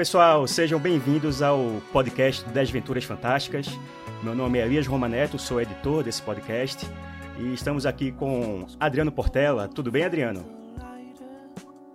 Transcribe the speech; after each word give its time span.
pessoal, 0.00 0.46
sejam 0.46 0.80
bem-vindos 0.80 1.42
ao 1.42 1.58
podcast 1.92 2.48
das 2.48 2.70
Aventuras 2.70 3.04
Fantásticas. 3.04 3.68
Meu 4.22 4.34
nome 4.34 4.58
é 4.58 4.64
Elias 4.64 4.86
Romaneto, 4.86 5.38
sou 5.38 5.60
editor 5.60 6.02
desse 6.02 6.22
podcast 6.22 6.88
e 7.38 7.52
estamos 7.52 7.84
aqui 7.84 8.10
com 8.10 8.66
Adriano 8.80 9.12
Portela. 9.12 9.68
Tudo 9.68 9.90
bem, 9.90 10.02
Adriano? 10.02 10.42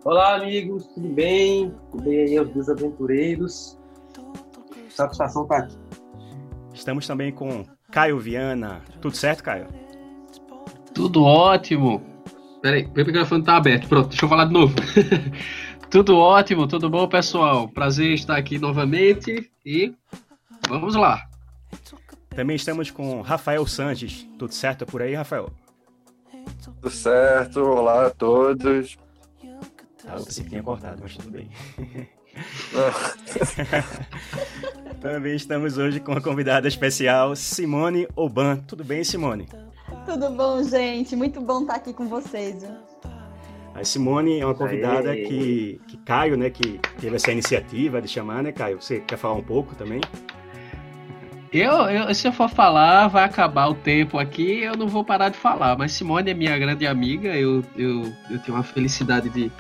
Olá, 0.04 0.36
amigos, 0.36 0.86
tudo 0.94 1.10
bem? 1.10 1.74
Tudo 1.90 2.04
bem 2.04 2.20
aí, 2.20 2.40
os 2.40 2.50
dos 2.50 2.70
aventureiros? 2.70 3.76
Satisfação 4.88 5.42
estar 5.42 5.62
tá 5.62 5.64
aqui. 5.64 5.78
Estamos 6.76 7.08
também 7.08 7.32
com 7.32 7.66
Caio 7.92 8.20
Viana. 8.20 8.84
Tudo 9.02 9.18
certo, 9.18 9.42
Caio? 9.42 9.66
Tudo 10.94 11.24
ótimo. 11.24 12.04
Peraí, 12.62 12.86
o 12.86 12.94
microfone 12.96 13.44
tá 13.44 13.58
aberto. 13.58 13.88
Pronto, 13.88 14.10
deixa 14.10 14.26
eu 14.26 14.30
falar 14.30 14.46
de 14.46 14.54
novo. 14.54 14.76
tudo 15.96 16.18
ótimo, 16.18 16.68
tudo 16.68 16.90
bom, 16.90 17.08
pessoal? 17.08 17.70
Prazer 17.70 18.16
estar 18.16 18.36
aqui 18.36 18.60
novamente 18.60 19.50
e 19.66 19.94
vamos 20.68 20.94
lá. 20.94 21.26
Também 22.36 22.58
estamos 22.58 22.92
com 22.92 23.22
Rafael 23.22 23.66
Sanches. 23.66 24.28
Tudo 24.38 24.54
certo 24.54 24.86
por 24.86 25.02
aí, 25.02 25.14
Rafael? 25.16 25.50
Tudo 26.62 26.90
certo, 26.90 27.62
olá 27.62 28.08
a 28.08 28.10
todos. 28.10 28.98
Ah, 30.06 30.18
eu 30.18 30.26
pensei 30.26 30.44
que 30.44 30.50
tinha 30.50 30.62
cortado, 30.62 31.00
mas 31.02 31.16
tudo 31.16 31.32
bem. 31.32 31.50
Também 35.00 35.38
estamos 35.38 35.78
hoje 35.78 36.02
com 36.02 36.12
uma 36.12 36.20
convidada 36.20 36.68
especial, 36.68 37.38
Simone 37.38 38.06
Oban. 38.18 38.58
Tudo 38.58 38.84
bem, 38.84 39.02
Simone? 39.06 39.48
Tudo 40.06 40.30
bom, 40.32 40.62
gente? 40.62 41.16
Muito 41.16 41.40
bom 41.40 41.62
estar 41.62 41.76
aqui 41.76 41.94
com 41.94 42.10
vocês. 42.10 42.66
A 43.76 43.84
Simone 43.84 44.40
é 44.40 44.46
uma 44.46 44.56
convidada 44.56 45.14
que, 45.14 45.82
que 45.86 45.98
Caio, 45.98 46.38
né, 46.38 46.50
que 46.50 46.80
teve 46.98 47.18
essa 47.18 47.30
iniciativa 47.30 48.02
de 48.02 48.08
chamar, 48.08 48.42
né, 48.42 48.54
Caio? 48.54 48.82
Você 48.82 49.02
quer 49.02 49.18
falar 49.18 49.34
um 49.34 49.44
pouco 49.44 49.76
também? 49.76 50.00
Eu, 51.52 51.72
eu, 51.90 52.16
se 52.16 52.26
eu 52.26 52.32
for 52.32 52.50
falar, 52.50 53.10
vai 53.10 53.26
acabar 53.26 53.68
o 53.68 53.76
tempo 53.76 54.18
aqui, 54.18 54.62
eu 54.62 54.78
não 54.78 54.88
vou 54.88 55.04
parar 55.04 55.28
de 55.28 55.38
falar. 55.38 55.78
Mas 55.78 55.92
Simone 55.92 56.32
é 56.32 56.34
minha 56.34 56.58
grande 56.58 56.88
amiga, 56.88 57.36
eu, 57.36 57.66
eu, 57.76 58.14
eu 58.32 58.40
tenho 58.40 58.58
uma 58.58 58.64
felicidade 58.64 59.30
de, 59.30 59.52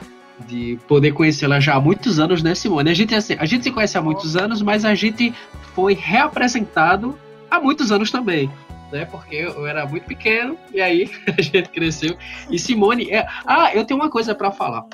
de 0.47 0.79
poder 0.87 1.11
conhecê-la 1.11 1.59
já 1.59 1.75
há 1.75 1.81
muitos 1.81 2.17
anos, 2.17 2.41
né, 2.41 2.55
Simone? 2.55 2.89
A 2.89 2.93
gente, 2.93 3.13
assim, 3.13 3.35
a 3.37 3.45
gente 3.45 3.65
se 3.65 3.71
conhece 3.71 3.97
há 3.97 4.01
muitos 4.01 4.37
anos, 4.37 4.61
mas 4.61 4.85
a 4.85 4.95
gente 4.95 5.33
foi 5.73 5.93
reapresentado 5.93 7.17
há 7.51 7.59
muitos 7.59 7.91
anos 7.91 8.09
também. 8.09 8.49
Né, 8.91 9.03
porque 9.05 9.35
eu 9.35 9.65
era 9.65 9.85
muito 9.85 10.05
pequeno 10.05 10.57
e 10.71 10.79
aí 10.79 11.09
a 11.37 11.41
gente 11.41 11.69
cresceu. 11.69 12.15
E 12.49 12.59
Simone, 12.59 13.11
é... 13.11 13.25
ah, 13.45 13.71
eu 13.73 13.83
tenho 13.83 13.99
uma 13.99 14.09
coisa 14.09 14.35
para 14.35 14.51
falar. 14.51 14.85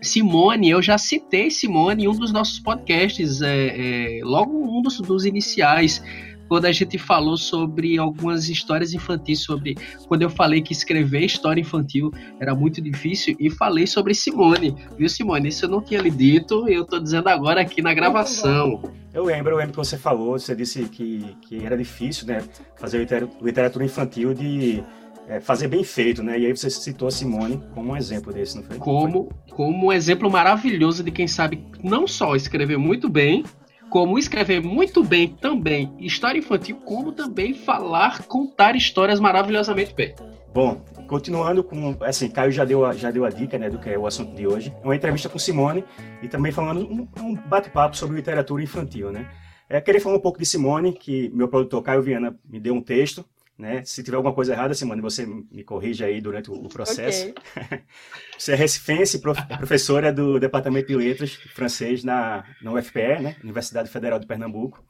Simone, 0.00 0.70
eu 0.70 0.82
já 0.82 0.98
citei 0.98 1.50
Simone 1.50 2.04
em 2.04 2.08
um 2.08 2.12
dos 2.12 2.32
nossos 2.32 2.60
podcasts, 2.60 3.40
é, 3.40 4.18
é, 4.18 4.20
logo 4.22 4.52
um 4.52 4.82
dos, 4.82 5.00
dos 5.00 5.24
iniciais 5.24 6.02
quando 6.48 6.66
a 6.66 6.72
gente 6.72 6.98
falou 6.98 7.36
sobre 7.36 7.98
algumas 7.98 8.48
histórias 8.48 8.92
infantis, 8.92 9.40
sobre 9.40 9.76
quando 10.08 10.22
eu 10.22 10.30
falei 10.30 10.60
que 10.62 10.72
escrever 10.72 11.24
história 11.24 11.60
infantil 11.60 12.12
era 12.40 12.54
muito 12.54 12.80
difícil 12.80 13.36
e 13.38 13.50
falei 13.50 13.86
sobre 13.86 14.14
Simone, 14.14 14.74
viu 14.96 15.08
Simone? 15.08 15.48
Isso 15.48 15.64
eu 15.64 15.68
não 15.68 15.80
tinha 15.80 16.00
lhe 16.00 16.10
dito 16.10 16.68
e 16.68 16.74
eu 16.74 16.84
tô 16.84 16.98
dizendo 16.98 17.28
agora 17.28 17.60
aqui 17.60 17.82
na 17.82 17.94
gravação. 17.94 18.82
Eu 19.12 19.24
lembro, 19.24 19.52
eu 19.52 19.56
lembro 19.56 19.72
que 19.72 19.78
você 19.78 19.96
falou, 19.96 20.38
você 20.38 20.56
disse 20.56 20.84
que, 20.84 21.36
que 21.42 21.64
era 21.64 21.76
difícil, 21.76 22.26
né, 22.26 22.42
fazer 22.76 23.06
literatura 23.40 23.84
infantil 23.84 24.34
de 24.34 24.82
é, 25.28 25.40
fazer 25.40 25.68
bem 25.68 25.82
feito, 25.84 26.22
né? 26.22 26.38
E 26.38 26.46
aí 26.46 26.56
você 26.56 26.68
citou 26.68 27.08
a 27.08 27.10
Simone 27.10 27.62
como 27.74 27.92
um 27.92 27.96
exemplo 27.96 28.32
desse, 28.32 28.56
não 28.56 28.62
foi? 28.62 28.76
Como, 28.76 29.30
como 29.50 29.86
um 29.86 29.92
exemplo 29.92 30.30
maravilhoso 30.30 31.02
de 31.02 31.10
quem 31.10 31.26
sabe 31.26 31.64
não 31.82 32.06
só 32.06 32.34
escrever 32.36 32.76
muito 32.76 33.08
bem, 33.08 33.44
como 33.94 34.18
escrever 34.18 34.60
muito 34.60 35.04
bem 35.04 35.28
também 35.28 35.94
história 36.00 36.40
infantil, 36.40 36.78
como 36.78 37.12
também 37.12 37.54
falar, 37.54 38.24
contar 38.24 38.74
histórias 38.74 39.20
maravilhosamente 39.20 39.94
bem. 39.94 40.12
Bom, 40.52 40.84
continuando 41.06 41.62
com, 41.62 41.96
assim, 42.00 42.28
Caio 42.28 42.50
já 42.50 42.64
deu, 42.64 42.84
a, 42.84 42.92
já 42.92 43.12
deu 43.12 43.24
a 43.24 43.30
dica, 43.30 43.56
né, 43.56 43.70
do 43.70 43.78
que 43.78 43.88
é 43.88 43.96
o 43.96 44.04
assunto 44.04 44.34
de 44.34 44.48
hoje. 44.48 44.74
É 44.82 44.84
uma 44.84 44.96
entrevista 44.96 45.28
com 45.28 45.38
Simone 45.38 45.84
e 46.20 46.26
também 46.26 46.50
falando 46.50 46.80
um, 46.80 47.06
um 47.22 47.36
bate-papo 47.36 47.96
sobre 47.96 48.16
literatura 48.16 48.64
infantil, 48.64 49.12
né. 49.12 49.30
É, 49.68 49.80
queria 49.80 50.00
falar 50.00 50.16
um 50.16 50.20
pouco 50.20 50.40
de 50.40 50.44
Simone, 50.44 50.92
que 50.92 51.30
meu 51.32 51.46
produtor 51.46 51.80
Caio 51.80 52.02
Viana 52.02 52.36
me 52.50 52.58
deu 52.58 52.74
um 52.74 52.82
texto 52.82 53.24
né? 53.56 53.84
Se 53.84 54.02
tiver 54.02 54.16
alguma 54.16 54.34
coisa 54.34 54.52
errada, 54.52 54.74
Simone, 54.74 55.00
você 55.00 55.26
me 55.26 55.62
corrige 55.62 56.04
aí 56.04 56.20
durante 56.20 56.50
o, 56.50 56.68
processo. 56.68 57.30
Okay. 57.30 57.80
você 58.36 58.52
é 58.52 58.56
recifense, 58.56 59.20
prof, 59.20 59.40
é 59.48 59.56
professora 59.56 60.12
do 60.12 60.40
Departamento 60.40 60.88
de 60.88 60.96
Letras 60.96 61.34
francês 61.54 62.02
na, 62.02 62.44
na 62.60 62.72
UFPE, 62.72 63.22
né? 63.22 63.36
Universidade 63.42 63.88
Federal 63.88 64.18
de 64.18 64.26
Pernambuco. 64.26 64.84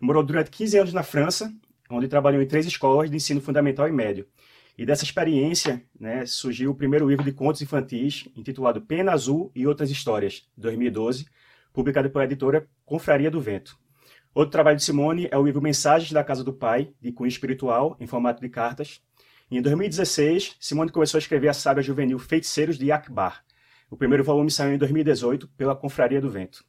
Morou 0.00 0.22
durante 0.22 0.50
15 0.50 0.78
anos 0.78 0.92
na 0.94 1.02
França, 1.02 1.52
onde 1.90 2.08
trabalhou 2.08 2.40
em 2.40 2.46
três 2.46 2.66
escolas 2.66 3.10
de 3.10 3.16
ensino 3.16 3.40
fundamental 3.40 3.86
e 3.86 3.92
médio. 3.92 4.26
E 4.78 4.86
dessa 4.86 5.04
experiência 5.04 5.82
né, 5.98 6.24
surgiu 6.24 6.70
o 6.70 6.74
primeiro 6.74 7.06
livro 7.06 7.22
de 7.22 7.32
contos 7.32 7.60
infantis, 7.60 8.26
intitulado 8.34 8.80
Pena 8.80 9.12
Azul 9.12 9.52
e 9.54 9.66
Outras 9.66 9.90
Histórias, 9.90 10.48
2012, 10.56 11.26
publicado 11.70 12.08
pela 12.08 12.24
editora 12.24 12.66
Confraria 12.86 13.30
do 13.30 13.42
Vento. 13.42 13.78
Outro 14.32 14.52
trabalho 14.52 14.76
de 14.76 14.84
Simone 14.84 15.26
é 15.28 15.36
o 15.36 15.42
livro 15.44 15.60
Mensagens 15.60 16.12
da 16.12 16.22
Casa 16.22 16.44
do 16.44 16.52
Pai, 16.52 16.92
de 17.00 17.10
cunho 17.10 17.26
espiritual, 17.26 17.96
em 17.98 18.06
formato 18.06 18.40
de 18.40 18.48
cartas. 18.48 19.02
Em 19.50 19.60
2016, 19.60 20.56
Simone 20.60 20.92
começou 20.92 21.18
a 21.18 21.20
escrever 21.20 21.48
a 21.48 21.52
saga 21.52 21.82
juvenil 21.82 22.16
Feiticeiros 22.16 22.78
de 22.78 22.92
Akbar. 22.92 23.44
O 23.90 23.96
primeiro 23.96 24.22
volume 24.22 24.48
saiu 24.48 24.72
em 24.72 24.78
2018 24.78 25.48
pela 25.56 25.74
Confraria 25.74 26.20
do 26.20 26.30
Vento. 26.30 26.64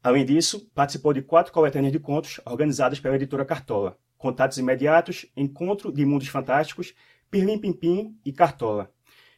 Além 0.00 0.24
disso, 0.24 0.70
participou 0.72 1.12
de 1.12 1.20
quatro 1.20 1.52
coletâneas 1.52 1.92
de 1.92 1.98
contos 1.98 2.40
organizadas 2.44 3.00
pela 3.00 3.16
editora 3.16 3.44
Cartola: 3.44 3.98
Contatos 4.16 4.58
Imediatos, 4.58 5.26
Encontro 5.36 5.90
de 5.90 6.06
Mundos 6.06 6.28
Fantásticos, 6.28 6.94
Pirlim 7.28 7.58
Pimpim 7.58 8.16
e 8.24 8.32
Cartola. 8.32 8.88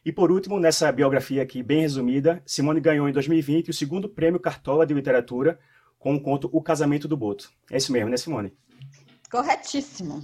E 0.05 0.11
por 0.11 0.31
último, 0.31 0.59
nessa 0.59 0.91
biografia 0.91 1.41
aqui 1.41 1.63
bem 1.63 1.81
resumida, 1.81 2.39
Simone 2.45 2.79
ganhou 2.79 3.09
em 3.09 3.11
2020 3.11 3.71
o 3.71 3.73
segundo 3.73 4.07
prêmio 4.07 4.39
Cartola 4.39 4.85
de 4.85 4.93
Literatura 4.93 5.57
com 6.07 6.15
o 6.15 6.21
conto 6.21 6.49
O 6.53 6.61
Casamento 6.61 7.07
do 7.07 7.17
Boto. 7.17 7.51
É 7.69 7.77
isso 7.77 7.91
mesmo, 7.91 8.09
né, 8.09 8.15
Simone? 8.15 8.53
Corretíssimo. 9.29 10.21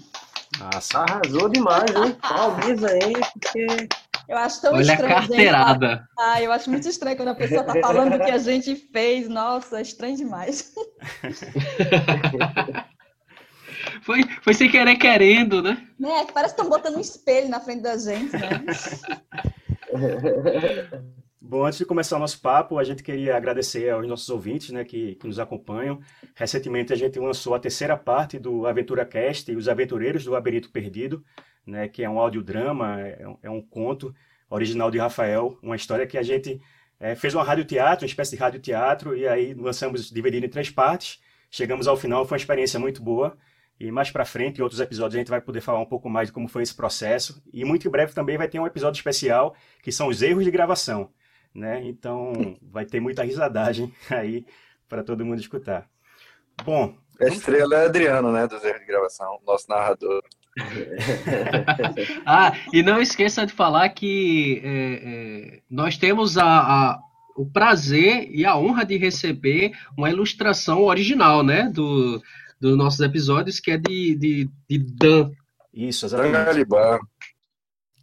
Nossa. 0.58 1.00
Arrasou 1.00 1.50
demais, 1.50 1.94
hein? 1.94 2.16
Palminhas 2.22 2.84
aí, 2.84 3.14
porque... 3.34 3.90
Eu 4.30 4.38
acho 4.38 4.62
tão 4.62 4.74
Olha 4.74 4.84
estranho. 4.84 5.12
a 5.12 5.16
carteirada. 5.16 5.90
Gente, 5.90 6.04
ah, 6.18 6.42
eu 6.42 6.52
acho 6.54 6.72
muito 6.72 6.88
estranho 6.88 7.18
quando 7.18 7.30
a 7.30 7.36
pessoa 7.36 7.66
tá 7.66 7.74
falando 7.82 8.16
o 8.16 8.20
que 8.24 8.32
a 8.32 8.38
gente 8.40 8.74
fez. 8.74 9.28
Nossa, 9.28 9.80
é 9.80 9.82
estranho 9.82 10.16
demais. 10.16 10.74
foi, 14.04 14.24
foi 14.42 14.54
sem 14.54 14.72
querer 14.72 14.96
querendo, 14.96 15.62
né? 15.62 15.86
É, 16.02 16.24
parece 16.32 16.56
que 16.56 16.62
estão 16.62 16.70
botando 16.70 16.96
um 16.96 17.02
espelho 17.02 17.50
na 17.50 17.60
frente 17.60 17.82
da 17.82 17.98
gente, 17.98 18.32
né? 18.32 18.64
Bom, 21.46 21.66
antes 21.66 21.78
de 21.78 21.86
começar 21.86 22.16
o 22.16 22.20
nosso 22.20 22.40
papo, 22.40 22.80
a 22.80 22.86
gente 22.86 23.04
queria 23.04 23.36
agradecer 23.36 23.90
aos 23.90 24.08
nossos 24.08 24.30
ouvintes 24.30 24.70
né, 24.70 24.86
que, 24.86 25.16
que 25.16 25.28
nos 25.28 25.40
acompanham. 25.40 26.00
Recentemente 26.34 26.94
a 26.94 26.96
gente 26.96 27.20
lançou 27.20 27.54
a 27.54 27.60
terceira 27.60 27.98
parte 27.98 28.40
do 28.40 28.66
Aventura 28.66 29.06
Cast, 29.06 29.54
Os 29.54 29.68
Aventureiros 29.68 30.24
do 30.24 30.32
Labirinto 30.32 30.72
Perdido, 30.72 31.22
né, 31.68 31.90
que 31.90 32.02
é 32.02 32.10
um 32.10 32.18
audiodrama, 32.18 33.02
é 33.02 33.28
um, 33.28 33.38
é 33.44 33.50
um 33.50 33.62
conto 33.62 34.16
original 34.50 34.90
de 34.90 34.98
Rafael, 34.98 35.60
uma 35.62 35.76
história 35.76 36.08
que 36.08 36.18
a 36.18 36.24
gente 36.24 36.62
é, 36.98 37.14
fez 37.14 37.36
uma 37.36 37.44
radioteatro, 37.44 38.06
uma 38.06 38.10
espécie 38.10 38.38
de 38.38 38.42
radioteatro, 38.42 39.14
e 39.14 39.28
aí 39.28 39.54
lançamos 39.54 40.10
dividido 40.10 40.46
em 40.46 40.50
três 40.50 40.70
partes. 40.70 41.20
Chegamos 41.52 41.90
ao 41.90 41.98
final, 41.98 42.26
foi 42.26 42.38
uma 42.38 42.42
experiência 42.42 42.80
muito 42.80 43.04
boa. 43.04 43.38
E 43.78 43.92
mais 43.92 44.10
para 44.10 44.24
frente, 44.24 44.60
em 44.60 44.62
outros 44.62 44.80
episódios, 44.80 45.16
a 45.16 45.20
gente 45.20 45.30
vai 45.30 45.42
poder 45.42 45.60
falar 45.60 45.82
um 45.82 45.86
pouco 45.86 46.10
mais 46.10 46.30
de 46.30 46.32
como 46.32 46.48
foi 46.48 46.64
esse 46.64 46.74
processo. 46.74 47.44
E 47.52 47.66
muito 47.66 47.86
em 47.86 47.92
breve 47.92 48.14
também 48.14 48.38
vai 48.38 48.48
ter 48.48 48.62
um 48.62 48.68
episódio 48.68 48.98
especial, 48.98 49.54
que 49.82 49.92
são 49.92 50.08
os 50.08 50.22
erros 50.22 50.46
de 50.46 50.52
gravação 50.52 51.12
né? 51.54 51.82
Então 51.84 52.58
vai 52.62 52.86
ter 52.86 53.00
muita 53.00 53.24
risadagem 53.24 53.94
aí 54.10 54.46
para 54.88 55.04
todo 55.04 55.26
mundo 55.26 55.40
escutar. 55.40 55.88
Bom. 56.64 56.96
A 57.22 57.28
estrela 57.28 57.76
é 57.76 57.86
Adriano, 57.86 58.32
né? 58.32 58.48
Dos 58.48 58.64
erros 58.64 58.80
de 58.80 58.88
gravação, 58.88 59.40
nosso 59.46 59.70
narrador. 59.70 60.24
ah, 62.26 62.54
e 62.72 62.84
não 62.84 63.02
esqueça 63.02 63.46
de 63.46 63.54
falar 63.54 63.90
que 63.90 64.62
é, 64.64 64.70
é, 64.70 65.62
nós 65.70 65.98
temos 65.98 66.38
a, 66.38 66.46
a, 66.46 67.00
o 67.36 67.46
prazer 67.46 68.30
e 68.32 68.46
a 68.46 68.58
honra 68.58 68.84
de 68.86 68.98
receber 68.98 69.74
uma 69.98 70.10
ilustração 70.10 70.84
original, 70.84 71.44
né? 71.44 71.70
Do, 71.72 72.22
dos 72.60 72.78
nossos 72.78 73.00
episódios, 73.00 73.60
que 73.60 73.72
é 73.72 73.78
de, 73.78 74.16
de, 74.16 74.50
de 74.70 74.78
Dan. 74.80 75.32
Isso, 75.74 76.06
exatamente. 76.06 76.34
Dan 76.34 76.46
Galiban. 76.46 77.00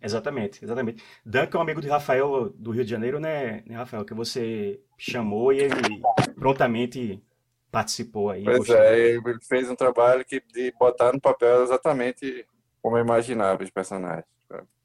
Exatamente, 0.02 0.64
exatamente. 0.64 1.02
Dan, 1.24 1.46
que 1.46 1.56
é 1.56 1.58
um 1.58 1.62
amigo 1.62 1.80
de 1.80 1.88
Rafael 1.88 2.50
do 2.50 2.70
Rio 2.70 2.84
de 2.84 2.90
Janeiro, 2.90 3.20
né, 3.20 3.62
né 3.66 3.76
Rafael? 3.76 4.04
Que 4.04 4.14
você 4.14 4.80
chamou 4.96 5.52
e 5.52 5.60
ele 5.60 6.02
prontamente 6.36 7.22
participou 7.70 8.30
aí. 8.30 8.44
Pois 8.44 8.68
é, 8.68 9.10
ele 9.10 9.22
fez 9.42 9.68
um 9.70 9.76
trabalho 9.76 10.24
que, 10.24 10.42
de 10.52 10.72
botar 10.78 11.12
no 11.12 11.20
papel 11.20 11.62
exatamente 11.62 12.46
como 12.82 12.96
eu 12.96 13.04
imaginava 13.04 13.62
os 13.62 13.70
personagens. 13.70 14.24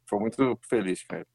Foi 0.05 0.19
muito 0.19 0.59
feliz 0.61 1.03
com 1.03 1.15
ele. 1.15 1.25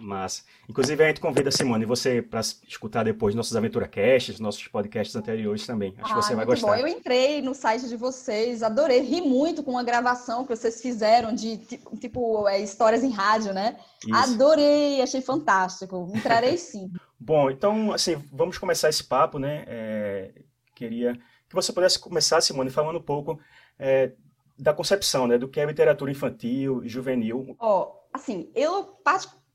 Massa. 0.00 0.42
Inclusive, 0.68 1.02
a 1.02 1.08
gente 1.08 1.20
convida, 1.20 1.50
Simone, 1.50 1.84
você 1.84 2.22
para 2.22 2.40
escutar 2.40 3.04
depois 3.04 3.34
nossos 3.34 3.56
Aventura 3.56 3.88
Casts, 3.88 4.40
nossos 4.40 4.66
podcasts 4.68 5.14
anteriores 5.16 5.66
também. 5.66 5.94
Acho 5.98 6.12
ah, 6.12 6.16
que 6.16 6.24
você 6.24 6.34
vai 6.34 6.44
gostar. 6.44 6.66
Bom. 6.68 6.76
Eu 6.76 6.88
entrei 6.88 7.42
no 7.42 7.54
site 7.54 7.88
de 7.88 7.96
vocês, 7.96 8.62
adorei, 8.62 9.00
ri 9.00 9.20
muito 9.20 9.62
com 9.62 9.78
a 9.78 9.82
gravação 9.82 10.44
que 10.44 10.54
vocês 10.54 10.80
fizeram 10.80 11.34
de 11.34 11.58
tipo 12.00 12.46
é, 12.48 12.60
histórias 12.60 13.02
em 13.02 13.10
rádio, 13.10 13.52
né? 13.52 13.76
Isso. 14.04 14.14
Adorei, 14.14 15.02
achei 15.02 15.20
fantástico. 15.20 16.10
Entrarei 16.14 16.56
sim. 16.56 16.90
Bom, 17.18 17.50
então, 17.50 17.92
assim, 17.92 18.16
vamos 18.32 18.58
começar 18.58 18.88
esse 18.88 19.02
papo, 19.02 19.38
né? 19.38 19.64
É, 19.66 20.30
queria 20.74 21.18
que 21.48 21.54
você 21.54 21.72
pudesse 21.72 21.98
começar, 21.98 22.40
Simone, 22.40 22.70
falando 22.70 22.98
um 22.98 23.02
pouco 23.02 23.40
é, 23.78 24.12
da 24.58 24.74
concepção, 24.74 25.26
né, 25.26 25.38
do 25.38 25.48
que 25.48 25.60
é 25.60 25.64
literatura 25.64 26.10
infantil 26.10 26.84
e 26.84 26.88
juvenil. 26.88 27.56
Ó, 27.58 27.82
oh, 27.82 28.08
assim, 28.12 28.50
eu 28.54 28.84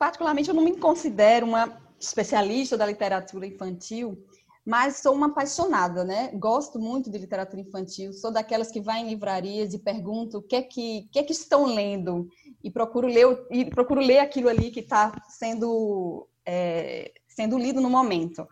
particularmente 0.04 0.50
eu 0.50 0.56
não 0.56 0.66
me 0.66 0.76
considero 0.76 1.46
uma 1.46 1.82
especialista 1.98 2.78
da 2.78 2.86
literatura 2.86 3.48
infantil, 3.48 4.22
mas 4.66 4.98
sou 4.98 5.16
uma 5.16 5.28
apaixonada, 5.28 6.04
né? 6.04 6.30
Gosto 6.34 6.78
muito 6.78 7.10
de 7.10 7.18
literatura 7.18 7.62
infantil, 7.62 8.12
sou 8.12 8.30
daquelas 8.30 8.70
que 8.70 8.82
vai 8.82 9.00
em 9.00 9.08
livrarias 9.08 9.74
e 9.74 9.80
pergunto 9.80 10.40
o 10.40 10.42
que 10.42 10.58
é 10.58 10.62
que, 10.62 11.08
que, 11.10 11.20
é 11.20 11.24
que 11.24 11.32
estão 11.32 11.64
lendo 11.64 12.28
e 12.62 12.70
procuro 12.70 13.08
ler 13.08 13.46
e 13.50 13.64
procuro 13.64 14.02
ler 14.02 14.20
aquilo 14.20 14.50
ali 14.50 14.72
que 14.72 14.82
está 14.82 15.14
sendo 15.30 16.28
é, 16.46 17.14
sendo 17.26 17.58
lido 17.58 17.80
no 17.80 17.90
momento. 17.90 18.46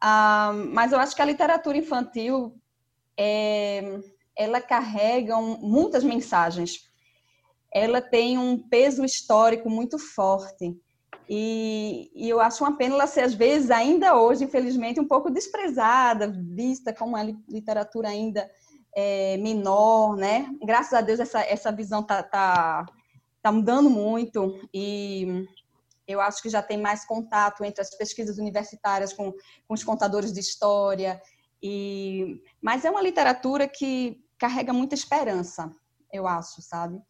Ah, 0.00 0.54
mas 0.72 0.92
eu 0.92 0.98
acho 0.98 1.14
que 1.14 1.20
a 1.20 1.26
literatura 1.26 1.76
infantil 1.76 2.56
é, 3.18 4.00
ela 4.34 4.62
carrega 4.62 5.38
muitas 5.38 6.02
mensagens. 6.02 6.88
Ela 7.70 8.00
tem 8.00 8.38
um 8.38 8.58
peso 8.58 9.04
histórico 9.04 9.68
muito 9.68 9.98
forte. 9.98 10.74
E, 11.28 12.10
e, 12.14 12.28
eu 12.28 12.40
acho 12.40 12.62
uma 12.62 12.76
pena 12.76 12.94
ela 12.94 13.06
ser, 13.06 13.22
às 13.22 13.34
vezes, 13.34 13.70
ainda 13.70 14.16
hoje, 14.16 14.44
infelizmente, 14.44 15.00
um 15.00 15.08
pouco 15.08 15.30
desprezada, 15.30 16.32
vista 16.54 16.92
como 16.92 17.16
uma 17.16 17.22
literatura 17.48 18.08
ainda 18.08 18.48
é, 18.96 19.36
menor, 19.38 20.16
né? 20.16 20.48
Graças 20.64 20.92
a 20.94 21.00
Deus 21.00 21.18
essa, 21.20 21.40
essa 21.40 21.72
visão 21.72 22.00
está 22.00 22.22
tá, 22.22 22.86
tá 23.42 23.52
mudando 23.52 23.90
muito 23.90 24.58
e 24.72 25.44
eu 26.06 26.20
acho 26.20 26.40
que 26.40 26.48
já 26.48 26.62
tem 26.62 26.78
mais 26.78 27.04
contato 27.04 27.64
entre 27.64 27.82
as 27.82 27.90
pesquisas 27.90 28.38
universitárias 28.38 29.12
com, 29.12 29.32
com 29.32 29.74
os 29.74 29.82
contadores 29.82 30.32
de 30.32 30.40
história. 30.40 31.20
E, 31.62 32.40
mas 32.62 32.84
é 32.84 32.90
uma 32.90 33.02
literatura 33.02 33.66
que 33.66 34.18
carrega 34.38 34.72
muita 34.72 34.94
esperança, 34.94 35.70
eu 36.12 36.26
acho, 36.26 36.62
sabe? 36.62 37.00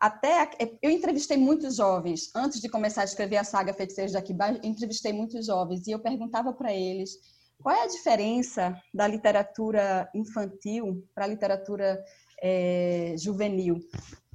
Até 0.00 0.50
eu 0.82 0.90
entrevistei 0.90 1.36
muitos 1.36 1.76
jovens 1.76 2.30
antes 2.34 2.60
de 2.60 2.68
começar 2.68 3.02
a 3.02 3.04
escrever 3.04 3.38
a 3.38 3.44
saga 3.44 3.72
Feiticeiros 3.72 4.12
de 4.12 4.18
Aquibá, 4.18 4.50
entrevistei 4.62 5.12
muitos 5.12 5.46
jovens 5.46 5.86
e 5.86 5.90
eu 5.90 5.98
perguntava 5.98 6.52
para 6.52 6.72
eles 6.72 7.18
qual 7.62 7.74
é 7.74 7.84
a 7.84 7.88
diferença 7.88 8.78
da 8.92 9.08
literatura 9.08 10.08
infantil 10.14 11.02
para 11.14 11.24
a 11.24 11.28
literatura 11.28 12.04
é, 12.42 13.14
juvenil. 13.18 13.80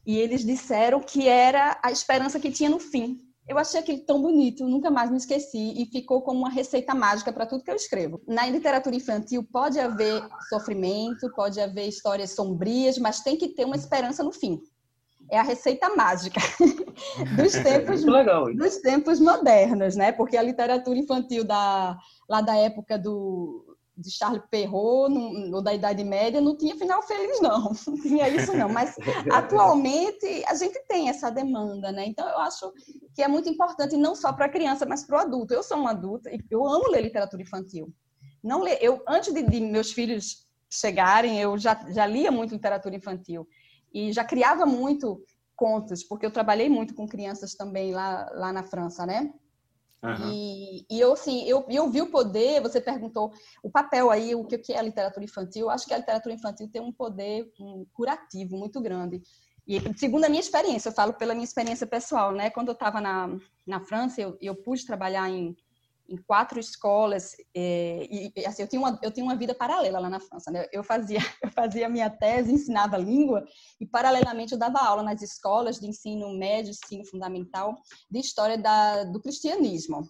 E 0.06 0.18
eles 0.18 0.44
disseram 0.44 1.00
que 1.00 1.28
era 1.28 1.80
a 1.84 1.92
esperança 1.92 2.40
que 2.40 2.50
tinha 2.50 2.70
no 2.70 2.80
fim, 2.80 3.20
eu 3.48 3.58
achei 3.58 3.80
aquilo 3.80 4.00
tão 4.06 4.22
bonito, 4.22 4.66
nunca 4.66 4.90
mais 4.90 5.12
me 5.12 5.18
esqueci 5.18 5.74
e 5.76 5.86
ficou 5.88 6.22
como 6.22 6.40
uma 6.40 6.50
receita 6.50 6.96
mágica 6.96 7.34
para 7.34 7.46
tudo 7.46 7.64
que 7.64 7.72
eu 7.72 7.76
escrevo. 7.76 8.22
Na 8.28 8.48
literatura 8.48 8.96
infantil 8.96 9.44
pode 9.44 9.80
haver 9.80 10.24
sofrimento, 10.48 11.30
pode 11.36 11.60
haver 11.60 11.88
histórias 11.88 12.32
sombrias, 12.32 12.98
mas 12.98 13.20
tem 13.20 13.36
que 13.36 13.50
ter 13.50 13.66
uma 13.66 13.76
esperança 13.76 14.24
no 14.24 14.32
fim. 14.32 14.62
É 15.32 15.40
a 15.40 15.44
receita 15.44 15.96
mágica 15.96 16.42
dos 17.38 17.54
tempos 17.54 18.04
legal, 18.04 18.54
dos 18.54 18.78
tempos 18.78 19.20
modernos, 19.20 19.96
né? 19.96 20.12
Porque 20.12 20.36
a 20.36 20.44
literatura 20.44 21.00
infantil 21.00 21.46
da 21.46 21.98
lá 22.30 22.42
da 22.42 22.56
época 22.58 23.00
do 23.00 23.72
de 24.02 24.10
Charles 24.10 24.42
Perrault, 24.50 25.14
no, 25.14 25.56
ou 25.56 25.62
da 25.62 25.74
Idade 25.74 26.04
Média, 26.04 26.42
não 26.42 26.58
tinha 26.58 26.76
final 26.76 27.02
feliz, 27.04 27.40
não. 27.40 27.72
Não 27.88 28.02
tinha 28.02 28.28
isso, 28.30 28.56
não. 28.56 28.70
Mas, 28.70 28.96
atualmente, 29.32 30.44
a 30.48 30.56
gente 30.56 30.80
tem 30.88 31.10
essa 31.10 31.30
demanda, 31.30 31.92
né? 31.92 32.06
Então, 32.06 32.28
eu 32.28 32.40
acho 32.40 32.72
que 33.14 33.22
é 33.22 33.28
muito 33.28 33.50
importante, 33.50 33.96
não 33.96 34.16
só 34.16 34.34
para 34.34 34.46
a 34.46 34.50
criança, 34.50 34.86
mas 34.86 35.06
para 35.06 35.18
o 35.18 35.22
adulto. 35.22 35.54
Eu 35.54 35.62
sou 35.64 35.78
uma 35.78 35.92
adulta 35.92 36.30
e 36.32 36.40
eu 36.50 36.66
amo 36.66 36.90
ler 36.90 37.02
literatura 37.02 37.42
infantil. 37.42 37.94
Não 38.44 38.62
ler, 38.62 38.78
eu, 38.82 39.04
antes 39.08 39.34
de, 39.34 39.44
de 39.44 39.60
meus 39.60 39.92
filhos 39.92 40.48
chegarem, 40.70 41.40
eu 41.40 41.58
já, 41.58 41.76
já 41.90 42.06
lia 42.06 42.32
muito 42.32 42.54
literatura 42.54 42.96
infantil. 42.96 43.48
E 43.94 44.12
já 44.12 44.24
criava 44.24 44.66
muito 44.66 45.24
contos, 45.56 46.04
porque 46.04 46.26
eu 46.26 46.32
trabalhei 46.32 46.70
muito 46.70 46.96
com 46.96 47.08
crianças 47.08 47.54
também 47.54 47.94
lá, 47.94 48.30
lá 48.34 48.52
na 48.52 48.64
França, 48.64 49.06
né? 49.06 49.32
Uhum. 50.04 50.32
E, 50.32 50.86
e, 50.90 51.00
eu, 51.00 51.14
assim, 51.14 51.44
eu, 51.48 51.64
eu 51.70 51.90
vi 51.90 52.02
o 52.02 52.10
poder, 52.10 52.60
você 52.62 52.82
perguntou 52.82 53.32
o 53.62 53.70
papel 53.70 54.10
aí, 54.10 54.34
o 54.34 54.44
que 54.44 54.74
é 54.74 54.80
a 54.80 54.82
literatura 54.82 55.24
infantil. 55.24 55.64
Eu 55.64 55.70
acho 55.70 55.86
que 55.86 55.94
a 55.94 55.98
literatura 56.00 56.34
infantil 56.34 56.68
tem 56.68 56.82
um 56.82 56.92
poder 56.92 57.52
um, 57.60 57.86
curativo 57.94 58.58
muito 58.58 58.82
grande. 58.82 59.22
E 59.68 59.80
segundo 59.96 60.26
a 60.26 60.30
minha 60.30 60.42
experiência, 60.42 60.90
eu 60.90 60.94
falo 60.94 61.14
pela 61.14 61.36
minha 61.36 61.44
experiência 61.44 61.86
pessoal, 61.86 62.32
né? 62.32 62.50
Quando 62.50 62.70
eu 62.70 62.74
estava 62.74 63.00
na, 63.00 63.38
na 63.66 63.80
França, 63.82 64.20
eu, 64.20 64.36
eu 64.42 64.56
pude 64.56 64.86
trabalhar 64.88 65.30
em, 65.30 65.56
em 66.12 66.18
quatro 66.18 66.60
escolas 66.60 67.36
é, 67.56 68.06
e 68.10 68.46
assim 68.46 68.62
eu 68.62 68.68
tinha 68.68 68.82
uma 68.82 69.00
eu 69.02 69.12
tinha 69.12 69.24
uma 69.24 69.36
vida 69.36 69.56
paralela 69.56 70.00
lá 70.00 70.10
na 70.10 70.20
França 70.20 70.52
né? 70.52 70.68
eu 70.72 70.84
fazia 70.84 71.20
eu 71.42 71.50
fazia 71.50 71.88
minha 71.88 72.10
tese 72.10 72.52
ensinava 72.52 72.98
língua 72.98 73.46
e 73.80 73.86
paralelamente 73.86 74.52
eu 74.52 74.60
dava 74.60 74.80
aula 74.80 75.04
nas 75.04 75.22
escolas 75.22 75.80
de 75.80 75.88
ensino 75.88 76.38
médio 76.38 76.72
ensino 76.72 77.06
fundamental 77.06 77.82
de 78.10 78.20
história 78.20 78.58
da, 78.58 79.06
do 79.06 79.22
cristianismo 79.22 80.02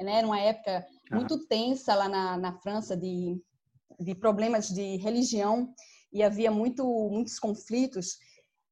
né? 0.00 0.18
era 0.18 0.26
uma 0.26 0.38
época 0.38 0.86
muito 1.10 1.46
tensa 1.46 1.94
lá 1.94 2.08
na, 2.08 2.36
na 2.36 2.52
França 2.60 2.96
de 2.96 3.36
de 3.98 4.14
problemas 4.14 4.68
de 4.68 4.96
religião 4.98 5.74
e 6.12 6.22
havia 6.22 6.52
muito 6.52 6.84
muitos 7.10 7.38
conflitos 7.38 8.16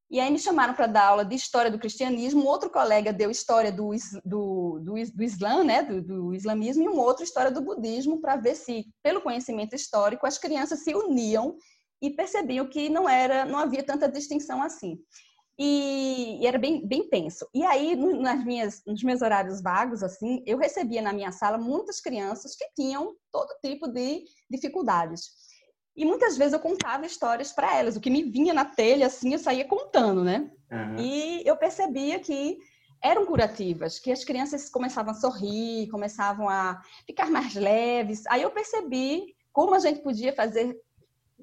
e 0.09 0.19
aí 0.19 0.31
me 0.31 0.39
chamaram 0.39 0.73
para 0.73 0.87
dar 0.87 1.07
aula 1.07 1.25
de 1.25 1.35
história 1.35 1.69
do 1.69 1.79
cristianismo, 1.79 2.45
outro 2.45 2.69
colega 2.69 3.11
deu 3.11 3.29
história 3.29 3.71
do, 3.71 3.89
do, 4.23 4.79
do, 4.79 4.93
do 5.13 5.23
Islã, 5.23 5.63
né, 5.63 5.83
do, 5.83 6.01
do, 6.01 6.33
islamismo, 6.33 6.83
e 6.83 6.87
um 6.87 6.97
outro 6.97 7.25
história 7.25 7.51
do 7.51 7.61
budismo, 7.61 8.21
para 8.21 8.37
ver 8.37 8.55
se, 8.55 8.85
pelo 9.03 9.21
conhecimento 9.21 9.75
histórico, 9.75 10.25
as 10.25 10.37
crianças 10.37 10.83
se 10.83 10.95
uniam 10.95 11.57
e 12.01 12.09
percebiam 12.09 12.69
que 12.69 12.87
não 12.87 13.09
era, 13.09 13.43
não 13.43 13.59
havia 13.59 13.83
tanta 13.83 14.07
distinção 14.07 14.61
assim. 14.61 14.97
E, 15.59 16.39
e 16.41 16.45
era 16.45 16.59
bem, 16.59 16.87
bem. 16.87 17.09
E 17.53 17.65
aí, 17.65 17.95
no, 17.95 18.21
nas 18.21 18.45
minhas, 18.45 18.83
nos 18.85 19.03
meus 19.03 19.21
horários 19.21 19.61
vagos, 19.61 20.03
assim, 20.03 20.43
eu 20.45 20.57
recebia 20.57 21.01
na 21.01 21.11
minha 21.11 21.31
sala 21.31 21.57
muitas 21.57 21.99
crianças 21.99 22.55
que 22.55 22.65
tinham 22.75 23.15
todo 23.31 23.57
tipo 23.61 23.87
de 23.87 24.23
dificuldades. 24.49 25.46
E 25.97 26.05
muitas 26.05 26.37
vezes 26.37 26.53
eu 26.53 26.59
contava 26.59 27.07
histórias 27.07 27.51
para 27.51 27.75
elas. 27.75 27.95
O 27.95 27.99
que 27.99 28.11
me 28.11 28.21
vinha 28.21 28.53
na 28.53 28.63
telha, 28.63 29.07
assim, 29.07 29.33
eu 29.33 29.39
saía 29.39 29.65
contando, 29.65 30.23
né? 30.23 30.49
Uhum. 30.71 30.99
E 30.99 31.41
eu 31.43 31.57
percebia 31.57 32.19
que 32.19 32.59
eram 33.01 33.25
curativas, 33.25 33.97
que 33.97 34.11
as 34.11 34.23
crianças 34.23 34.69
começavam 34.69 35.11
a 35.11 35.15
sorrir, 35.15 35.89
começavam 35.89 36.47
a 36.47 36.79
ficar 37.05 37.31
mais 37.31 37.55
leves. 37.55 38.23
Aí 38.27 38.43
eu 38.43 38.51
percebi 38.51 39.35
como 39.51 39.73
a 39.73 39.79
gente 39.79 40.01
podia 40.01 40.31
fazer, 40.33 40.79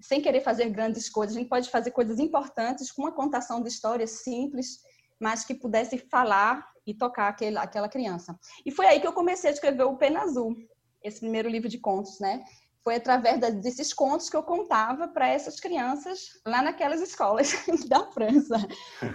sem 0.01 0.21
querer 0.21 0.41
fazer 0.41 0.71
grandes 0.71 1.11
coisas, 1.11 1.35
a 1.35 1.41
gente 1.41 1.49
pode 1.49 1.69
fazer 1.69 1.91
coisas 1.91 2.21
importantes 2.21 2.93
com 2.93 3.03
uma 3.03 3.13
contação 3.13 3.61
de 3.61 3.69
histórias 3.69 4.23
simples, 4.23 4.79
mas 5.19 5.45
que 5.45 5.55
pudesse 5.55 5.99
falar 5.99 6.65
e 6.87 6.95
tocar 6.95 7.29
aquele, 7.29 7.59
aquela 7.59 7.89
criança. 7.89 8.39
E 8.65 8.71
foi 8.71 8.87
aí 8.87 9.01
que 9.01 9.07
eu 9.07 9.13
comecei 9.13 9.51
a 9.51 9.53
escrever 9.53 9.83
o 9.83 9.97
Pena 9.97 10.21
Azul, 10.21 10.55
esse 11.03 11.21
primeiro 11.21 11.49
livro 11.49 11.69
de 11.69 11.79
contos, 11.79 12.21
né? 12.21 12.45
Foi 12.85 12.97
através 12.97 13.41
desses 13.41 13.95
contos 13.95 14.29
que 14.29 14.37
eu 14.37 14.43
contava 14.43 15.09
para 15.09 15.27
essas 15.27 15.59
crianças 15.59 16.39
lá 16.47 16.61
naquelas 16.61 17.01
escolas 17.01 17.51
da 17.89 18.05
França. 18.13 18.57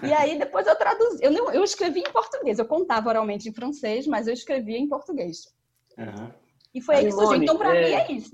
E 0.02 0.12
aí 0.12 0.40
depois 0.40 0.66
eu 0.66 0.76
traduzi, 0.76 1.20
eu, 1.24 1.32
não, 1.32 1.52
eu 1.52 1.64
escrevi 1.64 2.00
em 2.00 2.12
português, 2.12 2.58
eu 2.58 2.66
contava 2.66 3.10
oralmente 3.10 3.48
em 3.48 3.54
francês, 3.54 4.08
mas 4.08 4.28
eu 4.28 4.34
escrevia 4.34 4.78
em 4.78 4.90
português. 4.90 5.54
Uhum. 5.96 6.32
E 6.74 6.82
foi 6.82 6.96
aí 6.96 7.06
que 7.06 7.12
surgiu. 7.12 7.44
Então, 7.44 7.58
para 7.58 7.76
é... 7.78 7.86
mim, 7.86 7.94
é 7.94 8.12
isso. 8.12 8.32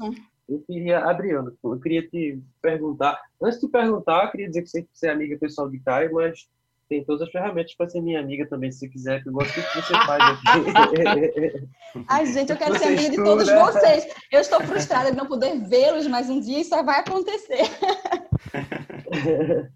Eu 0.47 0.63
queria, 0.65 0.99
Adriano, 0.99 1.57
eu 1.63 1.79
queria 1.79 2.07
te 2.07 2.39
perguntar. 2.61 3.19
Antes 3.41 3.59
de 3.59 3.67
perguntar, 3.67 4.25
eu 4.25 4.31
queria 4.31 4.47
dizer 4.47 4.63
que 4.63 4.89
você 4.93 5.07
é 5.07 5.11
amiga 5.11 5.37
pessoal 5.37 5.69
de 5.69 5.79
Caio, 5.79 6.13
mas 6.13 6.47
tem 6.87 7.03
todas 7.03 7.23
as 7.23 7.31
ferramentas 7.31 7.73
para 7.75 7.89
ser 7.89 8.01
minha 8.01 8.19
amiga 8.19 8.47
também, 8.47 8.71
se 8.71 8.79
você 8.79 8.89
quiser, 8.89 9.23
que 9.23 9.29
eu 9.29 9.33
gosto 9.33 9.55
do 9.55 9.67
que 9.67 9.81
você 9.81 9.93
faz 9.93 10.23
aqui. 10.23 11.69
Ai, 12.07 12.25
gente, 12.27 12.51
eu 12.51 12.57
quero 12.57 12.73
você 12.73 12.79
ser 12.79 12.85
amiga 12.85 13.01
estuda. 13.01 13.17
de 13.17 13.23
todos 13.23 13.49
vocês. 13.49 14.07
Eu 14.31 14.41
estou 14.41 14.61
frustrada 14.61 15.11
de 15.11 15.17
não 15.17 15.25
poder 15.25 15.59
vê-los, 15.67 16.07
mas 16.07 16.29
um 16.29 16.39
dia 16.39 16.59
isso 16.59 16.69
vai 16.83 16.99
acontecer. 16.99 17.63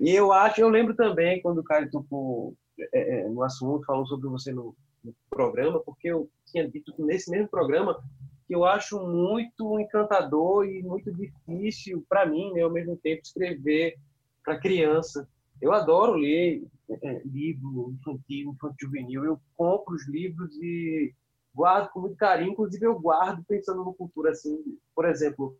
e 0.00 0.10
eu 0.10 0.32
acho, 0.32 0.60
eu 0.60 0.68
lembro 0.68 0.94
também 0.94 1.40
quando 1.40 1.58
o 1.58 1.64
Caio 1.64 1.90
tocou 1.90 2.54
é, 2.92 3.20
é, 3.20 3.28
no 3.28 3.42
assunto, 3.42 3.86
falou 3.86 4.06
sobre 4.06 4.28
você 4.28 4.52
no, 4.52 4.74
no 5.04 5.14
programa, 5.30 5.80
porque 5.80 6.08
eu 6.08 6.28
tinha 6.46 6.68
dito 6.68 6.92
nesse 6.98 7.30
mesmo 7.30 7.48
programa 7.48 8.00
que 8.48 8.54
eu 8.54 8.64
acho 8.64 8.98
muito 8.98 9.78
encantador 9.78 10.66
e 10.66 10.82
muito 10.82 11.12
difícil 11.12 12.04
para 12.08 12.26
mim, 12.26 12.52
né, 12.52 12.62
ao 12.62 12.70
mesmo 12.70 12.96
tempo, 12.96 13.20
escrever 13.22 13.94
para 14.42 14.58
criança 14.58 15.28
eu 15.60 15.72
adoro 15.72 16.14
ler 16.14 16.62
é, 17.02 17.22
livro 17.24 17.92
infantil, 17.92 18.52
infantil 18.52 18.88
juvenil. 18.88 19.24
Eu 19.24 19.40
compro 19.56 19.94
os 19.94 20.08
livros 20.08 20.54
e 20.56 21.12
guardo 21.54 21.90
com 21.90 22.00
muito 22.00 22.16
carinho. 22.16 22.52
Inclusive, 22.52 22.86
eu 22.86 22.98
guardo 22.98 23.44
pensando 23.46 23.84
no 23.84 23.94
cultura 23.94 24.30
assim. 24.30 24.58
Por 24.94 25.04
exemplo, 25.04 25.56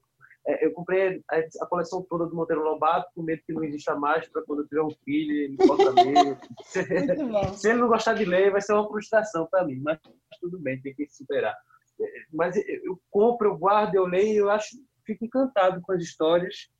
é, 0.46 0.66
eu 0.66 0.72
comprei 0.72 1.22
a, 1.30 1.36
a, 1.36 1.66
coleção 1.66 2.02
toda 2.08 2.26
do 2.26 2.34
Monteiro 2.34 2.62
Lobato 2.62 3.10
com 3.14 3.22
medo 3.22 3.42
que 3.46 3.52
não 3.52 3.64
exista 3.64 3.94
mais 3.96 4.28
para 4.28 4.42
quando 4.42 4.60
eu 4.60 4.68
tiver 4.68 4.82
um 4.82 4.90
filho 5.04 5.32
ele 5.32 5.56
possa 5.56 5.90
ler. 5.90 6.38
se, 6.64 6.82
se 7.58 7.70
ele 7.70 7.80
não 7.80 7.88
gostar 7.88 8.14
de 8.14 8.24
ler, 8.24 8.52
vai 8.52 8.60
ser 8.60 8.72
uma 8.72 8.88
frustração 8.88 9.46
para 9.50 9.64
mim. 9.64 9.80
Mas 9.82 9.98
tudo 10.40 10.58
bem, 10.58 10.80
tem 10.80 10.94
que 10.94 11.08
superar. 11.08 11.56
É, 12.00 12.04
mas 12.32 12.56
eu 12.56 12.98
compro, 13.10 13.48
eu 13.48 13.58
guardo, 13.58 13.94
eu 13.96 14.06
leio, 14.06 14.44
eu 14.44 14.50
acho, 14.50 14.68
fico 15.04 15.24
encantado 15.24 15.80
com 15.82 15.92
as 15.92 16.02
histórias 16.02 16.70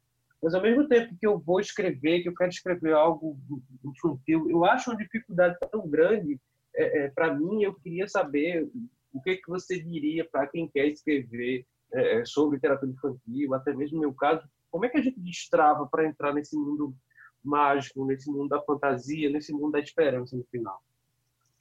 mas 0.43 0.55
ao 0.55 0.63
mesmo 0.63 0.87
tempo 0.87 1.17
que 1.19 1.27
eu 1.27 1.39
vou 1.39 1.61
escrever, 1.61 2.23
que 2.23 2.29
eu 2.29 2.35
quero 2.35 2.51
escrever 2.51 2.93
algo 2.93 3.37
infantil, 3.85 4.49
eu 4.49 4.65
acho 4.65 4.91
uma 4.91 4.97
dificuldade 4.97 5.57
tão 5.71 5.89
grande 5.89 6.41
é, 6.75 7.05
é, 7.05 7.11
para 7.11 7.35
mim. 7.35 7.63
Eu 7.63 7.75
queria 7.75 8.07
saber 8.07 8.69
o 9.13 9.21
que, 9.21 9.37
que 9.37 9.49
você 9.49 9.83
diria 9.83 10.29
para 10.31 10.47
quem 10.47 10.69
quer 10.69 10.87
escrever 10.87 11.67
é, 11.93 12.21
é, 12.21 12.25
sobre 12.25 12.57
literatura 12.57 12.93
infantil, 12.93 13.55
até 13.55 13.75
mesmo 13.75 13.97
no 13.97 14.03
meu 14.03 14.15
caso, 14.15 14.47
como 14.71 14.85
é 14.85 14.89
que 14.89 14.99
a 14.99 15.03
gente 15.03 15.19
destrava 15.19 15.87
para 15.87 16.07
entrar 16.07 16.33
nesse 16.33 16.57
mundo 16.57 16.95
mágico, 17.43 18.05
nesse 18.05 18.31
mundo 18.31 18.49
da 18.49 18.63
fantasia, 18.63 19.31
nesse 19.31 19.53
mundo 19.53 19.73
da 19.73 19.81
esperança 19.81 20.37
no 20.37 20.45
final? 20.45 20.81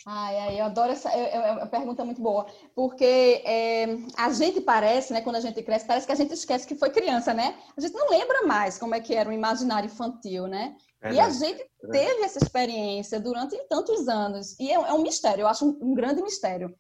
Ai, 0.09 0.39
ai, 0.39 0.61
eu 0.61 0.63
adoro 0.63 0.93
essa 0.93 1.13
eu, 1.13 1.59
eu, 1.59 1.67
pergunta 1.67 2.05
muito 2.05 2.21
boa, 2.21 2.45
porque 2.73 3.43
é, 3.43 3.87
a 4.15 4.31
gente 4.31 4.61
parece, 4.61 5.11
né, 5.11 5.19
quando 5.19 5.35
a 5.35 5.41
gente 5.41 5.61
cresce, 5.61 5.85
parece 5.85 6.05
que 6.05 6.13
a 6.13 6.15
gente 6.15 6.33
esquece 6.33 6.65
que 6.65 6.75
foi 6.75 6.89
criança, 6.91 7.33
né? 7.33 7.57
A 7.75 7.81
gente 7.81 7.93
não 7.93 8.09
lembra 8.09 8.43
mais 8.43 8.77
como 8.77 8.95
é 8.95 9.01
que 9.01 9.13
era 9.13 9.29
o 9.29 9.33
imaginário 9.33 9.87
infantil, 9.87 10.47
né? 10.47 10.77
É, 11.01 11.11
e 11.11 11.19
a 11.19 11.29
gente 11.29 11.61
é. 11.61 11.87
teve 11.89 12.23
essa 12.23 12.39
experiência 12.39 13.19
durante 13.19 13.57
tantos 13.67 14.07
anos, 14.07 14.57
e 14.57 14.71
é, 14.71 14.75
é 14.75 14.93
um 14.93 15.01
mistério, 15.01 15.41
eu 15.41 15.47
acho 15.47 15.65
um, 15.65 15.77
um 15.81 15.93
grande 15.93 16.21
mistério 16.21 16.73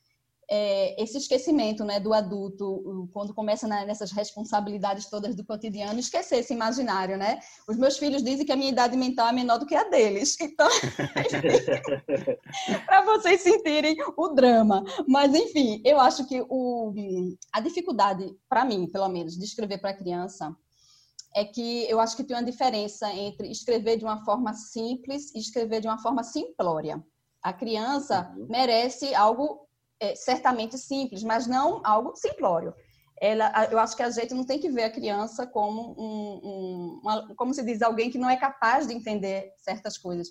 é, 0.49 1.01
esse 1.01 1.17
esquecimento 1.17 1.83
né, 1.83 1.99
do 1.99 2.13
adulto, 2.13 3.09
quando 3.11 3.33
começa 3.33 3.67
na, 3.67 3.85
nessas 3.85 4.11
responsabilidades 4.11 5.09
todas 5.09 5.35
do 5.35 5.43
cotidiano, 5.43 5.99
esquecer 5.99 6.37
esse 6.37 6.53
imaginário, 6.53 7.17
né? 7.17 7.39
Os 7.67 7.77
meus 7.77 7.97
filhos 7.97 8.23
dizem 8.23 8.45
que 8.45 8.51
a 8.51 8.55
minha 8.55 8.69
idade 8.69 8.95
mental 8.95 9.27
é 9.27 9.33
menor 9.33 9.59
do 9.59 9.65
que 9.65 9.75
a 9.75 9.83
deles. 9.83 10.37
Então, 10.57 10.69
para 12.87 13.03
vocês 13.03 13.41
sentirem 13.41 13.97
o 14.15 14.29
drama. 14.29 14.83
Mas, 15.07 15.35
enfim, 15.35 15.81
eu 15.85 15.99
acho 15.99 16.27
que 16.27 16.43
o, 16.49 16.91
a 17.51 17.59
dificuldade, 17.59 18.33
para 18.49 18.65
mim, 18.65 18.87
pelo 18.87 19.07
menos, 19.09 19.37
de 19.37 19.43
escrever 19.43 19.79
para 19.79 19.93
criança 19.93 20.55
é 21.35 21.45
que 21.45 21.85
eu 21.89 21.99
acho 21.99 22.15
que 22.15 22.23
tem 22.23 22.35
uma 22.35 22.43
diferença 22.43 23.11
entre 23.13 23.51
escrever 23.51 23.97
de 23.97 24.05
uma 24.05 24.23
forma 24.23 24.53
simples 24.53 25.33
e 25.35 25.39
escrever 25.39 25.81
de 25.81 25.87
uma 25.87 25.99
forma 25.99 26.23
simplória. 26.23 27.03
A 27.43 27.53
criança 27.53 28.33
uhum. 28.35 28.47
merece 28.49 29.13
algo 29.13 29.66
é, 29.99 30.15
certamente 30.15 30.77
simples, 30.77 31.23
mas 31.23 31.47
não 31.47 31.81
algo 31.83 32.15
simplório. 32.15 32.73
Ela, 33.19 33.67
eu 33.71 33.79
acho 33.79 33.95
que 33.95 34.03
a 34.03 34.09
gente 34.11 34.33
não 34.33 34.45
tem 34.45 34.59
que 34.59 34.69
ver 34.69 34.83
a 34.83 34.91
criança 34.91 35.47
como 35.47 35.95
um, 35.97 36.39
um 36.43 36.99
uma, 37.01 37.35
como 37.35 37.53
se 37.53 37.63
diz, 37.63 37.81
alguém 37.81 38.11
que 38.11 38.17
não 38.17 38.29
é 38.29 38.37
capaz 38.37 38.85
de 38.87 38.93
entender 38.93 39.51
certas 39.57 39.97
coisas. 39.97 40.27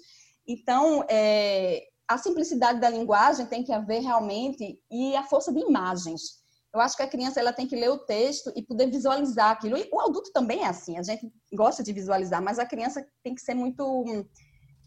Então, 0.46 1.04
é, 1.08 1.82
a 2.06 2.16
simplicidade 2.16 2.80
da 2.80 2.88
linguagem 2.88 3.46
tem 3.46 3.64
que 3.64 3.72
haver 3.72 4.00
realmente 4.02 4.80
e 4.90 5.16
a 5.16 5.24
força 5.24 5.52
de 5.52 5.58
imagens. 5.58 6.44
Eu 6.72 6.80
acho 6.80 6.96
que 6.96 7.02
a 7.02 7.08
criança 7.08 7.40
ela 7.40 7.52
tem 7.52 7.66
que 7.66 7.74
ler 7.74 7.88
o 7.88 7.98
texto 7.98 8.52
e 8.54 8.62
poder 8.62 8.88
visualizar 8.88 9.50
aquilo. 9.50 9.76
E 9.76 9.88
o 9.90 10.00
adulto 10.00 10.30
também 10.32 10.62
é 10.62 10.66
assim, 10.66 10.98
a 10.98 11.02
gente 11.02 11.32
gosta 11.52 11.82
de 11.82 11.92
visualizar, 11.92 12.40
mas 12.42 12.58
a 12.58 12.66
criança 12.66 13.04
tem 13.22 13.34
que 13.34 13.40
ser 13.40 13.54
muito 13.54 14.04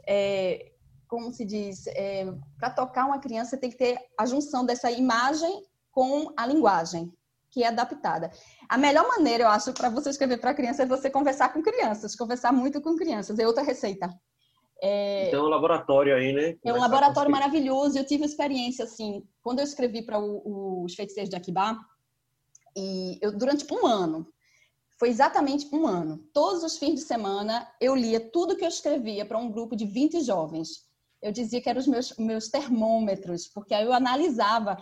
é, 0.07 0.71
como 1.09 1.33
se 1.33 1.43
diz, 1.43 1.87
é, 1.87 2.31
para 2.57 2.69
tocar 2.69 3.05
uma 3.07 3.19
criança 3.19 3.57
tem 3.57 3.71
que 3.71 3.77
ter 3.77 3.97
a 4.17 4.27
junção 4.27 4.63
dessa 4.63 4.91
imagem 4.91 5.65
com 5.91 6.31
a 6.37 6.45
linguagem, 6.45 7.11
que 7.49 7.63
é 7.63 7.67
adaptada. 7.67 8.31
A 8.69 8.77
melhor 8.77 9.07
maneira, 9.07 9.45
eu 9.45 9.47
acho, 9.49 9.73
para 9.73 9.89
você 9.89 10.11
escrever 10.11 10.37
para 10.37 10.53
criança 10.53 10.83
é 10.83 10.85
você 10.85 11.09
conversar 11.09 11.51
com 11.51 11.63
crianças, 11.63 12.15
conversar 12.15 12.53
muito 12.53 12.79
com 12.79 12.95
crianças. 12.95 13.39
É 13.39 13.47
outra 13.47 13.63
receita. 13.63 14.07
É, 14.81 15.27
então, 15.27 15.41
é 15.41 15.43
um 15.43 15.49
laboratório 15.49 16.15
aí, 16.15 16.31
né? 16.31 16.55
É 16.63 16.71
um 16.71 16.79
laboratório 16.79 17.31
maravilhoso. 17.31 17.97
Eu 17.97 18.05
tive 18.05 18.23
experiência, 18.23 18.85
assim, 18.85 19.27
quando 19.41 19.59
eu 19.59 19.65
escrevi 19.65 20.03
para 20.03 20.19
os 20.19 20.93
Feiticeiros 20.93 21.29
de 21.29 21.35
Aquibá, 21.35 21.75
e 22.77 23.17
eu, 23.19 23.35
durante 23.35 23.65
um 23.73 23.85
ano, 23.85 24.27
foi 24.99 25.09
exatamente 25.09 25.67
um 25.73 25.87
ano. 25.87 26.19
Todos 26.31 26.63
os 26.63 26.77
fins 26.77 26.99
de 26.99 27.01
semana 27.01 27.67
eu 27.81 27.95
lia 27.95 28.19
tudo 28.19 28.55
que 28.55 28.63
eu 28.63 28.69
escrevia 28.69 29.25
para 29.25 29.39
um 29.39 29.51
grupo 29.51 29.75
de 29.75 29.85
20 29.85 30.21
jovens 30.21 30.87
eu 31.21 31.31
dizia 31.31 31.61
que 31.61 31.69
eram 31.69 31.79
os 31.79 31.87
meus, 31.87 32.15
meus 32.17 32.49
termômetros, 32.49 33.47
porque 33.47 33.73
aí 33.73 33.85
eu 33.85 33.93
analisava 33.93 34.77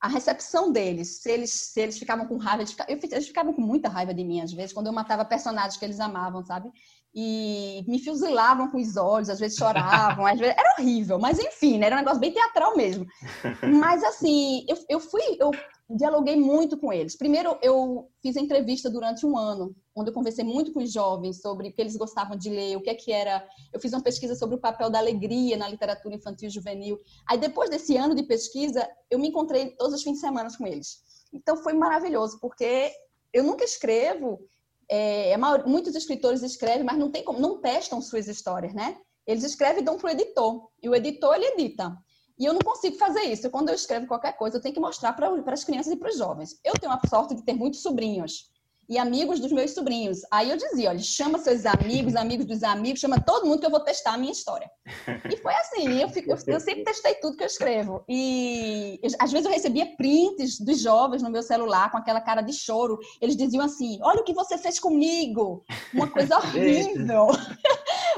a 0.00 0.08
recepção 0.08 0.70
deles, 0.70 1.22
se 1.22 1.30
eles, 1.30 1.50
se 1.50 1.80
eles 1.80 1.98
ficavam 1.98 2.26
com 2.26 2.36
raiva, 2.36 2.62
de, 2.62 2.74
eu, 2.88 2.98
eles 3.10 3.26
ficavam 3.26 3.54
com 3.54 3.62
muita 3.62 3.88
raiva 3.88 4.12
de 4.12 4.22
mim, 4.22 4.42
às 4.42 4.52
vezes, 4.52 4.72
quando 4.72 4.86
eu 4.86 4.92
matava 4.92 5.24
personagens 5.24 5.78
que 5.78 5.84
eles 5.84 5.98
amavam, 5.98 6.44
sabe? 6.44 6.70
E 7.14 7.82
me 7.88 8.04
fuzilavam 8.04 8.70
com 8.70 8.76
os 8.78 8.96
olhos, 8.96 9.30
às 9.30 9.40
vezes 9.40 9.56
choravam, 9.56 10.26
às 10.26 10.38
vezes, 10.38 10.54
era 10.58 10.74
horrível, 10.78 11.18
mas 11.18 11.38
enfim, 11.38 11.78
né? 11.78 11.86
era 11.86 11.96
um 11.96 11.98
negócio 12.00 12.20
bem 12.20 12.32
teatral 12.32 12.76
mesmo. 12.76 13.06
Mas 13.80 14.02
assim, 14.02 14.66
eu, 14.68 14.76
eu 14.90 15.00
fui, 15.00 15.22
eu 15.38 15.52
dialoguei 15.88 16.36
muito 16.36 16.78
com 16.78 16.92
eles. 16.92 17.16
Primeiro, 17.16 17.58
eu 17.62 18.10
fiz 18.22 18.36
entrevista 18.36 18.88
durante 18.88 19.26
um 19.26 19.36
ano, 19.36 19.74
onde 19.94 20.10
eu 20.10 20.14
conversei 20.14 20.44
muito 20.44 20.72
com 20.72 20.80
os 20.80 20.92
jovens 20.92 21.40
sobre 21.40 21.68
o 21.68 21.72
que 21.72 21.80
eles 21.80 21.96
gostavam 21.96 22.36
de 22.36 22.48
ler, 22.48 22.76
o 22.76 22.82
que 22.82 22.90
é 22.90 22.94
que 22.94 23.12
era. 23.12 23.46
Eu 23.72 23.80
fiz 23.80 23.92
uma 23.92 24.02
pesquisa 24.02 24.34
sobre 24.34 24.56
o 24.56 24.60
papel 24.60 24.88
da 24.88 24.98
alegria 24.98 25.56
na 25.56 25.68
literatura 25.68 26.14
infantil 26.14 26.48
e 26.48 26.50
juvenil. 26.50 26.98
Aí, 27.28 27.38
depois 27.38 27.68
desse 27.68 27.96
ano 27.96 28.14
de 28.14 28.22
pesquisa, 28.22 28.88
eu 29.10 29.18
me 29.18 29.28
encontrei 29.28 29.76
todos 29.76 29.94
os 29.94 30.02
fins 30.02 30.14
de 30.14 30.20
semana 30.20 30.48
com 30.56 30.66
eles. 30.66 31.02
Então, 31.32 31.56
foi 31.56 31.74
maravilhoso, 31.74 32.38
porque 32.40 32.90
eu 33.32 33.44
nunca 33.44 33.64
escrevo. 33.64 34.40
É, 34.88 35.30
é 35.30 35.36
muitos 35.66 35.94
escritores 35.94 36.42
escrevem, 36.42 36.84
mas 36.84 36.98
não 36.98 37.10
tem 37.10 37.24
como, 37.24 37.40
não 37.40 37.60
testam 37.60 38.00
suas 38.00 38.26
histórias, 38.26 38.72
né? 38.72 38.96
Eles 39.26 39.44
escrevem 39.44 39.82
e 39.82 39.84
dão 39.84 39.96
para 39.96 40.08
o 40.08 40.10
editor, 40.10 40.68
e 40.82 40.88
o 40.88 40.94
editor 40.94 41.34
ele 41.34 41.46
edita. 41.46 41.96
E 42.38 42.44
eu 42.44 42.52
não 42.52 42.60
consigo 42.60 42.96
fazer 42.96 43.22
isso. 43.22 43.50
Quando 43.50 43.68
eu 43.68 43.74
escrevo 43.74 44.06
qualquer 44.06 44.36
coisa, 44.36 44.56
eu 44.56 44.60
tenho 44.60 44.74
que 44.74 44.80
mostrar 44.80 45.12
para 45.12 45.28
as 45.52 45.64
crianças 45.64 45.92
e 45.92 45.96
para 45.96 46.10
os 46.10 46.18
jovens. 46.18 46.58
Eu 46.64 46.74
tenho 46.74 46.92
a 46.92 47.00
sorte 47.08 47.34
de 47.34 47.42
ter 47.42 47.54
muitos 47.54 47.80
sobrinhos 47.80 48.52
e 48.88 48.98
amigos 48.98 49.40
dos 49.40 49.52
meus 49.52 49.72
sobrinhos. 49.72 50.20
Aí 50.30 50.50
eu 50.50 50.56
dizia, 50.56 50.90
olha, 50.90 50.98
chama 50.98 51.38
seus 51.38 51.64
amigos, 51.66 52.14
amigos 52.16 52.46
dos 52.46 52.62
amigos, 52.62 53.00
chama 53.00 53.20
todo 53.20 53.46
mundo 53.46 53.60
que 53.60 53.66
eu 53.66 53.70
vou 53.70 53.80
testar 53.80 54.14
a 54.14 54.18
minha 54.18 54.32
história. 54.32 54.70
E 55.30 55.36
foi 55.38 55.54
assim, 55.54 56.00
eu, 56.00 56.08
fico, 56.08 56.30
eu, 56.30 56.36
eu 56.46 56.60
sempre 56.60 56.84
testei 56.84 57.14
tudo 57.14 57.36
que 57.36 57.42
eu 57.42 57.46
escrevo. 57.46 58.04
E 58.08 59.00
eu, 59.02 59.10
às 59.18 59.32
vezes 59.32 59.46
eu 59.46 59.52
recebia 59.52 59.96
prints 59.96 60.60
dos 60.60 60.80
jovens 60.80 61.22
no 61.22 61.30
meu 61.30 61.42
celular 61.42 61.90
com 61.90 61.96
aquela 61.96 62.20
cara 62.20 62.42
de 62.42 62.52
choro. 62.52 62.98
Eles 63.20 63.36
diziam 63.36 63.64
assim, 63.64 63.98
olha 64.02 64.20
o 64.20 64.24
que 64.24 64.34
você 64.34 64.58
fez 64.58 64.78
comigo, 64.78 65.64
uma 65.92 66.08
coisa 66.08 66.36
horrível. 66.38 67.28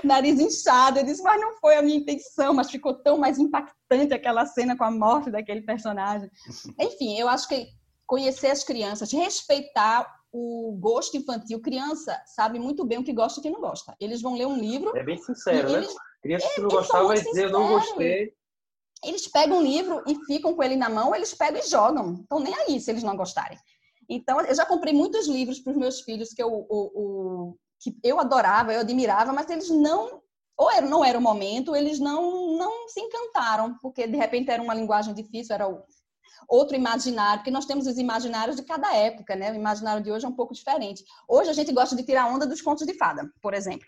Nariz 0.04 0.38
inchado. 0.38 0.98
Eu 0.98 1.04
disse, 1.04 1.22
mas 1.22 1.40
não 1.40 1.56
foi 1.56 1.76
a 1.76 1.82
minha 1.82 1.96
intenção, 1.96 2.54
mas 2.54 2.70
ficou 2.70 2.94
tão 2.94 3.18
mais 3.18 3.38
impactante 3.38 4.14
aquela 4.14 4.46
cena 4.46 4.76
com 4.76 4.84
a 4.84 4.90
morte 4.90 5.30
daquele 5.30 5.62
personagem. 5.62 6.30
Enfim, 6.80 7.18
eu 7.18 7.28
acho 7.28 7.48
que 7.48 7.68
conhecer 8.06 8.48
as 8.48 8.62
crianças, 8.62 9.12
respeitar 9.12 10.06
o 10.32 10.76
gosto 10.78 11.16
infantil, 11.16 11.60
criança 11.60 12.20
sabe 12.26 12.58
muito 12.58 12.84
bem 12.84 12.98
o 12.98 13.04
que 13.04 13.12
gosta 13.12 13.38
e 13.38 13.40
o 13.40 13.42
que 13.42 13.50
não 13.50 13.60
gosta. 13.60 13.96
Eles 13.98 14.20
vão 14.20 14.36
ler 14.36 14.46
um 14.46 14.56
livro. 14.56 14.96
É 14.96 15.02
bem 15.02 15.18
sincero, 15.18 15.70
né? 15.70 15.78
Eles, 15.78 15.94
criança 16.22 16.48
que 16.54 16.60
não 16.60 16.68
gostava 16.68 17.08
vai 17.08 17.20
dizer, 17.20 17.44
eu 17.44 17.50
não 17.50 17.68
gostei. 17.68 18.34
Eles 19.04 19.28
pegam 19.28 19.58
um 19.58 19.62
livro 19.62 20.02
e 20.06 20.14
ficam 20.26 20.54
com 20.54 20.62
ele 20.62 20.76
na 20.76 20.88
mão, 20.88 21.14
eles 21.14 21.34
pegam 21.34 21.60
e 21.60 21.68
jogam. 21.68 22.20
Então, 22.24 22.40
nem 22.40 22.54
aí 22.54 22.80
se 22.80 22.90
eles 22.90 23.02
não 23.02 23.16
gostarem. 23.16 23.58
Então, 24.08 24.40
eu 24.40 24.54
já 24.54 24.64
comprei 24.64 24.92
muitos 24.92 25.26
livros 25.26 25.60
para 25.60 25.72
os 25.72 25.76
meus 25.76 26.00
filhos 26.00 26.30
que 26.30 26.42
eu, 26.42 26.48
o, 26.48 26.66
o, 26.70 27.58
que 27.90 27.98
eu 28.02 28.18
adorava, 28.18 28.72
eu 28.72 28.80
admirava, 28.80 29.32
mas 29.32 29.48
eles 29.48 29.70
não 29.70 30.22
ou 30.58 30.70
era, 30.70 30.86
não 30.86 31.04
era 31.04 31.18
o 31.18 31.22
momento, 31.22 31.76
eles 31.76 31.98
não, 32.00 32.56
não 32.56 32.88
se 32.88 32.98
encantaram, 32.98 33.76
porque 33.82 34.06
de 34.06 34.16
repente 34.16 34.50
era 34.50 34.62
uma 34.62 34.74
linguagem 34.74 35.12
difícil, 35.12 35.54
era 35.54 35.68
outro 36.48 36.74
imaginário, 36.74 37.40
porque 37.40 37.50
nós 37.50 37.66
temos 37.66 37.86
os 37.86 37.98
imaginários 37.98 38.56
de 38.56 38.62
cada 38.62 38.94
época, 38.94 39.36
né? 39.36 39.52
O 39.52 39.54
imaginário 39.54 40.02
de 40.02 40.10
hoje 40.10 40.24
é 40.24 40.28
um 40.28 40.34
pouco 40.34 40.54
diferente. 40.54 41.04
Hoje 41.28 41.50
a 41.50 41.52
gente 41.52 41.72
gosta 41.72 41.94
de 41.94 42.02
tirar 42.02 42.32
onda 42.32 42.46
dos 42.46 42.62
contos 42.62 42.86
de 42.86 42.94
fada, 42.94 43.30
por 43.42 43.52
exemplo. 43.52 43.86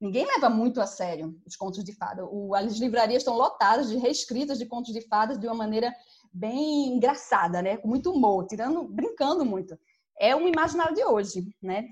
Ninguém 0.00 0.24
leva 0.24 0.48
muito 0.48 0.80
a 0.80 0.86
sério 0.86 1.38
os 1.46 1.54
contos 1.54 1.84
de 1.84 1.92
fada. 1.92 2.24
O, 2.24 2.54
as 2.54 2.78
livrarias 2.78 3.20
estão 3.20 3.36
lotadas 3.36 3.90
de 3.90 3.98
reescritas 3.98 4.58
de 4.58 4.64
contos 4.64 4.94
de 4.94 5.06
fadas 5.06 5.38
de 5.38 5.46
uma 5.46 5.54
maneira 5.54 5.94
bem 6.32 6.94
engraçada, 6.94 7.60
né? 7.60 7.76
Com 7.76 7.88
muito 7.88 8.10
humor, 8.10 8.46
tirando, 8.46 8.84
brincando 8.84 9.44
muito. 9.44 9.78
É 10.18 10.34
o 10.34 10.48
imaginário 10.48 10.94
de 10.94 11.04
hoje, 11.04 11.54
né? 11.62 11.88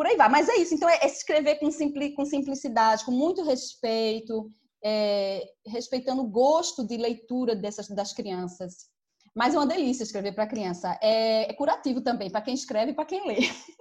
Por 0.00 0.06
aí 0.06 0.16
vai. 0.16 0.30
Mas 0.30 0.48
é 0.48 0.56
isso. 0.56 0.74
Então, 0.74 0.88
é, 0.88 0.98
é 1.02 1.06
escrever 1.06 1.56
com, 1.56 1.70
simpli, 1.70 2.14
com 2.14 2.24
simplicidade, 2.24 3.04
com 3.04 3.10
muito 3.10 3.44
respeito, 3.44 4.50
é, 4.82 5.46
respeitando 5.66 6.22
o 6.22 6.26
gosto 6.26 6.86
de 6.86 6.96
leitura 6.96 7.54
dessas 7.54 7.86
das 7.86 8.14
crianças. 8.14 8.88
Mas 9.34 9.54
é 9.54 9.58
uma 9.58 9.66
delícia 9.66 10.02
escrever 10.02 10.32
para 10.32 10.46
criança. 10.46 10.98
É, 11.02 11.50
é 11.50 11.52
curativo 11.52 12.00
também, 12.00 12.30
para 12.30 12.40
quem 12.40 12.54
escreve 12.54 12.92
e 12.92 12.94
para 12.94 13.04
quem 13.04 13.26
lê. 13.26 13.40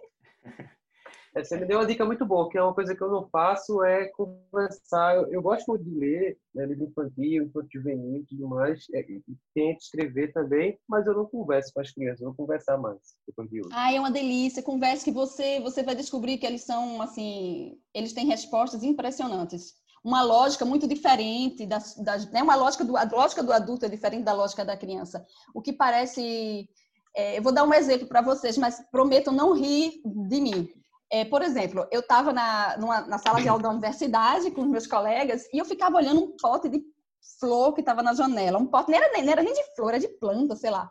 É, 1.35 1.43
você 1.43 1.57
me 1.57 1.65
deu 1.65 1.77
uma 1.77 1.85
dica 1.85 2.05
muito 2.05 2.25
boa, 2.25 2.49
que 2.49 2.57
é 2.57 2.63
uma 2.63 2.73
coisa 2.73 2.95
que 2.95 3.01
eu 3.01 3.09
não 3.09 3.27
faço, 3.29 3.83
é 3.83 4.07
conversar. 4.07 5.15
Eu, 5.15 5.31
eu 5.31 5.41
gosto 5.41 5.67
muito 5.67 5.83
de 5.83 5.95
ler, 5.95 6.37
né, 6.53 6.65
livro 6.65 6.85
infantil, 6.85 7.43
infantil 7.43 7.81
juvenil 7.81 8.21
e 8.21 8.25
tudo 8.25 8.47
mais. 8.47 8.85
É, 8.93 9.03
tento 9.53 9.79
escrever 9.79 10.33
também, 10.33 10.77
mas 10.87 11.05
eu 11.05 11.13
não 11.13 11.25
converso 11.25 11.71
com 11.73 11.81
as 11.81 11.91
crianças, 11.91 12.21
eu 12.21 12.27
vou 12.27 12.35
conversar 12.35 12.77
mais 12.77 12.99
depois 13.27 13.49
de. 13.49 13.61
Ah, 13.71 13.93
é 13.93 13.99
uma 13.99 14.11
delícia. 14.11 14.63
Converse 14.63 15.05
que 15.05 15.11
você, 15.11 15.59
você 15.59 15.83
vai 15.83 15.95
descobrir 15.95 16.37
que 16.37 16.45
eles 16.45 16.63
são, 16.63 17.01
assim, 17.01 17.77
eles 17.93 18.13
têm 18.13 18.25
respostas 18.25 18.83
impressionantes. 18.83 19.77
Uma 20.03 20.23
lógica 20.23 20.63
muito 20.63 20.87
diferente, 20.87 21.65
das, 21.65 21.95
das, 21.97 22.31
né, 22.31 22.41
uma 22.41 22.55
lógica 22.55 22.85
do, 22.85 22.95
a 22.95 23.03
lógica 23.03 23.43
do 23.43 23.51
adulto 23.51 23.85
é 23.85 23.89
diferente 23.89 24.23
da 24.23 24.33
lógica 24.33 24.63
da 24.63 24.77
criança. 24.77 25.25
O 25.53 25.61
que 25.61 25.73
parece 25.73 26.69
é, 27.15 27.37
eu 27.37 27.41
vou 27.41 27.51
dar 27.51 27.63
um 27.63 27.73
exemplo 27.73 28.07
para 28.07 28.21
vocês, 28.21 28.57
mas 28.57 28.81
prometo 28.91 29.31
não 29.31 29.53
rir 29.53 30.01
de 30.05 30.39
mim. 30.41 30.69
É, 31.11 31.25
por 31.25 31.41
exemplo, 31.41 31.87
eu 31.91 32.01
estava 32.01 32.31
na, 32.31 32.77
na 33.07 33.17
sala 33.17 33.41
de 33.41 33.49
aula 33.49 33.61
da 33.61 33.69
universidade 33.69 34.51
com 34.51 34.61
os 34.61 34.67
meus 34.67 34.85
colegas 34.85 35.47
e 35.51 35.57
eu 35.57 35.65
ficava 35.65 35.97
olhando 35.97 36.21
um 36.21 36.35
pote 36.37 36.69
de 36.69 36.83
flor 37.39 37.73
que 37.73 37.81
estava 37.81 38.03
na 38.03 38.13
janela. 38.13 38.59
Um 38.59 38.67
pote, 38.67 38.91
não 38.91 38.97
era, 38.97 39.11
nem, 39.11 39.23
não 39.23 39.31
era 39.31 39.41
nem 39.41 39.53
de 39.53 39.75
flor, 39.75 39.89
era 39.89 39.99
de 39.99 40.07
planta, 40.07 40.55
sei 40.55 40.69
lá. 40.69 40.89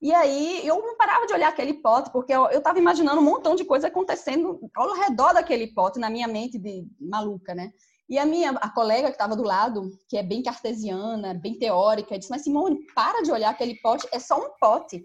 E 0.00 0.12
aí 0.12 0.66
eu 0.66 0.80
não 0.82 0.96
parava 0.96 1.26
de 1.26 1.32
olhar 1.32 1.48
aquele 1.48 1.74
pote, 1.74 2.10
porque 2.12 2.32
eu 2.32 2.46
estava 2.50 2.78
imaginando 2.78 3.20
um 3.20 3.24
montão 3.24 3.54
de 3.54 3.64
coisa 3.64 3.88
acontecendo 3.88 4.60
ao 4.74 4.94
redor 4.94 5.32
daquele 5.32 5.68
pote, 5.68 5.98
na 5.98 6.10
minha 6.10 6.28
mente 6.28 6.58
de 6.58 6.86
maluca, 7.00 7.54
né? 7.54 7.72
E 8.08 8.18
a 8.18 8.26
minha 8.26 8.50
a 8.50 8.70
colega 8.70 9.08
que 9.08 9.14
estava 9.14 9.34
do 9.34 9.42
lado, 9.42 9.90
que 10.08 10.16
é 10.16 10.22
bem 10.22 10.42
cartesiana, 10.42 11.34
bem 11.34 11.58
teórica, 11.58 12.16
disse: 12.16 12.30
Mas 12.30 12.42
Simone, 12.42 12.78
para 12.94 13.22
de 13.22 13.32
olhar 13.32 13.50
aquele 13.50 13.74
pote, 13.80 14.06
é 14.12 14.18
só 14.20 14.38
um 14.38 14.50
pote. 14.60 15.02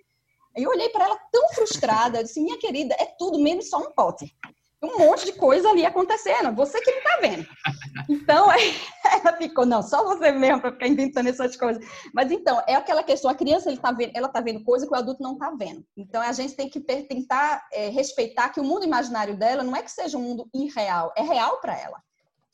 Eu 0.55 0.69
olhei 0.69 0.89
para 0.89 1.05
ela 1.05 1.19
tão 1.31 1.49
frustrada, 1.49 2.19
eu 2.19 2.23
disse, 2.23 2.41
minha 2.41 2.59
querida, 2.59 2.95
é 2.99 3.05
tudo 3.17 3.39
menos 3.39 3.69
só 3.69 3.77
um 3.77 3.91
pote. 3.91 4.35
Um 4.83 4.97
monte 4.97 5.25
de 5.25 5.33
coisa 5.33 5.69
ali 5.69 5.85
acontecendo, 5.85 6.55
você 6.55 6.81
que 6.81 6.89
não 6.89 6.97
está 6.97 7.17
vendo. 7.21 7.47
Então, 8.09 8.47
ela 9.23 9.37
ficou, 9.37 9.63
não, 9.63 9.83
só 9.83 10.03
você 10.03 10.31
mesmo 10.31 10.59
para 10.59 10.71
ficar 10.71 10.87
inventando 10.87 11.27
essas 11.27 11.55
coisas. 11.55 11.85
Mas 12.13 12.31
então, 12.31 12.61
é 12.67 12.73
aquela 12.73 13.03
questão, 13.03 13.29
a 13.29 13.35
criança 13.35 13.69
ele 13.69 13.79
tá 13.79 13.91
vendo, 13.91 14.11
ela 14.15 14.27
está 14.27 14.41
vendo 14.41 14.63
coisa 14.63 14.87
que 14.87 14.93
o 14.93 14.97
adulto 14.97 15.21
não 15.21 15.33
está 15.33 15.51
vendo. 15.51 15.85
Então, 15.95 16.19
a 16.19 16.31
gente 16.31 16.55
tem 16.55 16.67
que 16.67 16.79
tentar 16.79 17.63
é, 17.71 17.89
respeitar 17.89 18.49
que 18.49 18.59
o 18.59 18.63
mundo 18.63 18.83
imaginário 18.83 19.37
dela 19.37 19.63
não 19.63 19.75
é 19.75 19.83
que 19.83 19.91
seja 19.91 20.17
um 20.17 20.21
mundo 20.21 20.49
irreal, 20.51 21.13
é 21.15 21.21
real 21.21 21.61
para 21.61 21.79
ela. 21.79 22.01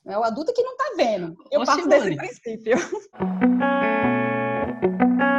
É 0.05 0.17
o 0.17 0.23
adulto 0.23 0.53
que 0.53 0.63
não 0.63 0.73
está 0.73 0.95
vendo. 0.97 1.37
Eu 1.49 1.61
Ô, 1.61 1.65
parto 1.65 1.83
Simone. 1.83 2.17
desse 2.17 2.41
princípio. 2.41 2.77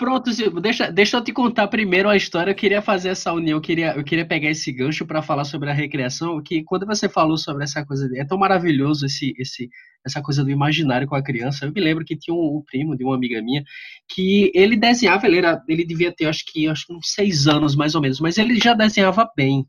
Pronto, 0.00 0.30
deixa, 0.62 0.90
deixa 0.90 1.18
eu 1.18 1.22
te 1.22 1.30
contar 1.30 1.68
primeiro 1.68 2.08
a 2.08 2.16
história. 2.16 2.52
Eu 2.52 2.54
queria 2.54 2.80
fazer 2.80 3.10
essa 3.10 3.34
união, 3.34 3.58
eu 3.58 3.60
queria, 3.60 3.94
eu 3.94 4.02
queria 4.02 4.24
pegar 4.24 4.48
esse 4.48 4.72
gancho 4.72 5.04
para 5.04 5.20
falar 5.20 5.44
sobre 5.44 5.68
a 5.68 5.74
recreação. 5.74 6.42
Que 6.42 6.64
quando 6.64 6.86
você 6.86 7.06
falou 7.06 7.36
sobre 7.36 7.64
essa 7.64 7.84
coisa, 7.84 8.08
é 8.16 8.24
tão 8.24 8.38
maravilhoso 8.38 9.04
esse, 9.04 9.34
esse, 9.36 9.68
essa 10.02 10.22
coisa 10.22 10.42
do 10.42 10.50
imaginário 10.50 11.06
com 11.06 11.14
a 11.14 11.22
criança. 11.22 11.66
Eu 11.66 11.72
me 11.72 11.82
lembro 11.82 12.02
que 12.02 12.16
tinha 12.16 12.34
um, 12.34 12.38
um 12.38 12.62
primo 12.64 12.96
de 12.96 13.04
uma 13.04 13.14
amiga 13.14 13.42
minha 13.42 13.62
que 14.08 14.50
ele 14.54 14.74
desenhava, 14.74 15.26
ele, 15.26 15.36
era, 15.36 15.62
ele 15.68 15.84
devia 15.84 16.10
ter 16.10 16.24
acho 16.24 16.44
que, 16.50 16.66
acho 16.66 16.86
que 16.86 16.94
uns 16.94 17.12
seis 17.12 17.46
anos 17.46 17.76
mais 17.76 17.94
ou 17.94 18.00
menos, 18.00 18.20
mas 18.20 18.38
ele 18.38 18.58
já 18.58 18.72
desenhava 18.72 19.30
bem. 19.36 19.66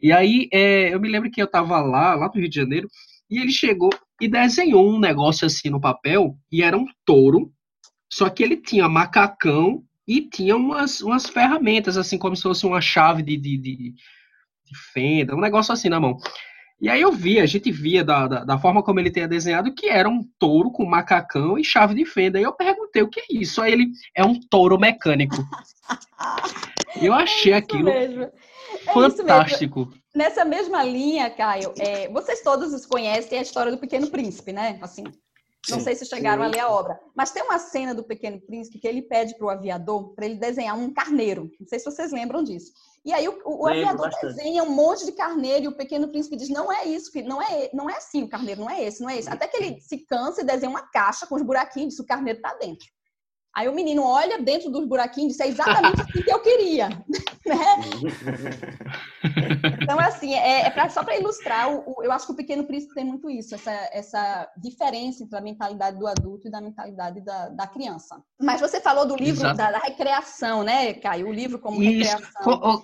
E 0.00 0.12
aí 0.12 0.48
é, 0.52 0.94
eu 0.94 1.00
me 1.00 1.08
lembro 1.08 1.28
que 1.28 1.42
eu 1.42 1.46
estava 1.46 1.80
lá, 1.80 2.14
lá 2.14 2.30
no 2.32 2.40
Rio 2.40 2.48
de 2.48 2.54
Janeiro, 2.54 2.88
e 3.28 3.40
ele 3.40 3.50
chegou 3.50 3.90
e 4.22 4.28
desenhou 4.28 4.88
um 4.88 5.00
negócio 5.00 5.44
assim 5.44 5.70
no 5.70 5.80
papel, 5.80 6.36
e 6.52 6.62
era 6.62 6.78
um 6.78 6.86
touro 7.04 7.50
só 8.16 8.30
que 8.30 8.42
ele 8.42 8.56
tinha 8.56 8.88
macacão 8.88 9.84
e 10.08 10.22
tinha 10.22 10.56
umas, 10.56 11.02
umas 11.02 11.28
ferramentas, 11.28 11.98
assim, 11.98 12.16
como 12.16 12.34
se 12.34 12.42
fosse 12.42 12.64
uma 12.64 12.80
chave 12.80 13.22
de, 13.22 13.36
de, 13.36 13.58
de, 13.58 13.76
de 13.92 14.78
fenda, 14.94 15.34
um 15.34 15.40
negócio 15.40 15.70
assim 15.70 15.90
na 15.90 16.00
mão. 16.00 16.16
E 16.80 16.88
aí 16.88 17.02
eu 17.02 17.12
via, 17.12 17.42
a 17.42 17.46
gente 17.46 17.70
via 17.70 18.02
da, 18.02 18.26
da, 18.26 18.44
da, 18.44 18.58
forma 18.58 18.82
como 18.82 19.00
ele 19.00 19.10
tinha 19.10 19.28
desenhado 19.28 19.74
que 19.74 19.90
era 19.90 20.08
um 20.08 20.22
touro 20.38 20.70
com 20.70 20.86
macacão 20.86 21.58
e 21.58 21.64
chave 21.64 21.94
de 21.94 22.06
fenda. 22.06 22.40
E 22.40 22.44
eu 22.44 22.54
perguntei 22.54 23.02
o 23.02 23.08
que 23.08 23.20
é 23.20 23.24
isso. 23.30 23.60
Aí 23.60 23.72
ele 23.72 23.88
é 24.14 24.24
um 24.24 24.40
touro 24.48 24.78
mecânico. 24.78 25.36
eu 27.02 27.12
achei 27.12 27.52
é 27.52 27.56
aquilo 27.56 27.84
mesmo. 27.84 28.22
É 28.22 28.32
fantástico. 28.94 29.92
Nessa 30.14 30.42
mesma 30.42 30.82
linha, 30.82 31.28
Caio, 31.28 31.74
é, 31.78 32.08
vocês 32.08 32.42
todos 32.42 32.72
os 32.72 32.86
conhecem 32.86 33.38
a 33.38 33.42
história 33.42 33.70
do 33.70 33.78
Pequeno 33.78 34.08
Príncipe, 34.08 34.54
né? 34.54 34.78
Assim, 34.80 35.04
não 35.68 35.78
sim, 35.78 35.84
sei 35.84 35.94
se 35.94 36.06
chegaram 36.06 36.42
sim. 36.42 36.48
a 36.48 36.52
ler 36.52 36.60
a 36.60 36.70
obra. 36.70 36.98
Mas 37.14 37.30
tem 37.30 37.42
uma 37.42 37.58
cena 37.58 37.94
do 37.94 38.04
Pequeno 38.04 38.40
Príncipe 38.40 38.78
que 38.78 38.86
ele 38.86 39.02
pede 39.02 39.36
para 39.36 39.46
o 39.46 39.50
aviador 39.50 40.14
para 40.14 40.26
ele 40.26 40.36
desenhar 40.36 40.78
um 40.78 40.92
carneiro. 40.92 41.50
Não 41.58 41.66
sei 41.66 41.78
se 41.78 41.84
vocês 41.84 42.12
lembram 42.12 42.42
disso. 42.42 42.72
E 43.04 43.12
aí 43.12 43.28
o, 43.28 43.40
o 43.44 43.68
aviador 43.68 44.10
bastante. 44.10 44.34
desenha 44.34 44.64
um 44.64 44.70
monte 44.70 45.06
de 45.06 45.12
carneiro 45.12 45.64
e 45.64 45.68
o 45.68 45.76
Pequeno 45.76 46.08
Príncipe 46.08 46.36
diz: 46.36 46.48
não 46.48 46.72
é 46.72 46.84
isso, 46.84 47.12
filho, 47.12 47.28
não 47.28 47.40
é, 47.40 47.70
não 47.72 47.88
é 47.88 47.96
assim 47.96 48.22
o 48.22 48.28
carneiro, 48.28 48.60
não 48.60 48.70
é 48.70 48.82
esse, 48.82 49.00
não 49.00 49.08
é 49.08 49.16
esse. 49.16 49.28
Até 49.28 49.46
que 49.46 49.56
ele 49.56 49.80
se 49.80 49.98
cansa 49.98 50.42
e 50.42 50.44
desenha 50.44 50.70
uma 50.70 50.82
caixa 50.82 51.26
com 51.26 51.36
os 51.36 51.42
buraquinhos 51.42 51.94
e 51.94 51.96
diz: 51.96 52.00
o 52.00 52.06
carneiro 52.06 52.38
está 52.38 52.54
dentro. 52.54 52.86
Aí 53.56 53.68
o 53.68 53.74
menino 53.74 54.02
olha 54.02 54.38
dentro 54.38 54.70
dos 54.70 54.86
buraquinhos 54.86 55.32
e 55.32 55.36
diz, 55.38 55.40
é 55.40 55.48
exatamente 55.48 56.02
assim 56.02 56.20
que 56.22 56.30
eu 56.30 56.40
queria. 56.40 56.90
né? 57.46 57.56
então, 59.82 59.98
assim, 59.98 60.34
é, 60.34 60.66
é 60.66 60.70
pra, 60.70 60.90
só 60.90 61.02
para 61.02 61.16
ilustrar, 61.16 61.72
o, 61.72 61.82
o, 61.86 62.04
eu 62.04 62.12
acho 62.12 62.26
que 62.26 62.32
o 62.32 62.36
Pequeno 62.36 62.64
Príncipe 62.64 62.92
tem 62.92 63.04
muito 63.06 63.30
isso, 63.30 63.54
essa, 63.54 63.70
essa 63.92 64.52
diferença 64.58 65.22
entre 65.22 65.38
a 65.38 65.40
mentalidade 65.40 65.98
do 65.98 66.06
adulto 66.06 66.48
e 66.48 66.50
da 66.50 66.60
mentalidade 66.60 67.22
da, 67.22 67.48
da 67.48 67.66
criança. 67.66 68.22
Mas 68.38 68.60
você 68.60 68.78
falou 68.78 69.06
do 69.06 69.16
livro 69.16 69.42
da, 69.54 69.72
da, 69.72 69.78
recreação, 69.78 70.62
né, 70.62 70.92
Caio? 70.92 71.28
O 71.28 71.32
livro 71.32 71.58
como 71.58 71.82
isso. 71.82 72.14
recreação 72.14 72.82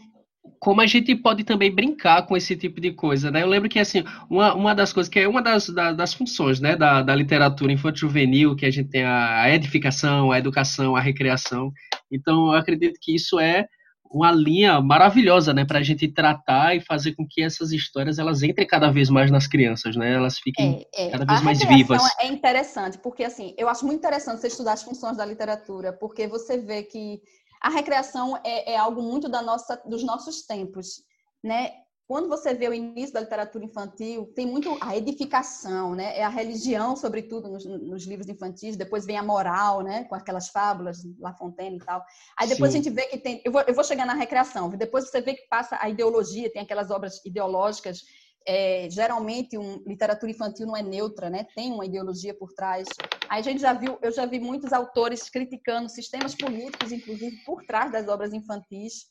como 0.58 0.80
a 0.80 0.86
gente 0.86 1.14
pode 1.14 1.44
também 1.44 1.74
brincar 1.74 2.26
com 2.26 2.36
esse 2.36 2.56
tipo 2.56 2.80
de 2.80 2.92
coisa, 2.92 3.30
né? 3.30 3.42
Eu 3.42 3.48
lembro 3.48 3.68
que, 3.68 3.78
assim, 3.78 4.04
uma, 4.30 4.54
uma 4.54 4.74
das 4.74 4.92
coisas, 4.92 5.10
que 5.10 5.18
é 5.18 5.28
uma 5.28 5.42
das, 5.42 5.68
das, 5.68 5.96
das 5.96 6.14
funções, 6.14 6.60
né, 6.60 6.76
da, 6.76 7.02
da 7.02 7.14
literatura 7.14 7.72
infantil 7.72 8.08
juvenil, 8.08 8.56
que 8.56 8.66
a 8.66 8.70
gente 8.70 8.88
tem 8.88 9.04
a, 9.04 9.42
a 9.42 9.50
edificação, 9.54 10.30
a 10.30 10.38
educação, 10.38 10.94
a 10.96 11.00
recreação. 11.00 11.72
Então, 12.10 12.46
eu 12.46 12.52
acredito 12.52 12.98
que 13.00 13.14
isso 13.14 13.40
é 13.40 13.66
uma 14.12 14.30
linha 14.30 14.80
maravilhosa, 14.80 15.54
né, 15.54 15.64
para 15.64 15.78
a 15.78 15.82
gente 15.82 16.06
tratar 16.06 16.76
e 16.76 16.80
fazer 16.80 17.14
com 17.14 17.26
que 17.28 17.42
essas 17.42 17.72
histórias 17.72 18.18
elas 18.18 18.42
entrem 18.42 18.66
cada 18.66 18.90
vez 18.90 19.08
mais 19.08 19.30
nas 19.30 19.46
crianças, 19.46 19.96
né? 19.96 20.12
Elas 20.12 20.38
fiquem 20.38 20.86
é, 20.94 21.06
é. 21.06 21.10
cada 21.10 21.24
vez 21.24 21.40
a 21.40 21.42
mais 21.42 21.64
vivas. 21.64 22.02
É 22.20 22.26
interessante, 22.26 22.98
porque 22.98 23.24
assim, 23.24 23.54
eu 23.56 23.68
acho 23.68 23.86
muito 23.86 23.98
interessante 23.98 24.40
você 24.40 24.48
estudar 24.48 24.74
as 24.74 24.82
funções 24.82 25.16
da 25.16 25.24
literatura, 25.24 25.92
porque 25.92 26.26
você 26.26 26.58
vê 26.58 26.82
que 26.82 27.20
a 27.62 27.70
recreação 27.70 28.36
é, 28.44 28.72
é 28.72 28.76
algo 28.76 29.00
muito 29.00 29.28
da 29.28 29.40
nossa, 29.40 29.80
dos 29.86 30.02
nossos 30.02 30.42
tempos, 30.42 31.02
né? 31.42 31.72
Quando 32.08 32.28
você 32.28 32.52
vê 32.52 32.68
o 32.68 32.74
início 32.74 33.14
da 33.14 33.20
literatura 33.20 33.64
infantil, 33.64 34.30
tem 34.34 34.44
muito 34.44 34.76
a 34.82 34.94
edificação, 34.94 35.94
né? 35.94 36.18
É 36.18 36.24
a 36.24 36.28
religião, 36.28 36.94
sobretudo, 36.94 37.48
nos, 37.48 37.64
nos 37.64 38.04
livros 38.04 38.28
infantis. 38.28 38.76
Depois 38.76 39.06
vem 39.06 39.16
a 39.16 39.22
moral, 39.22 39.80
né? 39.80 40.04
Com 40.04 40.14
aquelas 40.14 40.48
fábulas, 40.48 40.98
La 41.18 41.32
Fontaine 41.32 41.76
e 41.76 41.78
tal. 41.78 42.04
Aí 42.36 42.48
depois 42.48 42.72
Sim. 42.72 42.80
a 42.80 42.82
gente 42.82 42.92
vê 42.92 43.06
que 43.06 43.16
tem... 43.16 43.40
Eu 43.44 43.52
vou, 43.52 43.62
eu 43.62 43.72
vou 43.72 43.84
chegar 43.84 44.04
na 44.04 44.12
recreação. 44.12 44.68
Depois 44.68 45.08
você 45.08 45.22
vê 45.22 45.32
que 45.32 45.48
passa 45.48 45.78
a 45.80 45.88
ideologia, 45.88 46.52
tem 46.52 46.60
aquelas 46.60 46.90
obras 46.90 47.24
ideológicas 47.24 48.02
é, 48.46 48.88
geralmente 48.90 49.56
um, 49.56 49.82
literatura 49.86 50.30
infantil 50.30 50.66
não 50.66 50.76
é 50.76 50.82
neutra, 50.82 51.30
né? 51.30 51.46
Tem 51.54 51.72
uma 51.72 51.86
ideologia 51.86 52.34
por 52.34 52.52
trás. 52.52 52.88
Aí 53.28 53.40
a 53.40 53.42
gente 53.42 53.60
já 53.60 53.72
viu, 53.72 53.98
eu 54.02 54.12
já 54.12 54.26
vi 54.26 54.40
muitos 54.40 54.72
autores 54.72 55.28
criticando 55.28 55.88
sistemas 55.88 56.34
políticos, 56.34 56.92
inclusive 56.92 57.36
por 57.44 57.64
trás 57.64 57.90
das 57.90 58.08
obras 58.08 58.32
infantis. 58.32 59.06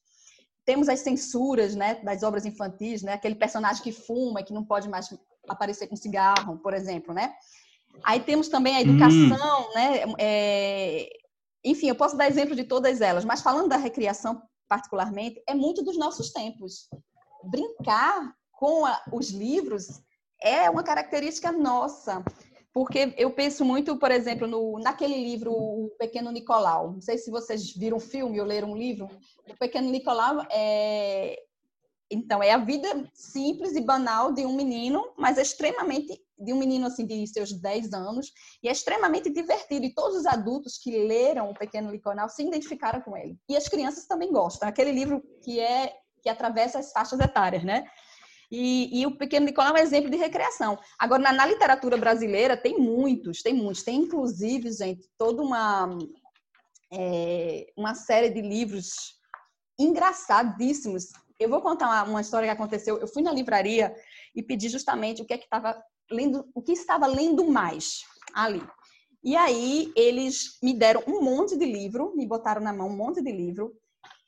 Temos 0.66 0.88
as 0.90 1.00
censuras, 1.00 1.76
né, 1.76 1.96
das 2.04 2.22
obras 2.22 2.46
infantis, 2.46 3.02
né? 3.02 3.14
Aquele 3.14 3.36
personagem 3.36 3.82
que 3.82 3.92
fuma 3.92 4.42
e 4.42 4.44
que 4.44 4.54
não 4.54 4.64
pode 4.64 4.88
mais 4.88 5.10
aparecer 5.48 5.88
com 5.88 5.96
cigarro, 5.96 6.60
por 6.60 6.74
exemplo, 6.74 7.14
né? 7.14 7.34
Aí 8.04 8.20
temos 8.20 8.48
também 8.48 8.76
a 8.76 8.82
educação, 8.82 9.62
hum. 9.62 9.74
né? 9.74 10.04
É, 10.20 11.10
enfim, 11.64 11.88
eu 11.90 11.96
posso 11.96 12.16
dar 12.16 12.28
exemplo 12.28 12.56
de 12.56 12.64
todas 12.64 13.02
elas, 13.02 13.26
mas 13.26 13.42
falando 13.42 13.70
da 13.70 13.78
recriação 13.78 14.42
particularmente, 14.68 15.44
é 15.46 15.54
muito 15.54 15.84
dos 15.84 15.98
nossos 15.98 16.32
tempos. 16.32 16.88
Brincar 17.44 18.34
com 18.62 18.86
a, 18.86 19.02
os 19.12 19.32
livros 19.32 20.04
é 20.40 20.70
uma 20.70 20.84
característica 20.84 21.52
nossa. 21.52 22.24
Porque 22.72 23.14
eu 23.18 23.32
penso 23.32 23.66
muito, 23.66 23.98
por 23.98 24.12
exemplo, 24.12 24.48
no, 24.48 24.80
naquele 24.80 25.16
livro 25.16 25.52
O 25.52 25.90
Pequeno 25.98 26.32
Nicolau. 26.32 26.94
Não 26.94 27.02
sei 27.02 27.18
se 27.18 27.32
vocês 27.32 27.74
viram 27.74 27.98
um 27.98 28.00
filme 28.00 28.40
ou 28.40 28.46
leram 28.46 28.72
um 28.72 28.78
livro. 28.78 29.10
O 29.50 29.58
Pequeno 29.58 29.90
Nicolau 29.90 30.46
é. 30.52 31.38
Então, 32.10 32.44
é 32.44 32.52
a 32.52 32.58
vida 32.58 33.10
simples 33.14 33.74
e 33.74 33.82
banal 33.82 34.32
de 34.34 34.46
um 34.46 34.54
menino, 34.56 35.12
mas 35.18 35.38
é 35.38 35.42
extremamente. 35.42 36.22
de 36.38 36.54
um 36.54 36.58
menino 36.58 36.86
assim 36.86 37.06
de 37.06 37.26
seus 37.28 37.52
10 37.52 37.94
anos, 37.94 38.32
e 38.64 38.70
é 38.70 38.72
extremamente 38.72 39.30
divertido. 39.30 39.86
E 39.86 39.94
todos 39.94 40.18
os 40.18 40.26
adultos 40.26 40.78
que 40.78 40.92
leram 41.08 41.50
O 41.50 41.58
Pequeno 41.58 41.90
Nicolau 41.90 42.30
se 42.30 42.44
identificaram 42.44 43.02
com 43.02 43.18
ele. 43.18 43.38
E 43.50 43.58
as 43.58 43.68
crianças 43.68 44.06
também 44.06 44.32
gostam. 44.32 44.70
Aquele 44.70 44.92
livro 44.92 45.22
que 45.44 45.60
é 45.60 45.94
que 46.22 46.30
atravessa 46.30 46.80
as 46.80 46.92
faixas 46.92 47.20
etárias, 47.20 47.64
né? 47.64 47.84
E, 48.52 49.00
e, 49.00 49.06
o 49.06 49.16
Pequeno 49.16 49.46
Nicolau 49.46 49.78
é 49.78 49.80
um 49.80 49.84
exemplo 49.84 50.10
de 50.10 50.18
recreação. 50.18 50.78
Agora, 51.00 51.24
na, 51.24 51.32
na, 51.32 51.46
literatura 51.46 51.96
brasileira, 51.96 52.58
tem 52.58 52.78
muitos, 52.78 53.42
tem 53.42 53.54
muitos. 53.54 53.82
Tem, 53.82 53.96
inclusive, 53.96 54.70
gente, 54.74 55.10
toda 55.18 55.42
uma, 55.42 55.98
é, 56.92 57.72
uma 57.78 57.96
série 57.96 58.30
de 58.30 58.42
livros 58.42 59.18
engraçadíssimos. 59.80 61.06
Eu 61.40 61.50
vou 61.50 61.62
contar 61.62 61.88
uma, 61.88 62.04
uma 62.04 62.22
história 62.22 62.46
que 62.46 62.54
aconteceu. 62.54 62.98
Eu 62.98 63.08
fui 63.08 63.24
na 63.24 63.32
livraria 63.32 63.96
e 64.36 64.44
pedi 64.44 64.68
justamente 64.68 65.22
o 65.22 65.26
que 65.26 65.34
é 65.34 65.38
que 65.38 65.46
estava 65.46 65.82
lendo, 66.12 66.46
o 66.54 66.62
que 66.62 66.74
estava 66.74 67.08
lendo 67.08 67.46
mais 67.46 68.02
ali. 68.34 68.62
E 69.24 69.36
aí 69.36 69.94
eles 69.96 70.58
me 70.62 70.74
deram 70.74 71.04
um 71.08 71.22
monte 71.22 71.58
de 71.58 71.66
livro, 71.66 72.14
me 72.18 72.28
botaram 72.28 72.62
na 72.62 72.74
mão 72.74 72.90
um 72.90 72.98
monte 72.98 73.22
de 73.22 73.32
livro, 73.32 73.74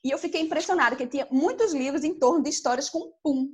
e 0.03 0.11
eu 0.11 0.17
fiquei 0.17 0.41
impressionada 0.41 0.95
que 0.95 1.07
tinha 1.07 1.27
muitos 1.31 1.73
livros 1.73 2.03
em 2.03 2.13
torno 2.13 2.43
de 2.43 2.49
histórias 2.49 2.89
com 2.89 3.11
pum, 3.23 3.49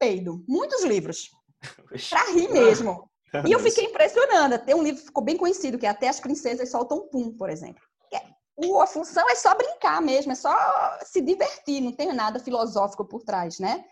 peido, 0.00 0.42
muitos 0.48 0.82
livros. 0.82 1.30
Para 2.10 2.32
rir 2.32 2.48
mesmo. 2.50 3.08
E 3.46 3.52
eu 3.52 3.60
fiquei 3.60 3.84
impressionada. 3.84 4.58
Tem 4.58 4.74
um 4.74 4.82
livro 4.82 5.00
que 5.00 5.06
ficou 5.06 5.22
bem 5.22 5.36
conhecido, 5.36 5.78
que 5.78 5.86
é 5.86 5.90
Até 5.90 6.08
as 6.08 6.18
Princesas 6.18 6.70
Soltam 6.70 7.06
Pum, 7.08 7.32
por 7.32 7.48
exemplo. 7.48 7.82
É, 8.12 8.18
a 8.82 8.86
função 8.88 9.28
é 9.30 9.36
só 9.36 9.54
brincar 9.54 10.02
mesmo, 10.02 10.32
é 10.32 10.34
só 10.34 10.52
se 11.04 11.20
divertir, 11.20 11.80
não 11.80 11.92
tem 11.92 12.12
nada 12.12 12.40
filosófico 12.40 13.04
por 13.04 13.22
trás, 13.22 13.60
né? 13.60 13.84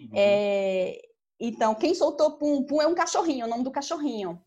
Uhum. 0.00 0.10
É, 0.12 1.00
então, 1.38 1.74
quem 1.74 1.94
soltou 1.94 2.32
Pum? 2.32 2.64
Pum 2.64 2.82
é 2.82 2.86
um 2.86 2.94
cachorrinho, 2.94 3.44
é 3.44 3.46
o 3.46 3.50
nome 3.50 3.62
do 3.62 3.70
cachorrinho. 3.70 4.42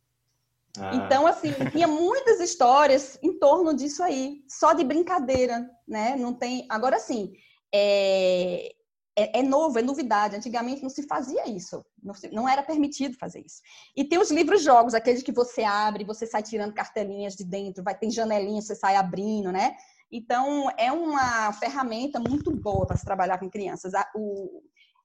Ah. 0.78 0.96
Então, 0.96 1.26
assim, 1.26 1.54
tinha 1.72 1.88
muitas 1.88 2.40
histórias 2.42 3.18
em 3.22 3.38
torno 3.38 3.74
disso 3.74 4.04
aí, 4.04 4.44
só 4.50 4.74
de 4.74 4.84
brincadeira, 4.84 5.70
né? 5.88 6.16
Não 6.18 6.34
tem. 6.34 6.66
Agora, 6.70 7.00
sim, 7.00 7.34
é... 7.74 8.74
É, 9.16 9.40
é, 9.40 9.44
novo, 9.44 9.78
é 9.78 9.82
novidade. 9.82 10.36
Antigamente 10.36 10.82
não 10.82 10.90
se 10.90 11.04
fazia 11.04 11.48
isso, 11.48 11.86
não, 12.02 12.14
se... 12.14 12.30
não 12.30 12.50
era 12.50 12.64
permitido 12.64 13.16
fazer 13.18 13.42
isso. 13.46 13.62
E 13.96 14.04
tem 14.04 14.18
os 14.20 14.32
livros-jogos, 14.32 14.94
aqueles 14.94 15.22
que 15.22 15.32
você 15.32 15.64
abre, 15.64 16.04
você 16.04 16.26
sai 16.26 16.42
tirando 16.42 16.74
cartelinhas 16.74 17.36
de 17.36 17.44
dentro, 17.44 17.84
vai 17.84 17.98
ter 17.98 18.10
janelinha, 18.10 18.62
você 18.62 18.76
sai 18.76 18.96
abrindo, 18.96 19.52
né? 19.52 19.76
Então, 20.12 20.70
é 20.78 20.92
uma 20.92 21.52
ferramenta 21.54 22.20
muito 22.20 22.52
boa 22.52 22.86
para 22.86 22.98
se 22.98 23.06
trabalhar 23.06 23.40
com 23.40 23.50
crianças. 23.50 23.94
O, 24.16 24.62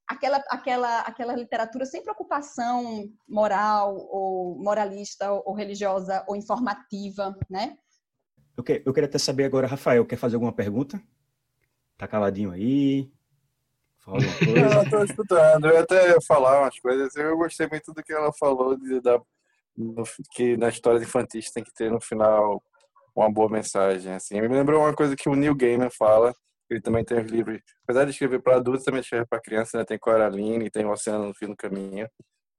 aquela, 0.06 0.36
aquela, 0.50 1.00
aquela 1.00 1.34
literatura 1.34 1.84
sem 1.84 2.02
preocupação 2.02 3.10
moral, 3.28 3.96
ou 4.10 4.58
moralista, 4.62 5.32
ou 5.32 5.54
religiosa, 5.54 6.24
ou 6.26 6.36
informativa, 6.36 7.34
né? 7.48 7.76
Eu, 8.56 8.64
que, 8.64 8.82
eu 8.84 8.92
queria 8.92 9.08
até 9.08 9.18
saber 9.18 9.44
agora, 9.44 9.66
Rafael, 9.66 10.04
quer 10.04 10.16
fazer 10.16 10.36
alguma 10.36 10.52
pergunta? 10.52 11.00
Tá 11.96 12.08
caladinho 12.08 12.50
aí? 12.50 13.10
Fala 14.08 15.04
escutando. 15.04 15.66
Eu 15.66 15.74
ia 15.74 15.80
até 15.80 16.20
falar 16.26 16.60
umas 16.60 16.78
coisas. 16.78 17.14
Eu 17.16 17.36
gostei 17.36 17.68
muito 17.68 17.92
do 17.92 18.02
que 18.02 18.12
ela 18.12 18.32
falou, 18.32 18.76
de, 18.76 19.00
da, 19.00 19.20
no, 19.76 20.04
que 20.32 20.56
na 20.56 20.68
história 20.68 20.98
infantis 20.98 21.50
tem 21.50 21.62
que 21.62 21.72
ter 21.72 21.90
no 21.90 22.00
final 22.00 22.62
uma 23.14 23.30
boa 23.30 23.48
mensagem. 23.48 24.12
Assim. 24.14 24.40
Me 24.40 24.48
lembrou 24.48 24.80
uma 24.80 24.94
coisa 24.94 25.14
que 25.14 25.28
o 25.28 25.34
Neil 25.34 25.54
Gaiman 25.54 25.90
fala, 25.90 26.34
ele 26.70 26.80
também 26.80 27.04
tem 27.04 27.20
os 27.20 27.30
livros, 27.30 27.60
apesar 27.84 28.04
de 28.04 28.10
escrever 28.10 28.40
para 28.40 28.56
adultos, 28.56 28.84
também 28.84 29.00
escreve 29.00 29.26
para 29.26 29.40
crianças, 29.40 29.74
né? 29.74 29.84
Tem 29.84 29.98
Coraline, 29.98 30.70
tem 30.70 30.84
O 30.84 30.90
Oceano 30.90 31.26
no 31.26 31.34
Fim 31.34 31.46
do 31.46 31.56
Caminho. 31.56 32.08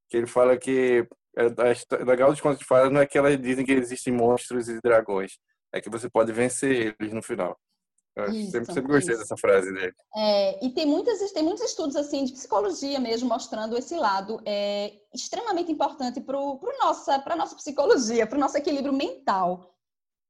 Que 0.09 0.17
ele 0.17 0.27
fala 0.27 0.57
que 0.57 1.07
é, 1.37 1.43
a 1.45 2.03
legal 2.03 2.31
dos 2.31 2.41
contos 2.41 2.59
de 2.59 2.65
fadas 2.65 2.91
não 2.91 3.01
é 3.01 3.05
que 3.05 3.17
elas 3.17 3.39
dizem 3.39 3.65
que 3.65 3.71
existem 3.71 4.11
monstros 4.11 4.67
e 4.67 4.81
dragões, 4.81 5.37
é 5.71 5.79
que 5.79 5.89
você 5.89 6.09
pode 6.09 6.31
vencer 6.31 6.95
eles 6.99 7.13
no 7.13 7.21
final. 7.21 7.57
Eu 8.15 8.33
isso, 8.33 8.51
sempre, 8.51 8.73
sempre 8.73 8.93
gostei 8.93 9.13
isso. 9.13 9.23
dessa 9.23 9.37
frase 9.37 9.71
dele. 9.71 9.93
É, 10.15 10.65
e 10.65 10.69
tem, 10.73 10.85
muitas, 10.85 11.31
tem 11.31 11.43
muitos 11.43 11.63
estudos 11.63 11.95
assim 11.95 12.25
de 12.25 12.33
psicologia 12.33 12.99
mesmo 12.99 13.29
mostrando 13.29 13.77
esse 13.77 13.95
lado 13.95 14.41
é, 14.45 14.93
extremamente 15.13 15.71
importante 15.71 16.19
para 16.19 16.37
a 16.37 17.35
nossa 17.35 17.55
psicologia, 17.55 18.27
para 18.27 18.37
o 18.37 18.41
nosso 18.41 18.57
equilíbrio 18.57 18.93
mental. 18.93 19.73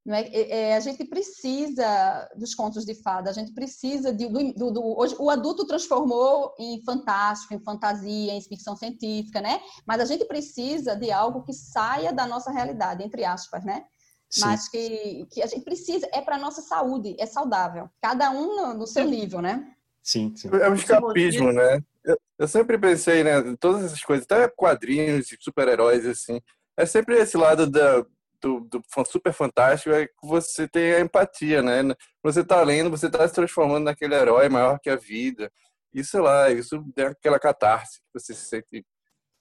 Não 0.06 0.16
é? 0.16 0.22
É, 0.22 0.50
é, 0.50 0.76
a 0.76 0.80
gente 0.80 1.04
precisa 1.06 2.30
dos 2.36 2.56
contos 2.56 2.86
de 2.86 2.96
fada, 2.96 3.30
a 3.30 3.34
gente 3.34 3.54
precisa 3.54 4.14
de, 4.14 4.28
do, 4.28 4.54
do, 4.54 4.72
do, 4.72 5.00
hoje 5.00 5.16
o 5.20 5.30
adulto 5.30 5.68
transformou 5.68 6.54
em 6.58 6.82
fantástico, 6.84 7.54
em 7.54 7.60
fantasia, 7.60 8.34
em 8.34 8.42
ficção 8.42 8.76
científica, 8.76 9.42
né? 9.42 9.62
Mas 9.86 10.00
a 10.00 10.06
gente 10.06 10.26
precisa 10.26 10.96
de 10.96 11.12
algo 11.12 11.44
que 11.44 11.54
saia 11.54 12.14
da 12.14 12.26
nossa 12.26 12.50
realidade, 12.50 13.04
entre 13.04 13.26
aspas, 13.26 13.64
né? 13.66 13.86
Sim. 14.30 14.42
Mas 14.42 14.70
que, 14.70 15.26
que 15.32 15.42
a 15.42 15.48
gente 15.48 15.64
precisa, 15.64 16.08
é 16.14 16.22
para 16.22 16.38
nossa 16.38 16.62
saúde, 16.62 17.16
é 17.20 17.26
saudável. 17.26 17.90
Cada 18.02 18.30
um 18.30 18.56
no, 18.56 18.74
no 18.76 18.88
seu 18.88 19.06
nível, 19.06 19.42
né? 19.42 19.74
Sim, 20.04 20.36
sim. 20.36 20.50
É 20.54 20.70
um 20.70 20.76
escapismo, 20.76 21.52
né? 21.52 21.82
Eu, 22.04 22.18
eu 22.38 22.48
sempre 22.48 22.78
pensei, 22.78 23.24
né? 23.24 23.42
Todas 23.60 23.86
essas 23.86 24.04
coisas, 24.04 24.26
até 24.26 24.48
quadrinhos 24.48 25.32
e 25.32 25.38
super-heróis, 25.40 26.06
assim. 26.06 26.40
É 26.78 26.86
sempre 26.86 27.18
esse 27.18 27.36
lado 27.38 27.70
da, 27.70 28.06
do, 28.42 28.62
do 28.62 28.82
super 29.06 29.34
fantástico 29.34 29.94
é 29.94 30.08
que 30.08 30.14
você 30.24 30.68
tem 30.68 30.94
a 30.94 31.00
empatia, 31.00 31.62
né? 31.62 31.82
Você 32.24 32.44
tá 32.44 32.62
lendo, 32.62 32.90
você 32.90 33.10
tá 33.10 33.28
se 33.28 33.34
transformando 33.34 33.86
naquele 33.86 34.16
herói 34.16 34.48
maior 34.48 34.80
que 34.80 34.90
a 34.90 34.96
vida. 34.96 35.52
E 35.94 36.04
sei 36.04 36.20
lá, 36.20 36.52
isso 36.52 36.84
é 36.96 37.04
aquela 37.04 37.40
catarse 37.40 38.00
que 38.00 38.20
você 38.20 38.34
se 38.34 38.46
sente 38.46 38.86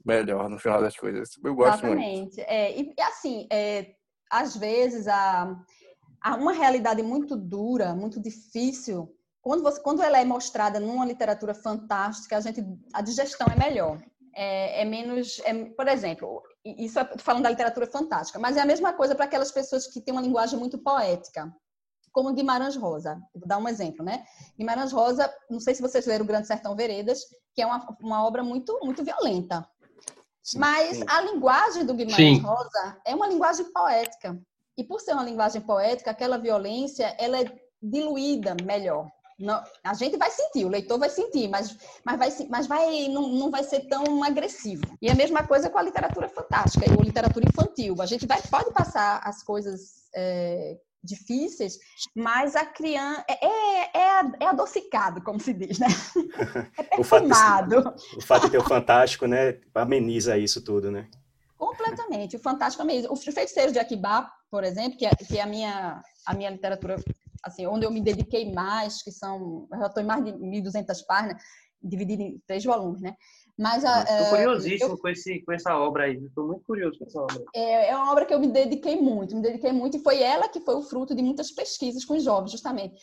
melhor 0.05 0.49
no 0.49 0.59
final 0.59 0.81
das 0.81 0.97
coisas. 0.97 1.31
Eu 1.45 1.55
gosto 1.55 1.85
Exatamente. 1.85 2.19
muito. 2.19 2.39
É, 2.41 2.79
e 2.79 2.95
assim, 3.01 3.47
é, 3.51 3.95
às 4.31 4.57
vezes 4.57 5.09
há, 5.09 5.57
há 6.21 6.35
uma 6.37 6.53
realidade 6.53 7.03
muito 7.03 7.37
dura, 7.37 7.95
muito 7.95 8.21
difícil. 8.21 9.15
Quando, 9.41 9.63
você, 9.63 9.81
quando 9.81 10.03
ela 10.03 10.19
é 10.19 10.25
mostrada 10.25 10.79
numa 10.81 11.07
literatura 11.07 11.55
fantástica, 11.55 12.37
a 12.37 12.41
gente 12.41 12.63
a 12.93 13.01
digestão 13.01 13.47
é 13.49 13.57
melhor. 13.57 14.03
É, 14.35 14.83
é 14.83 14.85
menos, 14.85 15.41
é, 15.45 15.65
por 15.65 15.89
exemplo, 15.89 16.43
isso 16.65 16.99
é 16.99 17.19
falando 17.19 17.45
da 17.45 17.51
literatura 17.51 17.87
fantástica, 17.87 18.39
mas 18.39 18.57
é 18.57 18.61
a 18.61 18.67
mesma 18.67 18.93
coisa 18.93 19.15
para 19.15 19.25
aquelas 19.25 19.51
pessoas 19.51 19.87
que 19.87 20.01
têm 20.01 20.13
uma 20.13 20.21
linguagem 20.23 20.59
muito 20.59 20.79
poética, 20.79 21.53
como 22.13 22.33
Guimarães 22.33 22.77
Rosa. 22.77 23.21
Vou 23.35 23.49
dar 23.49 23.59
um 23.59 23.69
exemplo, 23.69 24.05
né? 24.05 24.25
Guimarães 24.57 24.93
Rosa, 24.93 25.33
não 25.51 25.61
sei 25.61 25.75
se 25.75 25.83
vocês 25.83 26.07
leram 26.07 26.25
O 26.25 26.29
Grande 26.29 26.47
Sertão 26.47 26.77
Veredas, 26.77 27.21
que 27.55 27.63
é 27.63 27.67
uma, 27.67 27.97
uma 28.01 28.25
obra 28.25 28.43
muito, 28.45 28.79
muito 28.83 29.03
violenta. 29.03 29.69
Sim, 30.49 30.59
mas 30.59 30.97
sim. 30.97 31.05
a 31.07 31.21
linguagem 31.21 31.85
do 31.85 31.93
Guimarães 31.93 32.39
sim. 32.39 32.43
Rosa 32.43 32.97
é 33.05 33.15
uma 33.15 33.27
linguagem 33.27 33.67
poética. 33.71 34.41
E 34.79 34.85
por 34.85 35.01
ser 35.01 35.13
uma 35.13 35.25
linguagem 35.25 35.61
poética, 35.61 36.11
aquela 36.11 36.39
violência, 36.39 37.15
ela 37.19 37.41
é 37.41 37.53
diluída 37.83 38.57
melhor. 38.65 39.11
Não, 39.39 39.63
a 39.85 39.95
gente 39.95 40.17
vai 40.17 40.31
sentir, 40.31 40.65
o 40.65 40.69
leitor 40.69 40.99
vai 40.99 41.11
sentir, 41.11 41.49
mas, 41.49 41.77
mas, 42.05 42.19
vai, 42.19 42.49
mas 42.49 42.67
vai, 42.67 43.09
não, 43.09 43.29
não 43.29 43.51
vai 43.51 43.63
ser 43.63 43.81
tão 43.89 44.25
agressivo. 44.25 44.83
E 45.03 45.11
a 45.11 45.15
mesma 45.15 45.47
coisa 45.47 45.69
com 45.69 45.79
a 45.79 45.83
literatura 45.83 46.29
fantástica 46.29 46.91
ou 46.97 47.03
literatura 47.03 47.47
infantil. 47.47 47.95
A 48.01 48.07
gente 48.07 48.27
vai, 48.27 48.41
pode 48.43 48.73
passar 48.73 49.21
as 49.23 49.43
coisas 49.43 50.09
é, 50.15 50.79
difíceis, 51.03 51.79
mas 52.15 52.57
a 52.57 52.67
criança 52.67 53.25
é, 53.29 53.47
é, 53.47 53.83
é, 53.95 54.21
é 54.41 54.47
adocicado, 54.47 55.23
como 55.23 55.41
se 55.41 55.53
diz, 55.53 55.79
né? 55.79 55.87
É 56.79 56.97
perfumado. 56.97 57.79
o, 57.79 57.83
fato 57.83 58.01
de, 58.01 58.17
o 58.17 58.21
fato 58.21 58.45
de 58.47 58.51
ter 58.51 58.59
o 58.59 58.65
fantástico, 58.65 59.27
né, 59.27 59.61
ameniza 59.75 60.37
isso 60.37 60.63
tudo, 60.63 60.91
né? 60.91 61.09
Completamente. 61.57 62.37
O 62.37 62.41
fantástico 62.41 62.83
ameniza. 62.83 63.13
Os 63.13 63.25
feiticeiros 63.25 63.73
de 63.73 63.79
Akibá, 63.79 64.33
por 64.51 64.65
exemplo, 64.65 64.99
que 64.99 65.07
é, 65.07 65.11
que 65.11 65.39
é 65.39 65.43
a 65.43 65.47
minha 65.47 66.03
a 66.25 66.35
minha 66.35 66.51
literatura 66.51 66.97
assim, 67.43 67.67
onde 67.67 67.87
eu 67.87 67.91
me 67.91 68.01
dediquei 68.01 68.53
mais, 68.53 69.03
que 69.03 69.11
são, 69.11 69.67
eu 69.73 69.79
já 69.79 69.87
estou 69.87 70.03
em 70.03 70.07
mais 70.07 70.25
de 70.25 70.33
1.200 70.33 71.07
páginas, 71.07 71.43
dividido 71.83 72.23
em 72.23 72.43
três 72.47 72.65
volumes, 72.65 73.01
né? 73.01 73.15
Mas 73.59 73.83
Estou 73.83 74.15
é, 74.15 74.31
curiosíssimo 74.31 74.93
eu, 74.93 74.99
com, 74.99 75.09
esse, 75.09 75.41
com 75.41 75.53
essa 75.53 75.77
obra 75.77 76.05
aí, 76.05 76.15
estou 76.15 76.47
muito 76.47 76.63
curioso 76.65 76.97
com 76.97 77.05
essa 77.05 77.21
obra. 77.21 77.45
É, 77.53 77.89
é 77.89 77.97
uma 77.97 78.13
obra 78.13 78.25
que 78.25 78.33
eu 78.33 78.39
me 78.39 78.47
dediquei 78.47 78.95
muito, 78.95 79.35
me 79.35 79.43
dediquei 79.43 79.73
muito, 79.73 79.97
e 79.97 80.01
foi 80.01 80.23
ela 80.23 80.49
que 80.49 80.61
foi 80.61 80.77
o 80.77 80.83
fruto 80.83 81.13
de 81.13 81.23
muitas 81.23 81.51
pesquisas 81.51 82.05
com 82.05 82.15
os 82.15 82.23
jovens, 82.23 82.53
justamente. 82.53 82.95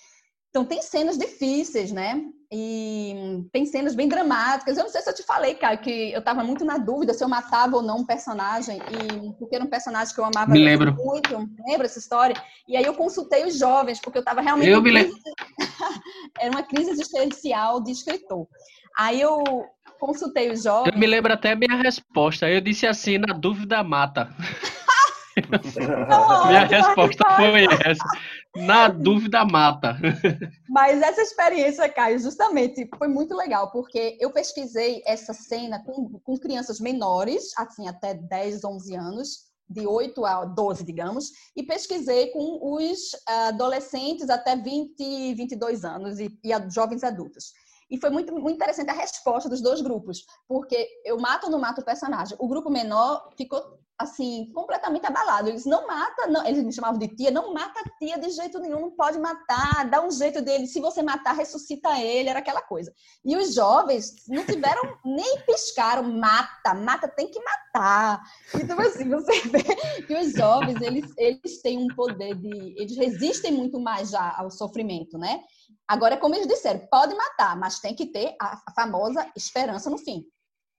Então, 0.55 0.63
tem 0.63 0.81
cenas 0.81 1.17
difíceis, 1.17 1.91
né? 1.91 2.23
E 2.49 3.43
tem 3.51 3.65
cenas 3.65 3.93
bem 3.93 4.07
dramáticas. 4.07 4.77
Eu 4.77 4.85
não 4.85 4.89
sei 4.89 5.01
se 5.01 5.09
eu 5.09 5.13
te 5.13 5.23
falei, 5.23 5.55
Caio, 5.55 5.79
que 5.79 6.13
eu 6.13 6.19
estava 6.19 6.41
muito 6.45 6.63
na 6.63 6.77
dúvida 6.77 7.13
se 7.13 7.21
eu 7.21 7.27
matava 7.27 7.75
ou 7.75 7.81
não 7.81 7.97
um 7.97 8.05
personagem, 8.05 8.77
e 8.77 9.33
porque 9.33 9.55
era 9.55 9.65
um 9.65 9.69
personagem 9.69 10.15
que 10.15 10.21
eu 10.21 10.23
amava 10.23 10.53
me 10.53 10.63
lembro. 10.63 10.95
muito. 10.95 11.35
Lembra 11.67 11.87
essa 11.87 11.99
história? 11.99 12.41
E 12.69 12.77
aí 12.77 12.85
eu 12.85 12.93
consultei 12.93 13.45
os 13.45 13.57
jovens, 13.57 13.99
porque 13.99 14.17
eu 14.17 14.21
estava 14.21 14.39
realmente. 14.39 14.69
Eu 14.69 14.81
me 14.81 14.91
lembro. 14.91 15.17
era 16.39 16.49
uma 16.49 16.63
crise 16.63 16.91
existencial 16.91 17.83
de 17.83 17.91
escritor. 17.91 18.47
Aí 18.97 19.19
eu 19.19 19.43
consultei 19.99 20.51
os 20.51 20.63
jovens. 20.63 20.93
Eu 20.93 20.99
me 20.99 21.07
lembro 21.07 21.33
até 21.33 21.55
minha 21.55 21.75
resposta. 21.81 22.49
Eu 22.49 22.61
disse 22.61 22.85
assim: 22.87 23.17
na 23.17 23.33
dúvida, 23.33 23.83
mata. 23.83 24.29
Não, 26.09 26.47
Minha 26.47 26.65
resposta 26.65 27.23
foi 27.35 27.65
essa. 27.85 28.05
Na 28.55 28.87
dúvida, 28.87 29.43
mata. 29.43 29.97
Mas 30.69 31.01
essa 31.01 31.21
experiência, 31.21 31.89
Caio, 31.89 32.19
justamente 32.19 32.89
foi 32.97 33.07
muito 33.07 33.35
legal, 33.35 33.71
porque 33.71 34.17
eu 34.19 34.31
pesquisei 34.31 35.01
essa 35.05 35.33
cena 35.33 35.83
com, 35.83 36.19
com 36.23 36.37
crianças 36.37 36.79
menores, 36.79 37.51
assim, 37.57 37.87
até 37.87 38.13
10, 38.13 38.63
11 38.63 38.95
anos, 38.95 39.45
de 39.69 39.85
8 39.85 40.25
a 40.25 40.45
12, 40.45 40.83
digamos, 40.83 41.31
e 41.55 41.63
pesquisei 41.63 42.27
com 42.27 42.75
os 42.75 43.11
adolescentes 43.27 44.29
até 44.29 44.55
20, 44.55 45.33
22 45.35 45.83
anos 45.83 46.19
e, 46.19 46.29
e 46.43 46.69
jovens 46.69 47.03
adultos. 47.03 47.51
E 47.89 47.99
foi 47.99 48.09
muito, 48.09 48.33
muito 48.33 48.55
interessante 48.55 48.89
a 48.89 48.93
resposta 48.93 49.47
dos 49.47 49.61
dois 49.61 49.81
grupos, 49.81 50.25
porque 50.47 50.87
eu 51.03 51.19
mato 51.19 51.45
ou 51.45 51.51
não 51.51 51.59
mato 51.59 51.81
o 51.81 51.85
personagem. 51.85 52.35
O 52.39 52.47
grupo 52.47 52.69
menor 52.69 53.29
ficou 53.37 53.79
assim, 53.97 54.51
completamente 54.53 55.05
abalado. 55.05 55.49
Eles 55.49 55.65
não 55.65 55.87
matam, 55.87 56.29
não, 56.29 56.45
eles 56.45 56.63
me 56.63 56.73
chamavam 56.73 56.99
de 56.99 57.07
tia, 57.07 57.31
não 57.31 57.53
mata 57.53 57.79
a 57.79 57.97
tia 57.97 58.19
de 58.19 58.29
jeito 58.31 58.59
nenhum, 58.59 58.81
não 58.81 58.91
pode 58.91 59.17
matar, 59.17 59.89
dá 59.89 60.05
um 60.05 60.11
jeito 60.11 60.41
dele, 60.41 60.67
se 60.67 60.79
você 60.79 61.01
matar, 61.01 61.33
ressuscita 61.33 61.99
ele, 61.99 62.29
era 62.29 62.39
aquela 62.39 62.61
coisa. 62.61 62.93
E 63.23 63.35
os 63.37 63.53
jovens 63.53 64.15
não 64.27 64.45
tiveram, 64.45 64.81
nem 65.05 65.39
piscaram, 65.45 66.03
mata, 66.03 66.73
mata, 66.73 67.07
tem 67.07 67.29
que 67.29 67.39
matar. 67.39 68.21
Então, 68.53 68.79
assim, 68.79 69.09
você 69.09 69.41
vê 69.47 69.63
que 70.03 70.15
os 70.15 70.33
jovens, 70.33 70.81
eles, 70.81 71.11
eles 71.17 71.61
têm 71.61 71.79
um 71.79 71.95
poder 71.95 72.35
de, 72.35 72.75
eles 72.77 72.97
resistem 72.97 73.53
muito 73.53 73.79
mais 73.79 74.09
já 74.09 74.35
ao 74.37 74.51
sofrimento, 74.51 75.17
né? 75.17 75.41
Agora, 75.87 76.17
como 76.17 76.33
eles 76.33 76.47
disseram, 76.47 76.87
pode 76.91 77.15
matar, 77.15 77.55
mas 77.55 77.79
tem 77.79 77.95
que 77.95 78.07
ter 78.07 78.35
a 78.41 78.71
famosa 78.75 79.29
esperança 79.35 79.89
no 79.89 79.97
fim. 79.97 80.25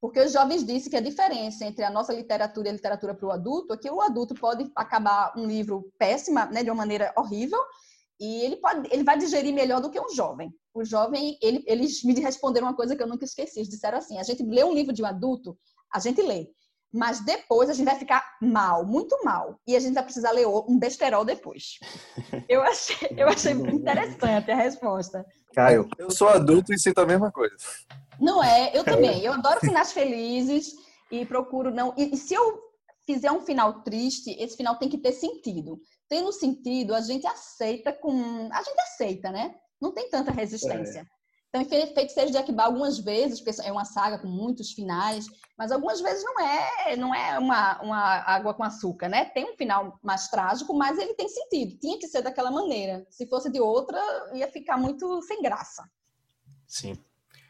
Porque 0.01 0.21
os 0.21 0.33
jovens 0.33 0.65
dizem 0.65 0.91
que 0.91 0.97
a 0.97 1.01
diferença 1.01 1.65
entre 1.65 1.85
a 1.85 1.91
nossa 1.91 2.13
literatura 2.13 2.69
e 2.69 2.71
a 2.71 2.75
literatura 2.75 3.15
para 3.15 3.27
o 3.27 3.31
adulto 3.31 3.75
é 3.75 3.77
que 3.77 3.91
o 3.91 4.01
adulto 4.01 4.35
pode 4.35 4.71
acabar 4.77 5.33
um 5.37 5.47
livro 5.47 5.91
péssima, 5.99 6.47
né, 6.47 6.63
de 6.63 6.71
uma 6.71 6.77
maneira 6.77 7.13
horrível, 7.17 7.61
e 8.21 8.43
ele 8.43 8.57
pode, 8.57 8.89
ele 8.93 9.05
vai 9.05 9.19
digerir 9.19 9.55
melhor 9.55 9.81
do 9.81 9.91
que 9.91 10.01
um 10.01 10.15
jovem. 10.15 10.53
O 10.75 10.85
jovem, 10.85 11.39
ele, 11.43 11.63
eles 11.67 12.03
me 12.03 12.19
responderam 12.21 12.67
uma 12.67 12.77
coisa 12.77 12.95
que 12.95 13.03
eu 13.03 13.07
nunca 13.07 13.25
esqueci. 13.25 13.59
Eles 13.59 13.69
disseram 13.69 13.99
assim: 13.99 14.19
a 14.19 14.23
gente 14.23 14.43
lê 14.43 14.65
um 14.65 14.73
livro 14.73 14.93
de 14.93 15.03
um 15.03 15.07
adulto, 15.07 15.59
a 15.93 15.99
gente 15.99 16.21
lê, 16.23 16.49
mas 16.93 17.21
depois 17.21 17.69
a 17.69 17.75
gente 17.75 17.87
vai 17.87 17.99
ficar 17.99 18.37
mal, 18.41 18.85
muito 18.85 19.19
mal, 19.25 19.61
e 19.67 19.77
a 19.77 19.81
gente 19.81 19.95
vai 19.95 20.03
precisar 20.03 20.31
ler 20.33 20.47
um 20.47 20.79
besterol 20.79 21.25
depois. 21.25 21.79
Eu 22.49 22.63
achei, 22.63 23.09
eu 23.17 23.29
achei 23.29 23.55
muito 23.55 23.77
interessante 23.77 24.51
a 24.51 24.57
resposta. 24.57 25.27
Caio, 25.53 25.89
eu 25.99 26.11
sou 26.11 26.29
adulto 26.29 26.73
e 26.73 26.79
sinto 26.79 27.01
a 27.01 27.07
mesma 27.07 27.33
coisa. 27.33 27.57
Não 28.21 28.43
é, 28.43 28.77
eu 28.77 28.85
também. 28.85 29.23
Eu 29.23 29.33
adoro 29.33 29.61
finais 29.61 29.93
felizes 29.93 30.73
e 31.11 31.25
procuro 31.27 31.73
não. 31.73 31.95
E, 31.97 32.15
e, 32.15 32.17
se 32.17 32.35
eu 32.35 32.61
fizer 33.05 33.31
um 33.31 33.41
final 33.41 33.83
triste, 33.83 34.31
esse 34.39 34.57
final 34.57 34.77
tem 34.77 34.89
que 34.89 34.99
ter 34.99 35.13
sentido. 35.13 35.81
Tendo 36.09 36.33
sentido, 36.33 36.95
a 36.95 37.01
gente 37.01 37.27
aceita 37.27 37.93
com. 37.93 38.49
A 38.53 38.63
gente 38.63 38.81
aceita, 38.81 39.31
né? 39.31 39.55
Não 39.81 39.93
tem 39.93 40.09
tanta 40.11 40.31
resistência. 40.31 41.01
É. 41.01 41.17
Então, 41.49 41.95
Feiticeiro 41.95 42.31
de 42.31 42.37
Akbar, 42.37 42.67
algumas 42.67 42.99
vezes, 42.99 43.41
porque 43.41 43.63
é 43.63 43.73
uma 43.73 43.85
saga 43.85 44.19
com 44.19 44.27
muitos 44.27 44.73
finais, 44.73 45.27
mas 45.57 45.73
algumas 45.73 46.01
vezes 46.01 46.23
não 46.23 46.41
é, 46.41 46.97
não 46.97 47.15
é 47.15 47.39
uma, 47.39 47.81
uma 47.81 47.99
água 48.27 48.53
com 48.53 48.63
açúcar, 48.63 49.09
né? 49.09 49.27
Tem 49.27 49.51
um 49.51 49.57
final 49.57 49.99
mais 50.03 50.29
trágico, 50.29 50.75
mas 50.75 50.99
ele 50.99 51.15
tem 51.15 51.29
sentido. 51.29 51.79
Tinha 51.79 51.99
que 51.99 52.09
ser 52.09 52.21
daquela 52.21 52.51
maneira. 52.51 53.07
Se 53.09 53.27
fosse 53.27 53.51
de 53.51 53.61
outra, 53.61 53.99
ia 54.35 54.51
ficar 54.51 54.77
muito 54.77 55.23
sem 55.23 55.41
graça. 55.41 55.89
Sim. 56.67 56.99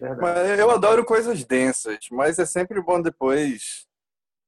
Mas 0.00 0.58
eu 0.58 0.70
adoro 0.70 1.04
coisas 1.04 1.44
densas, 1.44 1.98
mas 2.10 2.38
é 2.38 2.44
sempre 2.44 2.82
bom 2.82 3.00
depois 3.00 3.86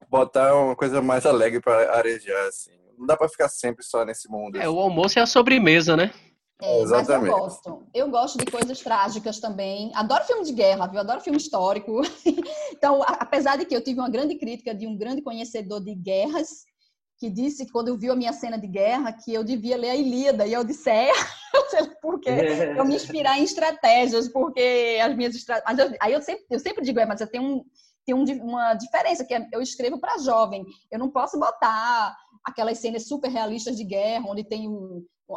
botar 0.09 0.55
uma 0.55 0.77
coisa 0.77 1.01
mais 1.03 1.27
alegre 1.27 1.61
para 1.61 1.97
arejar, 1.97 2.47
assim. 2.47 2.73
Não 2.97 3.07
dá 3.07 3.17
para 3.17 3.29
ficar 3.29 3.49
sempre 3.49 3.85
só 3.85 4.05
nesse 4.05 4.29
mundo. 4.29 4.57
É, 4.57 4.61
assim. 4.61 4.69
o 4.69 4.79
almoço 4.79 5.19
é 5.19 5.23
a 5.23 5.27
sobremesa, 5.27 5.97
né? 5.97 6.13
É, 6.61 6.81
Exatamente. 6.81 7.31
Mas 7.31 7.39
eu 7.39 7.39
gosto. 7.39 7.87
Eu 7.95 8.11
gosto 8.11 8.39
de 8.39 8.51
coisas 8.51 8.81
trágicas 8.81 9.39
também. 9.39 9.93
Adoro 9.95 10.25
filme 10.25 10.45
de 10.45 10.53
guerra, 10.53 10.89
viu? 10.89 10.99
Adoro 10.99 11.21
filme 11.21 11.39
histórico. 11.39 12.03
então, 12.73 13.01
apesar 13.07 13.57
de 13.57 13.65
que 13.65 13.75
eu 13.75 13.83
tive 13.83 14.01
uma 14.01 14.11
grande 14.11 14.35
crítica 14.37 14.75
de 14.75 14.87
um 14.87 14.97
grande 14.97 15.23
conhecedor 15.23 15.81
de 15.81 15.95
guerras, 15.95 16.65
que 17.19 17.29
disse 17.29 17.67
que 17.67 17.73
quando 17.73 17.89
eu 17.89 17.99
vi 17.99 18.09
a 18.09 18.15
minha 18.15 18.33
cena 18.33 18.57
de 18.57 18.67
guerra 18.67 19.13
que 19.13 19.35
eu 19.35 19.43
devia 19.43 19.77
ler 19.77 19.91
a 19.91 19.97
Ilíada 19.97 20.47
e 20.47 20.55
a 20.55 20.61
Odisseia, 20.61 21.13
porque 22.01 22.31
eu 22.31 22.85
me 22.85 22.95
inspirar 22.95 23.39
em 23.39 23.43
estratégias, 23.43 24.29
porque 24.29 24.99
as 25.03 25.17
minhas 25.17 25.35
estratégias. 25.35 25.95
Aí 26.01 26.13
eu 26.13 26.23
sempre, 26.23 26.45
eu 26.49 26.61
sempre 26.61 26.85
digo, 26.85 27.01
é, 27.01 27.07
mas 27.07 27.21
eu 27.21 27.27
tenho 27.27 27.43
um, 27.43 27.65
tem 28.07 28.15
um, 28.15 28.25
uma 28.43 28.75
diferença, 28.75 29.25
que 29.25 29.35
é, 29.35 29.47
eu 29.53 29.61
escrevo 29.61 29.99
para 29.99 30.19
jovem. 30.19 30.65
Eu 30.91 30.99
não 30.99 31.11
posso 31.11 31.39
botar 31.39 32.17
aquelas 32.45 32.79
cenas 32.79 33.09
super 33.09 33.31
realistas 33.31 33.77
de 33.77 33.85
guerra, 33.85 34.25
onde 34.29 34.45
tem 34.45 34.69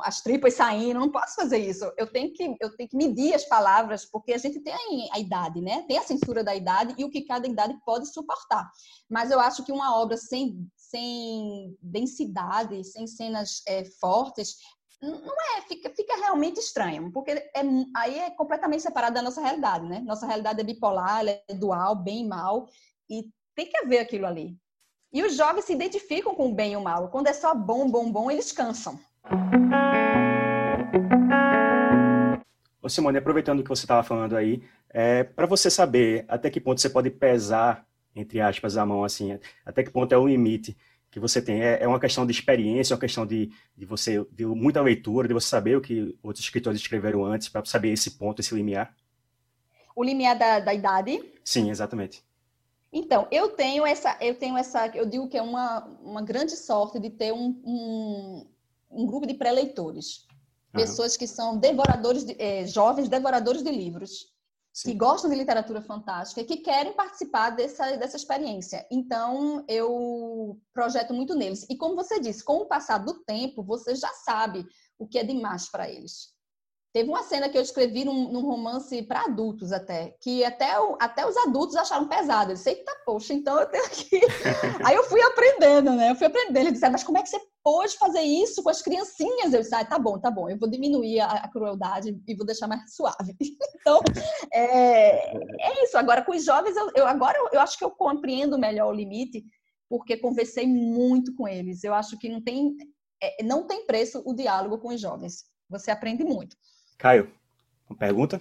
as 0.03 0.21
tripas 0.21 0.53
saindo, 0.53 0.99
não 0.99 1.11
posso 1.11 1.35
fazer 1.35 1.57
isso. 1.57 1.91
Eu 1.97 2.07
tenho 2.07 2.31
que 2.31 2.55
eu 2.61 2.75
tenho 2.77 2.87
que 2.87 2.95
medir 2.95 3.33
as 3.33 3.43
palavras, 3.45 4.05
porque 4.05 4.33
a 4.33 4.37
gente 4.37 4.61
tem 4.61 5.09
a 5.11 5.19
idade, 5.19 5.59
né? 5.59 5.83
Tem 5.87 5.97
a 5.97 6.03
censura 6.03 6.43
da 6.43 6.55
idade 6.55 6.95
e 6.97 7.03
o 7.03 7.09
que 7.09 7.23
cada 7.23 7.47
idade 7.47 7.75
pode 7.85 8.07
suportar. 8.13 8.69
Mas 9.09 9.31
eu 9.31 9.39
acho 9.39 9.65
que 9.65 9.71
uma 9.71 9.99
obra 9.99 10.15
sem 10.15 10.65
sem 10.91 11.77
densidade, 11.81 12.83
sem 12.83 13.07
cenas 13.07 13.63
é, 13.65 13.85
fortes, 13.85 14.57
não 15.01 15.33
é, 15.57 15.61
fica, 15.61 15.89
fica 15.89 16.15
realmente 16.17 16.59
estranho, 16.59 17.11
porque 17.11 17.31
é, 17.31 17.51
aí 17.95 18.19
é 18.19 18.29
completamente 18.29 18.83
separado 18.83 19.15
da 19.15 19.21
nossa 19.21 19.41
realidade, 19.41 19.87
né? 19.87 19.99
Nossa 20.01 20.27
realidade 20.27 20.59
é 20.59 20.63
bipolar, 20.63 21.25
é 21.25 21.41
dual, 21.55 21.95
bem 21.95 22.21
e 22.21 22.27
mal, 22.27 22.67
e 23.09 23.23
tem 23.55 23.67
que 23.67 23.77
haver 23.77 23.99
aquilo 23.99 24.27
ali. 24.27 24.55
E 25.11 25.23
os 25.23 25.35
jovens 25.35 25.65
se 25.65 25.73
identificam 25.73 26.35
com 26.35 26.49
o 26.49 26.53
bem 26.53 26.73
e 26.73 26.75
o 26.75 26.81
mal. 26.81 27.09
Quando 27.09 27.27
é 27.27 27.33
só 27.33 27.55
bom, 27.55 27.89
bom, 27.89 28.11
bom, 28.11 28.29
eles 28.29 28.51
cansam. 28.51 28.99
Ô 32.81 32.89
Simone, 32.89 33.17
aproveitando 33.17 33.59
o 33.59 33.63
que 33.63 33.69
você 33.69 33.85
estava 33.85 34.03
falando 34.03 34.35
aí, 34.35 34.61
é, 34.89 35.23
para 35.23 35.47
você 35.47 35.69
saber 35.69 36.25
até 36.27 36.49
que 36.49 36.61
ponto 36.61 36.79
você 36.79 36.89
pode 36.89 37.09
pesar, 37.09 37.85
entre 38.15 38.41
aspas, 38.41 38.77
a 38.77 38.85
mão, 38.85 39.03
assim, 39.03 39.37
até 39.65 39.83
que 39.83 39.89
ponto 39.89 40.13
é 40.13 40.17
o 40.17 40.27
limite 40.27 40.77
que 41.09 41.19
você 41.19 41.41
tem? 41.41 41.61
É, 41.61 41.83
é 41.83 41.87
uma 41.87 41.99
questão 41.99 42.25
de 42.25 42.31
experiência, 42.31 42.93
é 42.93 42.95
uma 42.95 43.01
questão 43.01 43.25
de, 43.25 43.51
de 43.75 43.85
você, 43.85 44.25
de 44.31 44.45
muita 44.45 44.81
leitura, 44.81 45.27
de 45.27 45.33
você 45.33 45.47
saber 45.47 45.77
o 45.77 45.81
que 45.81 46.17
outros 46.23 46.43
escritores 46.43 46.79
escreveram 46.79 47.25
antes, 47.25 47.49
para 47.49 47.63
saber 47.65 47.91
esse 47.91 48.11
ponto, 48.11 48.39
esse 48.39 48.55
limiar? 48.55 48.95
O 49.95 50.03
limiar 50.03 50.37
da, 50.37 50.59
da 50.59 50.73
idade? 50.73 51.21
Sim, 51.43 51.69
exatamente. 51.69 52.23
Então, 52.93 53.27
eu 53.31 53.49
tenho 53.49 53.85
essa, 53.85 54.17
eu 54.19 54.35
tenho 54.35 54.57
essa, 54.57 54.87
eu 54.87 55.05
digo 55.05 55.29
que 55.29 55.37
é 55.37 55.41
uma, 55.41 55.85
uma 56.03 56.21
grande 56.21 56.55
sorte 56.57 56.99
de 56.99 57.09
ter 57.09 57.31
um, 57.31 57.61
um, 57.63 58.47
um 58.89 59.05
grupo 59.05 59.25
de 59.25 59.33
pré-leitores. 59.33 60.27
Pessoas 60.73 61.17
que 61.17 61.27
são 61.27 61.57
devoradores, 61.57 62.23
de, 62.23 62.35
é, 62.41 62.65
jovens 62.65 63.09
devoradores 63.09 63.61
de 63.61 63.71
livros, 63.71 64.31
Sim. 64.73 64.91
que 64.91 64.97
gostam 64.97 65.29
de 65.29 65.35
literatura 65.35 65.81
fantástica 65.81 66.43
que 66.45 66.57
querem 66.57 66.93
participar 66.93 67.49
dessa, 67.49 67.97
dessa 67.97 68.15
experiência. 68.15 68.87
Então, 68.89 69.65
eu 69.67 70.59
projeto 70.73 71.13
muito 71.13 71.35
neles. 71.35 71.65
E 71.69 71.75
como 71.75 71.95
você 71.95 72.19
disse, 72.19 72.43
com 72.43 72.59
o 72.59 72.65
passar 72.65 72.99
do 72.99 73.23
tempo, 73.23 73.63
você 73.63 73.95
já 73.95 74.09
sabe 74.23 74.65
o 74.97 75.07
que 75.07 75.19
é 75.19 75.23
demais 75.23 75.69
para 75.69 75.89
eles. 75.89 76.33
Teve 76.93 77.09
uma 77.09 77.23
cena 77.23 77.47
que 77.47 77.57
eu 77.57 77.61
escrevi 77.61 78.03
num, 78.03 78.29
num 78.29 78.41
romance 78.41 79.01
para 79.03 79.23
adultos 79.23 79.71
até, 79.71 80.13
que 80.19 80.43
até, 80.43 80.77
o, 80.77 80.97
até 80.99 81.25
os 81.25 81.37
adultos 81.37 81.77
acharam 81.77 82.05
pesado. 82.05 82.51
Eu 82.51 82.55
disse, 82.55 82.69
eita, 82.69 82.91
poxa, 83.05 83.33
então 83.33 83.57
eu 83.57 83.65
tenho 83.65 83.89
que... 83.89 84.19
Aí 84.83 84.93
eu 84.93 85.05
fui 85.05 85.21
aprendendo, 85.21 85.93
né? 85.93 86.11
Eu 86.11 86.15
fui 86.15 86.27
aprendendo. 86.27 86.57
Ele 86.57 86.71
disse, 86.73 86.89
mas 86.89 87.03
como 87.03 87.17
é 87.17 87.23
que 87.23 87.29
você 87.29 87.39
pôde 87.63 87.97
fazer 87.97 88.19
isso 88.19 88.61
com 88.61 88.69
as 88.69 88.81
criancinhas? 88.81 89.53
Eu 89.53 89.61
disse, 89.61 89.73
ah, 89.73 89.85
tá 89.85 89.97
bom, 89.97 90.19
tá 90.19 90.29
bom. 90.29 90.49
Eu 90.49 90.59
vou 90.59 90.69
diminuir 90.69 91.21
a, 91.21 91.27
a 91.27 91.47
crueldade 91.49 92.21
e 92.27 92.35
vou 92.35 92.45
deixar 92.45 92.67
mais 92.67 92.93
suave. 92.93 93.37
então, 93.79 94.01
é, 94.51 95.33
é, 95.37 95.83
isso. 95.85 95.97
Agora, 95.97 96.25
com 96.25 96.33
os 96.33 96.43
jovens, 96.43 96.75
eu, 96.75 96.91
eu 96.93 97.07
agora 97.07 97.37
eu, 97.37 97.49
eu 97.53 97.61
acho 97.61 97.77
que 97.77 97.85
eu 97.85 97.91
compreendo 97.91 98.59
melhor 98.59 98.89
o 98.89 98.95
limite, 98.95 99.45
porque 99.89 100.17
conversei 100.17 100.67
muito 100.67 101.33
com 101.35 101.47
eles. 101.47 101.85
Eu 101.85 101.93
acho 101.93 102.17
que 102.19 102.27
não 102.27 102.43
tem, 102.43 102.75
é, 103.23 103.43
não 103.43 103.65
tem 103.65 103.85
preço 103.85 104.21
o 104.25 104.33
diálogo 104.33 104.77
com 104.77 104.89
os 104.89 104.99
jovens. 104.99 105.45
Você 105.69 105.89
aprende 105.89 106.25
muito. 106.25 106.57
Caio, 107.01 107.31
uma 107.89 107.97
pergunta? 107.97 108.39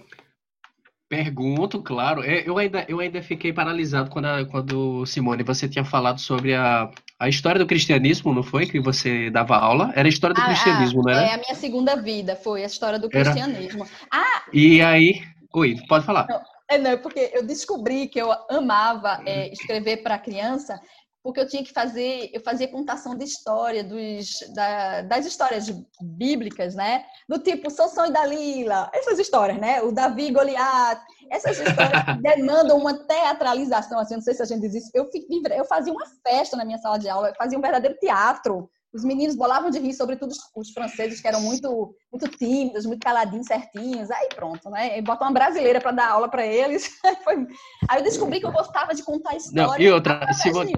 Pergunto, 1.09 1.81
claro. 1.81 2.23
É, 2.23 2.47
eu 2.47 2.59
ainda, 2.59 2.85
eu 2.87 2.99
ainda 2.99 3.19
fiquei 3.19 3.51
paralisado 3.51 4.11
quando, 4.11 4.25
a, 4.25 4.45
quando, 4.45 5.03
Simone, 5.07 5.41
você 5.41 5.67
tinha 5.67 5.83
falado 5.83 6.19
sobre 6.19 6.53
a, 6.53 6.91
a 7.19 7.27
história 7.27 7.57
do 7.57 7.65
cristianismo, 7.65 8.31
não 8.31 8.43
foi? 8.43 8.67
Que 8.67 8.79
você 8.79 9.31
dava 9.31 9.57
aula? 9.57 9.91
Era 9.95 10.07
a 10.07 10.09
história 10.09 10.35
do 10.35 10.41
ah, 10.41 10.45
cristianismo, 10.45 11.01
ah, 11.01 11.03
não 11.03 11.11
era? 11.11 11.27
É 11.27 11.33
a 11.33 11.37
minha 11.39 11.55
segunda 11.55 11.95
vida, 11.95 12.35
foi 12.35 12.61
a 12.61 12.67
história 12.67 12.99
do 12.99 13.09
cristianismo. 13.09 13.83
Era... 13.83 14.23
Ah! 14.23 14.43
E 14.53 14.79
aí. 14.79 15.23
Oi, 15.55 15.75
pode 15.89 16.05
falar. 16.05 16.27
Não, 16.29 16.41
é, 16.69 16.77
não, 16.77 16.97
porque 16.99 17.31
eu 17.33 17.43
descobri 17.43 18.07
que 18.07 18.21
eu 18.21 18.31
amava 18.47 19.23
é, 19.25 19.51
escrever 19.51 19.97
para 19.97 20.19
criança 20.19 20.79
porque 21.23 21.39
eu 21.39 21.47
tinha 21.47 21.63
que 21.63 21.71
fazer, 21.71 22.29
eu 22.33 22.41
fazia 22.41 22.67
contação 22.67 23.15
de 23.15 23.23
história, 23.23 23.83
dos, 23.83 24.29
da, 24.53 25.01
das 25.03 25.25
histórias 25.25 25.69
bíblicas, 26.01 26.73
né? 26.73 27.05
Do 27.29 27.39
tipo 27.39 27.69
Sansão 27.69 28.07
e 28.07 28.11
Dalila, 28.11 28.89
essas 28.93 29.19
histórias, 29.19 29.59
né? 29.59 29.81
O 29.81 29.91
Davi 29.91 30.27
e 30.27 30.31
Goliat, 30.31 31.01
essas 31.29 31.59
histórias 31.59 32.03
que 32.03 32.21
demandam 32.21 32.77
uma 32.77 33.05
teatralização, 33.05 33.99
assim, 33.99 34.15
não 34.15 34.21
sei 34.21 34.33
se 34.33 34.41
a 34.41 34.45
gente 34.45 34.61
diz 34.61 34.75
isso. 34.75 34.91
Eu, 34.93 35.09
eu 35.55 35.65
fazia 35.65 35.93
uma 35.93 36.05
festa 36.27 36.57
na 36.57 36.65
minha 36.65 36.79
sala 36.79 36.97
de 36.97 37.07
aula, 37.07 37.29
eu 37.29 37.35
fazia 37.35 37.57
um 37.57 37.61
verdadeiro 37.61 37.97
teatro 37.99 38.69
os 38.93 39.05
meninos 39.05 39.35
bolavam 39.35 39.69
de 39.69 39.79
rir, 39.79 39.93
sobretudo 39.93 40.33
os, 40.55 40.71
franceses, 40.71 41.21
que 41.21 41.27
eram 41.27 41.41
muito, 41.41 41.95
muito 42.11 42.27
tímidos, 42.37 42.85
muito 42.85 43.01
caladinhos, 43.01 43.47
certinhos. 43.47 44.11
Aí 44.11 44.27
pronto, 44.35 44.69
né? 44.69 44.97
E 44.97 45.01
botam 45.01 45.27
uma 45.27 45.33
brasileira 45.33 45.79
para 45.79 45.91
dar 45.91 46.09
aula 46.09 46.27
para 46.27 46.45
eles. 46.45 46.99
Aí 47.87 47.99
eu 47.99 48.03
descobri 48.03 48.39
que 48.39 48.45
eu 48.45 48.51
gostava 48.51 48.93
de 48.93 49.03
contar 49.03 49.35
histórias. 49.35 49.53
Não, 49.53 49.79
e 49.79 49.89
outra, 49.89 50.31
Simone, 50.33 50.73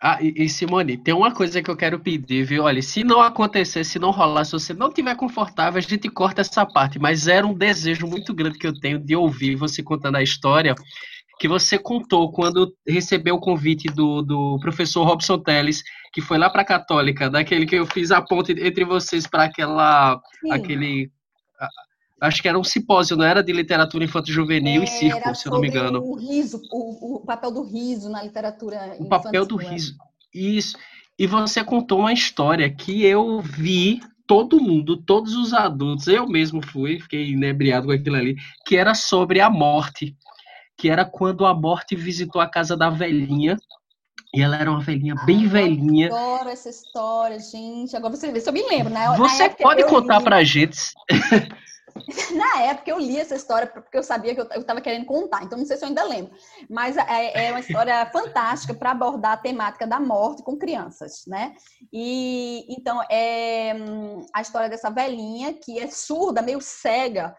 ah, 0.00 0.18
e, 0.20 0.44
e, 0.44 0.48
Simone, 0.48 0.96
tem 0.96 1.12
uma 1.12 1.32
coisa 1.32 1.62
que 1.62 1.70
eu 1.70 1.76
quero 1.76 2.00
pedir, 2.00 2.44
viu? 2.44 2.64
Olha, 2.64 2.80
se 2.80 3.04
não 3.04 3.20
acontecer, 3.20 3.84
se 3.84 3.98
não 3.98 4.10
rolar, 4.10 4.44
se 4.44 4.52
você 4.52 4.72
não 4.72 4.90
tiver 4.90 5.14
confortável, 5.16 5.78
a 5.78 5.82
gente 5.82 6.08
corta 6.08 6.40
essa 6.40 6.64
parte. 6.64 6.98
Mas 6.98 7.26
era 7.26 7.46
um 7.46 7.54
desejo 7.54 8.06
muito 8.06 8.32
grande 8.32 8.58
que 8.58 8.66
eu 8.66 8.78
tenho 8.78 8.98
de 8.98 9.14
ouvir 9.14 9.56
você 9.56 9.82
contando 9.82 10.16
a 10.16 10.22
história 10.22 10.74
que 11.38 11.48
você 11.48 11.78
contou 11.78 12.32
quando 12.32 12.74
recebeu 12.86 13.36
o 13.36 13.40
convite 13.40 13.88
do, 13.88 14.22
do 14.22 14.58
professor 14.60 15.04
Robson 15.04 15.38
Teles, 15.38 15.82
que 16.12 16.20
foi 16.20 16.38
lá 16.38 16.50
para 16.50 16.62
a 16.62 16.66
Católica, 16.66 17.30
daquele 17.30 17.66
que 17.66 17.76
eu 17.76 17.86
fiz 17.86 18.10
a 18.10 18.20
ponte 18.20 18.52
entre 18.52 18.84
vocês 18.84 19.26
para 19.26 19.44
aquela 19.44 20.20
Sim. 20.40 20.52
aquele 20.52 21.10
acho 22.20 22.42
que 22.42 22.48
era 22.48 22.58
um 22.58 22.64
simpósio, 22.64 23.16
não 23.16 23.24
era 23.24 23.42
de 23.42 23.52
literatura 23.52 24.04
infantil 24.04 24.34
juvenil 24.34 24.82
é, 24.82 24.84
e 24.84 24.88
circo, 24.88 25.34
se 25.34 25.46
eu 25.46 25.52
não 25.52 25.60
me 25.60 25.68
engano. 25.68 26.00
O 26.00 26.16
riso, 26.16 26.60
o, 26.72 27.16
o 27.16 27.20
papel 27.20 27.52
do 27.52 27.62
riso 27.62 28.10
na 28.10 28.22
literatura 28.22 28.76
infantil. 28.86 29.06
O 29.06 29.08
papel 29.08 29.46
do 29.46 29.56
né? 29.56 29.68
riso. 29.68 29.94
Isso. 30.34 30.76
E 31.18 31.26
você 31.26 31.64
contou 31.64 32.00
uma 32.00 32.12
história 32.12 32.68
que 32.70 33.04
eu 33.04 33.40
vi 33.40 34.00
todo 34.26 34.60
mundo, 34.60 34.96
todos 34.96 35.34
os 35.34 35.54
adultos, 35.54 36.06
eu 36.06 36.28
mesmo 36.28 36.60
fui, 36.64 37.00
fiquei 37.00 37.30
inebriado 37.30 37.86
com 37.86 37.92
aquilo 37.92 38.16
ali, 38.16 38.36
que 38.66 38.76
era 38.76 38.94
sobre 38.94 39.40
a 39.40 39.48
morte. 39.48 40.14
Que 40.78 40.88
era 40.88 41.04
quando 41.04 41.44
a 41.44 41.52
morte 41.52 41.96
visitou 41.96 42.40
a 42.40 42.48
casa 42.48 42.76
da 42.76 42.88
velhinha. 42.88 43.56
E 44.34 44.42
ela 44.42 44.56
era 44.56 44.70
uma 44.70 44.80
velhinha 44.80 45.14
bem 45.24 45.40
Ai, 45.40 45.46
velhinha. 45.46 46.08
Eu 46.08 46.16
adoro 46.16 46.50
essa 46.50 46.68
história, 46.68 47.38
gente. 47.38 47.96
Agora 47.96 48.14
você 48.14 48.30
vê 48.30 48.40
se 48.40 48.48
eu 48.48 48.52
me 48.52 48.62
lembro, 48.62 48.92
né? 48.92 49.08
Você 49.16 49.48
pode 49.48 49.84
contar 49.84 50.18
li... 50.18 50.24
pra 50.24 50.44
gente. 50.44 50.78
Na 52.34 52.62
época 52.62 52.90
eu 52.90 52.98
li 52.98 53.18
essa 53.18 53.34
história 53.34 53.66
porque 53.66 53.96
eu 53.96 54.02
sabia 54.02 54.34
que 54.34 54.40
eu 54.40 54.60
estava 54.60 54.80
querendo 54.80 55.06
contar, 55.06 55.42
então 55.42 55.58
não 55.58 55.66
sei 55.66 55.76
se 55.76 55.84
eu 55.84 55.88
ainda 55.88 56.04
lembro. 56.04 56.32
Mas 56.68 56.96
é, 56.96 57.46
é 57.46 57.50
uma 57.50 57.60
história 57.60 58.06
fantástica 58.12 58.74
para 58.74 58.92
abordar 58.92 59.32
a 59.32 59.36
temática 59.36 59.86
da 59.86 59.98
morte 59.98 60.42
com 60.42 60.56
crianças, 60.56 61.24
né? 61.26 61.54
E 61.92 62.66
então 62.68 63.02
é 63.10 63.74
a 64.34 64.40
história 64.40 64.68
dessa 64.68 64.90
velhinha 64.90 65.54
que 65.54 65.78
é 65.78 65.88
surda, 65.88 66.42
meio 66.42 66.60
cega, 66.60 67.34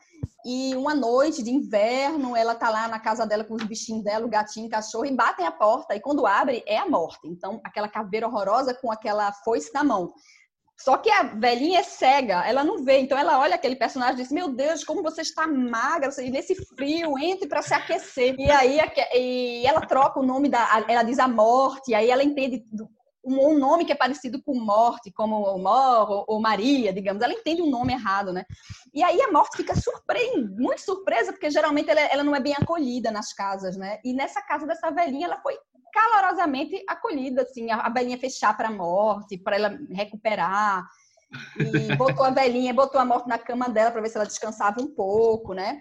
e 0.46 0.76
uma 0.76 0.96
noite 0.96 1.44
de 1.44 1.52
inverno, 1.52 2.36
ela 2.36 2.56
tá 2.56 2.70
lá 2.70 2.88
na 2.88 3.00
casa 3.00 3.26
dela 3.26 3.44
com 3.44 3.56
os 3.56 3.64
bichinhos 3.64 4.04
dela, 4.04 4.26
o 4.26 4.30
gatinho, 4.30 4.68
o 4.68 4.70
cachorro, 4.70 5.06
e 5.06 5.16
batem 5.16 5.46
a 5.46 5.52
porta, 5.52 5.96
e 5.96 6.00
quando 6.00 6.26
abre, 6.26 6.64
é 6.66 6.78
a 6.78 6.88
morte. 6.88 7.28
Então, 7.28 7.60
aquela 7.64 7.88
caveira 7.88 8.28
horrorosa 8.28 8.74
com 8.74 8.92
aquela 8.92 9.32
foice 9.32 9.74
na 9.74 9.84
mão. 9.84 10.14
Só 10.80 10.96
que 10.96 11.12
a 11.12 11.24
velhinha 11.24 11.80
é 11.80 11.84
cega, 11.84 12.48
ela 12.48 12.64
não 12.64 12.86
vê. 12.86 13.00
Então 13.00 13.18
ela 13.18 13.38
olha 13.38 13.56
aquele 13.56 13.76
personagem 13.76 14.16
e 14.16 14.24
diz: 14.24 14.32
Meu 14.32 14.48
Deus, 14.48 14.82
como 14.82 15.04
você 15.04 15.22
está 15.22 15.46
magra, 15.46 16.10
você, 16.10 16.30
nesse 16.30 16.56
frio, 16.56 17.20
entre 17.20 17.50
para 17.50 17.62
se 17.62 17.74
aquecer. 17.74 18.34
E 18.40 18.50
aí 18.50 18.80
e 19.14 19.68
ela 19.68 19.82
troca 19.82 20.22
o 20.22 20.26
nome 20.26 20.48
da. 20.48 20.86
Ela 20.88 21.04
diz 21.04 21.20
a 21.20 21.28
morte, 21.28 21.94
aí 21.94 22.10
ela 22.10 22.24
entende 22.24 22.64
um 23.30 23.58
nome 23.58 23.86
que 23.86 23.92
é 23.92 23.96
parecido 23.96 24.42
com 24.42 24.60
morte, 24.60 25.12
como 25.12 25.58
Mor 25.58 26.26
ou 26.28 26.40
Maria, 26.40 26.94
digamos. 26.94 27.22
Ela 27.22 27.34
entende 27.34 27.62
um 27.62 27.70
nome 27.70 27.94
errado, 27.94 28.34
né? 28.34 28.46
E 28.94 29.04
aí 29.04 29.22
a 29.22 29.32
morte 29.32 29.58
fica 29.58 29.76
surpresa, 29.76 30.50
muito 30.58 30.82
surpresa, 30.82 31.32
porque 31.32 31.50
geralmente 31.50 31.90
ela, 31.90 32.02
ela 32.02 32.24
não 32.24 32.36
é 32.36 32.40
bem 32.40 32.54
acolhida 32.54 33.12
nas 33.12 33.34
casas, 33.34 33.78
né? 33.78 34.00
E 34.04 34.14
nessa 34.14 34.42
casa 34.42 34.66
dessa 34.66 34.92
velhinha, 34.92 35.28
ela 35.28 35.42
foi 35.42 35.58
calorosamente 35.92 36.84
acolhida, 36.88 37.42
assim, 37.42 37.72
a, 37.72 37.78
a 37.78 37.90
velhinha 37.90 38.18
fez 38.18 38.34
chá 38.34 38.54
para 38.54 38.70
a 38.70 38.72
morte, 38.72 39.38
para 39.38 39.56
ela 39.56 39.80
recuperar, 39.92 40.88
e 41.58 41.96
botou 41.96 42.26
a 42.26 42.32
velhinha, 42.32 42.74
botou 42.74 43.00
a 43.00 43.06
morte 43.06 43.28
na 43.28 43.38
cama 43.38 43.70
dela 43.70 43.92
para 43.92 44.02
ver 44.02 44.10
se 44.10 44.18
ela 44.18 44.26
descansava 44.26 44.82
um 44.82 44.88
pouco, 44.88 45.54
né? 45.54 45.80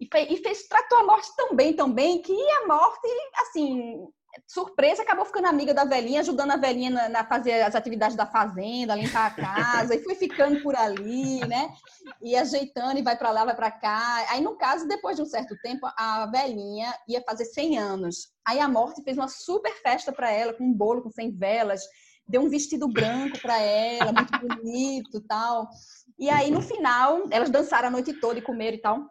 E 0.00 0.08
e 0.12 0.36
fez, 0.38 0.68
tratou 0.68 0.98
a 0.98 1.04
morte 1.04 1.28
tão 1.36 1.54
bem, 1.54 1.74
tão 1.74 1.90
bem, 1.90 2.20
que 2.20 2.32
a 2.32 2.66
morte, 2.66 3.08
assim, 3.40 4.06
surpresa, 4.46 5.02
acabou 5.02 5.24
ficando 5.24 5.46
amiga 5.46 5.72
da 5.72 5.84
velhinha, 5.84 6.20
ajudando 6.20 6.52
a 6.52 6.56
velhinha 6.56 6.90
na, 6.90 7.08
na, 7.08 7.24
fazer 7.24 7.62
as 7.62 7.74
atividades 7.74 8.16
da 8.16 8.26
fazenda, 8.26 8.94
limpar 8.94 9.26
a 9.26 9.30
casa, 9.30 9.94
e 9.94 10.02
foi 10.02 10.14
ficando 10.14 10.62
por 10.62 10.74
ali, 10.74 11.40
né? 11.46 11.72
E 12.20 12.36
ajeitando, 12.36 12.98
e 12.98 13.02
vai 13.02 13.16
para 13.16 13.30
lá, 13.30 13.44
vai 13.44 13.54
para 13.54 13.70
cá. 13.70 14.26
Aí, 14.30 14.40
no 14.40 14.56
caso, 14.56 14.86
depois 14.88 15.16
de 15.16 15.22
um 15.22 15.26
certo 15.26 15.56
tempo, 15.62 15.86
a 15.96 16.26
velhinha 16.26 16.94
ia 17.08 17.22
fazer 17.22 17.44
100 17.44 17.78
anos. 17.78 18.32
Aí 18.46 18.60
a 18.60 18.68
morte 18.68 19.02
fez 19.02 19.16
uma 19.16 19.28
super 19.28 19.72
festa 19.82 20.12
para 20.12 20.30
ela, 20.30 20.52
com 20.52 20.64
um 20.64 20.72
bolo 20.72 21.02
com 21.02 21.10
100 21.10 21.36
velas, 21.36 21.82
deu 22.28 22.42
um 22.42 22.48
vestido 22.48 22.88
branco 22.88 23.40
para 23.40 23.60
ela, 23.60 24.12
muito 24.12 24.38
bonito 24.38 25.20
tal. 25.22 25.68
E 26.18 26.28
aí, 26.28 26.50
no 26.50 26.62
final, 26.62 27.24
elas 27.30 27.50
dançaram 27.50 27.88
a 27.88 27.90
noite 27.90 28.12
toda 28.14 28.38
e 28.38 28.42
comeram 28.42 28.76
e 28.76 28.80
tal. 28.80 29.10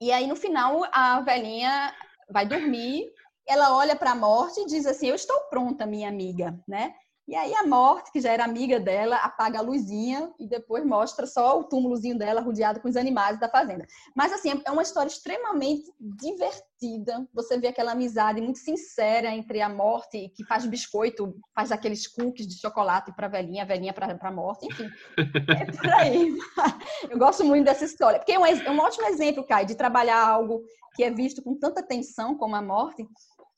E 0.00 0.12
aí, 0.12 0.26
no 0.26 0.36
final, 0.36 0.84
a 0.92 1.20
velhinha 1.20 1.94
vai 2.30 2.46
dormir 2.46 3.10
ela 3.46 3.76
olha 3.76 3.96
para 3.96 4.12
a 4.12 4.14
morte 4.14 4.60
e 4.60 4.66
diz 4.66 4.86
assim: 4.86 5.08
Eu 5.08 5.14
estou 5.14 5.38
pronta, 5.50 5.86
minha 5.86 6.08
amiga, 6.08 6.58
né? 6.66 6.94
E 7.26 7.34
aí 7.34 7.54
a 7.54 7.66
morte, 7.66 8.12
que 8.12 8.20
já 8.20 8.32
era 8.32 8.44
amiga 8.44 8.78
dela, 8.78 9.16
apaga 9.16 9.58
a 9.58 9.62
luzinha 9.62 10.30
e 10.38 10.46
depois 10.46 10.84
mostra 10.84 11.26
só 11.26 11.58
o 11.58 11.64
túmulozinho 11.64 12.18
dela 12.18 12.42
rodeado 12.42 12.80
com 12.80 12.88
os 12.88 12.96
animais 12.96 13.40
da 13.40 13.48
fazenda. 13.48 13.86
Mas 14.14 14.30
assim, 14.30 14.60
é 14.62 14.70
uma 14.70 14.82
história 14.82 15.08
extremamente 15.08 15.90
divertida. 15.98 17.26
Você 17.32 17.58
vê 17.58 17.68
aquela 17.68 17.92
amizade 17.92 18.42
muito 18.42 18.58
sincera 18.58 19.30
entre 19.30 19.62
a 19.62 19.70
morte, 19.70 20.28
que 20.36 20.44
faz 20.44 20.66
biscoito, 20.66 21.34
faz 21.54 21.72
aqueles 21.72 22.06
cookies 22.06 22.46
de 22.46 22.60
chocolate 22.60 23.10
para 23.16 23.26
a 23.26 23.30
velhinha, 23.30 23.62
a 23.62 23.66
velhinha 23.66 23.94
para 23.94 24.18
a 24.20 24.30
morte, 24.30 24.66
enfim. 24.66 24.90
É 25.16 25.64
por 25.64 25.94
aí. 25.94 26.36
Eu 27.08 27.18
gosto 27.18 27.42
muito 27.42 27.64
dessa 27.64 27.86
história. 27.86 28.18
Porque 28.18 28.32
é 28.32 28.38
um, 28.38 28.44
é 28.44 28.70
um 28.70 28.80
ótimo 28.80 29.06
exemplo, 29.06 29.46
Kai, 29.46 29.64
de 29.64 29.74
trabalhar 29.74 30.22
algo 30.22 30.62
que 30.94 31.02
é 31.02 31.10
visto 31.10 31.42
com 31.42 31.58
tanta 31.58 31.82
tensão 31.82 32.36
como 32.36 32.54
a 32.54 32.62
morte 32.62 33.06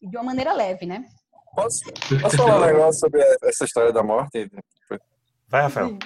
e 0.00 0.09
de 0.09 0.16
uma 0.16 0.24
maneira 0.24 0.52
leve, 0.52 0.87
né? 0.87 1.04
Posso, 1.54 1.80
posso 2.20 2.37
falar 2.37 2.59
um 2.59 2.66
negócio 2.66 3.00
sobre 3.00 3.22
essa 3.42 3.64
história 3.64 3.92
da 3.92 4.02
morte? 4.02 4.50
Vai, 5.48 5.62
Rafael. 5.62 5.98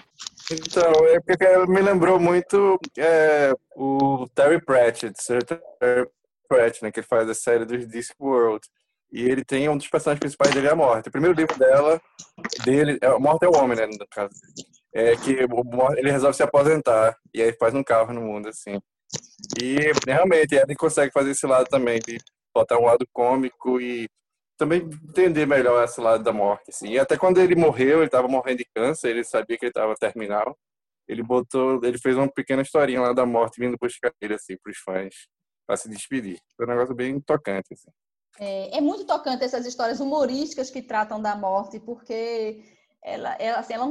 Então, 0.52 0.92
é 1.08 1.20
porque 1.20 1.66
me 1.66 1.80
lembrou 1.80 2.20
muito 2.20 2.78
é, 2.96 3.52
o 3.74 4.26
Terry 4.34 4.64
Pratchett, 4.64 5.14
Terry 5.26 6.08
Pratchett, 6.48 6.82
né, 6.82 6.92
que 6.92 7.02
faz 7.02 7.28
a 7.28 7.34
série 7.34 7.64
dos 7.64 7.86
Discworld. 7.88 8.60
E 9.12 9.22
ele 9.24 9.44
tem 9.44 9.68
um 9.68 9.76
dos 9.76 9.88
personagens 9.88 10.20
principais 10.20 10.54
dele 10.54 10.68
é 10.68 10.70
a 10.70 10.76
morte. 10.76 11.08
O 11.08 11.12
primeiro 11.12 11.36
livro 11.36 11.58
dela, 11.58 12.00
dele, 12.64 12.98
é, 13.02 13.06
a 13.06 13.18
morte 13.18 13.44
é 13.44 13.48
o 13.48 13.56
homem, 13.56 13.76
né, 13.76 13.86
no 13.86 14.06
caso. 14.08 14.30
É 14.92 15.16
que 15.16 15.36
ele 15.96 16.10
resolve 16.10 16.36
se 16.36 16.42
aposentar 16.42 17.16
e 17.32 17.42
aí 17.42 17.52
faz 17.52 17.74
um 17.74 17.82
carro 17.82 18.12
no 18.12 18.20
mundo, 18.20 18.48
assim. 18.48 18.80
E 19.60 19.76
realmente 20.06 20.54
ele 20.54 20.74
consegue 20.74 21.12
fazer 21.12 21.30
esse 21.30 21.46
lado 21.46 21.66
também, 21.68 21.98
de 22.00 22.18
botar 22.54 22.78
um 22.78 22.84
lado 22.84 23.06
cômico 23.12 23.80
e 23.80 24.08
também 24.58 24.80
entender 25.08 25.46
melhor 25.46 25.82
esse 25.84 26.00
lado 26.00 26.22
da 26.22 26.32
morte. 26.32 26.70
Assim. 26.70 26.88
E 26.88 26.98
até 26.98 27.16
quando 27.16 27.38
ele 27.38 27.54
morreu, 27.54 27.98
ele 27.98 28.06
estava 28.06 28.28
morrendo 28.28 28.58
de 28.58 28.66
câncer, 28.74 29.10
ele 29.10 29.24
sabia 29.24 29.56
que 29.56 29.64
ele 29.64 29.70
estava 29.70 29.94
terminal. 29.94 30.56
Ele 31.08 31.22
botou, 31.22 31.80
ele 31.82 31.98
fez 31.98 32.16
uma 32.16 32.30
pequena 32.30 32.62
historinha 32.62 33.00
lá 33.00 33.12
da 33.12 33.26
morte 33.26 33.58
vindo 33.58 33.76
buscar 33.80 34.12
ele 34.20 34.34
assim 34.34 34.56
para 34.62 34.70
os 34.70 34.78
fãs 34.78 35.14
para 35.66 35.76
se 35.76 35.88
despedir. 35.88 36.38
Foi 36.56 36.66
um 36.66 36.68
negócio 36.68 36.94
bem 36.94 37.20
tocante. 37.20 37.72
Assim. 37.72 37.90
É, 38.38 38.78
é, 38.78 38.80
muito 38.80 39.04
tocante 39.06 39.44
essas 39.44 39.66
histórias 39.66 40.00
humorísticas 40.00 40.70
que 40.70 40.82
tratam 40.82 41.20
da 41.20 41.36
morte, 41.36 41.78
porque 41.80 42.62
ela, 43.02 43.34
ela, 43.40 43.58
assim, 43.58 43.74
ela 43.74 43.86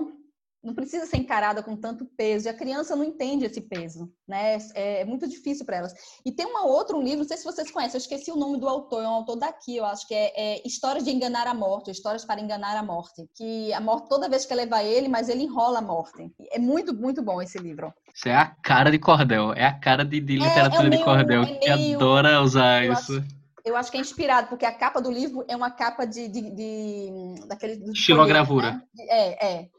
não 0.63 0.74
precisa 0.74 1.06
ser 1.06 1.17
encarada 1.17 1.63
com 1.63 1.76
tanto 1.76 2.06
peso. 2.17 2.48
E 2.48 2.50
a 2.50 2.54
criança 2.54 2.95
não 2.95 3.04
entende 3.04 3.45
esse 3.45 3.62
peso, 3.62 4.12
né? 4.28 4.58
É, 4.76 5.02
é 5.02 5.06
muito 5.06 5.28
difícil 5.28 5.65
para 5.65 5.78
elas. 5.78 5.93
E 6.26 6.32
tem 6.32 6.45
um 6.45 6.67
outro 6.67 7.02
livro, 7.02 7.19
não 7.19 7.28
sei 7.28 7.38
se 7.38 7.45
vocês 7.45 7.72
conhecem, 7.72 7.98
eu 7.98 8.02
esqueci 8.02 8.32
o 8.32 8.36
nome 8.36 8.60
do 8.60 8.67
autor, 8.67 9.04
é 9.04 9.08
um 9.08 9.13
autor 9.13 9.38
daqui, 9.38 9.78
eu 9.78 9.86
acho 9.86 10.08
que 10.08 10.13
é, 10.13 10.34
é 10.36 10.67
Histórias 10.67 11.04
de 11.04 11.12
Enganar 11.12 11.48
a 11.48 11.54
Morte, 11.54 11.91
Histórias 11.91 12.26
para 12.26 12.41
Enganar 12.41 12.78
a 12.78 12.84
Morte. 12.84 13.26
Que 13.36 13.72
a 13.74 13.80
morte 13.80 14.10
toda 14.10 14.30
vez 14.30 14.45
quer 14.45 14.56
levar 14.56 14.84
ele, 14.84 15.08
mas 15.08 15.30
ele 15.30 15.43
enrola 15.43 15.80
a 15.80 15.82
morte. 15.82 16.30
É 16.52 16.60
muito, 16.60 16.93
muito 16.93 17.22
bom 17.22 17.41
esse 17.41 17.58
livro. 17.58 17.93
Isso 18.13 18.28
é 18.28 18.36
a 18.36 18.48
cara 18.63 18.91
de 18.91 19.00
cordel, 19.00 19.54
é 19.54 19.65
a 19.65 19.80
cara 19.80 20.04
de, 20.04 20.19
de 20.19 20.36
é, 20.36 20.39
literatura 20.39 20.88
é, 20.88 20.89
meio, 20.89 21.00
de 21.00 21.06
cordel, 21.06 21.45
que 21.45 21.69
meio, 21.69 21.95
adora 21.95 22.41
usar 22.41 22.86
isso. 22.86 23.17
Acho 23.17 23.39
eu 23.69 23.76
acho 23.76 23.91
que 23.91 23.98
é 23.98 24.02
inspirado, 24.02 24.48
porque 24.48 24.65
a 24.65 24.72
capa 24.72 25.02
do 25.02 25.12
livro 25.12 25.45
é 25.48 25.56
uma 25.56 25.69
capa 25.69 26.06
de. 26.06 26.28
de, 26.28 26.41
de 26.50 27.48
daquele. 27.48 27.91
Estilogravura. 27.91 28.74
Né? 28.74 29.06
É, 29.08 29.48
é. 29.48 29.69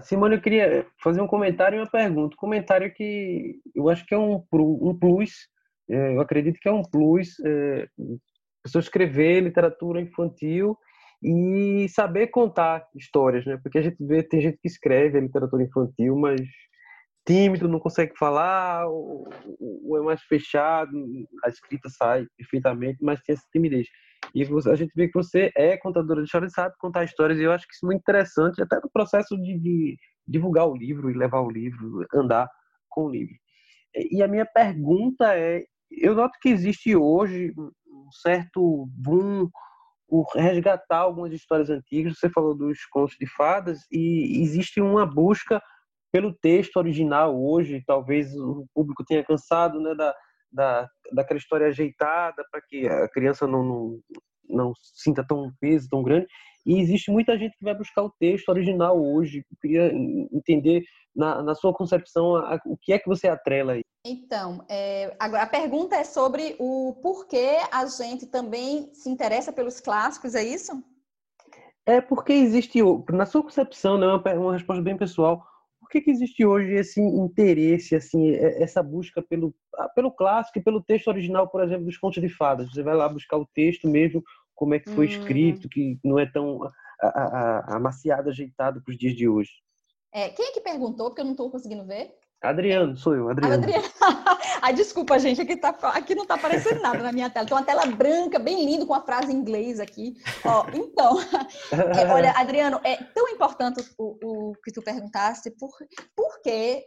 Simone, 0.00 0.36
eu 0.36 0.40
queria 0.40 0.86
fazer 1.02 1.20
um 1.20 1.26
comentário 1.26 1.76
e 1.76 1.80
uma 1.80 1.90
pergunta. 1.90 2.34
Um 2.34 2.38
comentário 2.38 2.92
que 2.92 3.60
eu 3.74 3.88
acho 3.88 4.04
que 4.04 4.14
é 4.14 4.18
um, 4.18 4.44
um 4.52 4.96
plus, 4.98 5.48
é, 5.88 6.14
eu 6.14 6.20
acredito 6.20 6.58
que 6.60 6.68
é 6.68 6.72
um 6.72 6.82
plus, 6.82 7.38
é, 7.44 7.88
pessoa 8.62 8.80
escrever 8.80 9.40
literatura 9.40 10.00
infantil 10.00 10.76
e 11.22 11.86
saber 11.88 12.26
contar 12.28 12.86
histórias, 12.94 13.46
né? 13.46 13.58
Porque 13.62 13.78
a 13.78 13.82
gente 13.82 13.96
vê, 14.00 14.22
tem 14.22 14.40
gente 14.40 14.58
que 14.58 14.68
escreve 14.68 15.16
a 15.16 15.20
literatura 15.20 15.62
infantil, 15.62 16.16
mas 16.16 16.40
tímido, 17.26 17.68
não 17.68 17.80
consegue 17.80 18.16
falar, 18.18 18.86
ou, 18.86 19.28
ou, 19.84 19.98
é 19.98 20.02
mais 20.02 20.22
fechado, 20.22 20.90
a 21.44 21.48
escrita 21.48 21.88
sai 21.88 22.26
perfeitamente, 22.36 22.98
mas 23.02 23.20
tem 23.22 23.34
essa 23.34 23.46
timidez. 23.52 23.88
E 24.34 24.42
a 24.42 24.74
gente 24.74 24.92
vê 24.94 25.08
que 25.08 25.14
você 25.14 25.50
é 25.56 25.76
contadora 25.76 26.20
de 26.20 26.26
histórias, 26.26 26.52
sabe 26.52 26.74
contar 26.78 27.04
histórias, 27.04 27.38
e 27.38 27.42
eu 27.42 27.52
acho 27.52 27.66
que 27.66 27.74
isso 27.74 27.84
é 27.84 27.88
muito 27.88 28.00
interessante, 28.00 28.62
até 28.62 28.76
no 28.76 28.90
processo 28.92 29.36
de, 29.36 29.58
de 29.58 29.96
divulgar 30.26 30.68
o 30.68 30.76
livro 30.76 31.10
e 31.10 31.14
levar 31.14 31.40
o 31.40 31.50
livro, 31.50 32.06
andar 32.14 32.48
com 32.88 33.06
o 33.06 33.10
livro. 33.10 33.34
E 33.94 34.22
a 34.22 34.28
minha 34.28 34.44
pergunta 34.44 35.36
é, 35.36 35.64
eu 35.90 36.14
noto 36.14 36.38
que 36.40 36.48
existe 36.48 36.96
hoje 36.96 37.52
um 37.56 38.10
certo 38.10 38.88
boom 38.90 39.48
por 40.08 40.26
resgatar 40.34 40.98
algumas 40.98 41.32
histórias 41.32 41.70
antigas. 41.70 42.18
Você 42.18 42.28
falou 42.28 42.56
dos 42.56 42.84
contos 42.86 43.16
de 43.18 43.26
fadas 43.26 43.80
e 43.90 44.42
existe 44.42 44.80
uma 44.80 45.06
busca 45.06 45.62
pelo 46.14 46.32
texto 46.32 46.76
original 46.76 47.36
hoje. 47.36 47.82
Talvez 47.84 48.32
o 48.36 48.64
público 48.72 49.04
tenha 49.04 49.24
cansado 49.24 49.80
né, 49.80 49.96
da, 49.96 50.14
da, 50.52 50.88
daquela 51.12 51.38
história 51.38 51.66
ajeitada 51.66 52.44
para 52.52 52.62
que 52.62 52.86
a 52.86 53.08
criança 53.08 53.48
não, 53.48 53.64
não, 53.64 54.00
não 54.48 54.72
sinta 54.94 55.26
tão 55.26 55.50
peso 55.60 55.88
tão 55.90 56.04
grande. 56.04 56.28
E 56.64 56.78
existe 56.78 57.10
muita 57.10 57.36
gente 57.36 57.58
que 57.58 57.64
vai 57.64 57.74
buscar 57.74 58.04
o 58.04 58.14
texto 58.20 58.48
original 58.48 58.96
hoje. 58.96 59.38
Eu 59.38 59.56
queria 59.60 59.90
entender, 60.32 60.84
na, 61.16 61.42
na 61.42 61.54
sua 61.56 61.74
concepção, 61.74 62.36
a, 62.36 62.60
o 62.64 62.76
que 62.80 62.92
é 62.92 62.98
que 63.00 63.08
você 63.08 63.26
atrela 63.26 63.72
aí. 63.72 63.82
Então, 64.06 64.64
é, 64.68 65.16
agora 65.18 65.42
a 65.42 65.48
pergunta 65.48 65.96
é 65.96 66.04
sobre 66.04 66.54
o 66.60 66.94
porquê 67.02 67.56
a 67.72 67.84
gente 67.86 68.26
também 68.26 68.88
se 68.94 69.10
interessa 69.10 69.52
pelos 69.52 69.80
clássicos, 69.80 70.36
é 70.36 70.44
isso? 70.44 70.80
É 71.84 72.00
porque 72.00 72.32
existe, 72.32 72.78
na 73.10 73.26
sua 73.26 73.42
concepção, 73.42 73.98
né, 73.98 74.06
uma, 74.06 74.34
uma 74.34 74.52
resposta 74.52 74.80
bem 74.80 74.96
pessoal, 74.96 75.44
que, 75.94 76.00
que 76.00 76.10
existe 76.10 76.44
hoje 76.44 76.74
esse 76.74 77.00
interesse, 77.00 77.94
assim, 77.94 78.34
essa 78.34 78.82
busca 78.82 79.22
pelo, 79.22 79.54
pelo 79.94 80.10
clássico 80.10 80.58
e 80.58 80.62
pelo 80.62 80.82
texto 80.82 81.06
original, 81.06 81.48
por 81.48 81.62
exemplo, 81.62 81.84
dos 81.84 81.96
contos 81.96 82.20
de 82.20 82.28
fadas? 82.28 82.68
Você 82.70 82.82
vai 82.82 82.96
lá 82.96 83.08
buscar 83.08 83.36
o 83.36 83.46
texto 83.46 83.88
mesmo, 83.88 84.22
como 84.56 84.74
é 84.74 84.80
que 84.80 84.90
foi 84.90 85.06
hum. 85.06 85.08
escrito, 85.08 85.68
que 85.68 85.98
não 86.02 86.18
é 86.18 86.26
tão 86.26 86.60
amaciado, 87.68 88.28
ajeitado 88.28 88.82
para 88.82 88.90
os 88.90 88.98
dias 88.98 89.14
de 89.14 89.28
hoje. 89.28 89.52
É, 90.12 90.30
quem 90.30 90.46
é 90.46 90.52
que 90.52 90.60
perguntou? 90.60 91.08
Porque 91.08 91.20
eu 91.20 91.24
não 91.24 91.32
estou 91.32 91.50
conseguindo 91.50 91.84
ver. 91.84 92.12
Adriano, 92.44 92.96
sou 92.96 93.14
eu, 93.14 93.28
Adriano. 93.28 93.54
Adriano. 93.54 93.84
Ai, 94.60 94.72
desculpa, 94.74 95.18
gente, 95.18 95.40
aqui, 95.40 95.56
tá, 95.56 95.70
aqui 95.70 96.14
não 96.14 96.22
está 96.22 96.34
aparecendo 96.34 96.80
nada 96.80 97.02
na 97.02 97.12
minha 97.12 97.30
tela. 97.30 97.46
Tem 97.46 97.56
uma 97.56 97.64
tela 97.64 97.86
branca, 97.86 98.38
bem 98.38 98.64
linda, 98.64 98.86
com 98.86 98.94
a 98.94 99.00
frase 99.00 99.32
em 99.32 99.36
inglês 99.36 99.80
aqui. 99.80 100.14
Ó, 100.44 100.66
então, 100.72 101.16
é, 101.72 102.12
olha, 102.12 102.32
Adriano, 102.32 102.80
é 102.84 102.96
tão 102.96 103.28
importante 103.28 103.82
o, 103.98 104.50
o 104.50 104.52
que 104.62 104.72
tu 104.72 104.82
perguntaste, 104.82 105.50
por, 105.50 105.70
porque 106.14 106.84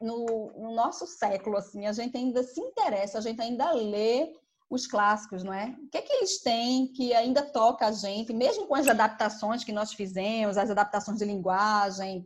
no, 0.00 0.52
no, 0.56 0.74
nosso 0.74 1.06
século, 1.06 1.56
assim, 1.56 1.86
a 1.86 1.92
gente 1.92 2.16
ainda 2.16 2.42
se 2.42 2.60
interessa, 2.60 3.18
a 3.18 3.20
gente 3.20 3.40
ainda 3.40 3.72
lê 3.72 4.32
os 4.70 4.86
clássicos, 4.86 5.42
não 5.42 5.52
é? 5.52 5.74
O 5.84 5.88
que 5.90 5.98
é 5.98 6.02
que 6.02 6.12
eles 6.12 6.40
têm 6.40 6.86
que 6.92 7.12
ainda 7.12 7.42
toca 7.42 7.86
a 7.86 7.92
gente, 7.92 8.32
mesmo 8.32 8.66
com 8.66 8.76
as 8.76 8.86
adaptações 8.86 9.64
que 9.64 9.72
nós 9.72 9.92
fizemos, 9.92 10.56
as 10.56 10.70
adaptações 10.70 11.18
de 11.18 11.24
linguagem, 11.24 12.24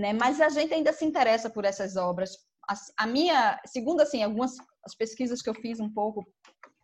né? 0.00 0.12
Mas 0.14 0.40
a 0.40 0.48
gente 0.48 0.72
ainda 0.72 0.92
se 0.92 1.04
interessa 1.04 1.50
por 1.50 1.64
essas 1.64 1.96
obras. 1.96 2.30
A, 2.68 3.04
a 3.04 3.06
minha, 3.06 3.60
segundo 3.66 4.00
assim, 4.00 4.22
algumas 4.22 4.56
as 4.84 4.94
pesquisas 4.94 5.42
que 5.42 5.50
eu 5.50 5.54
fiz 5.54 5.78
um 5.78 5.92
pouco 5.92 6.26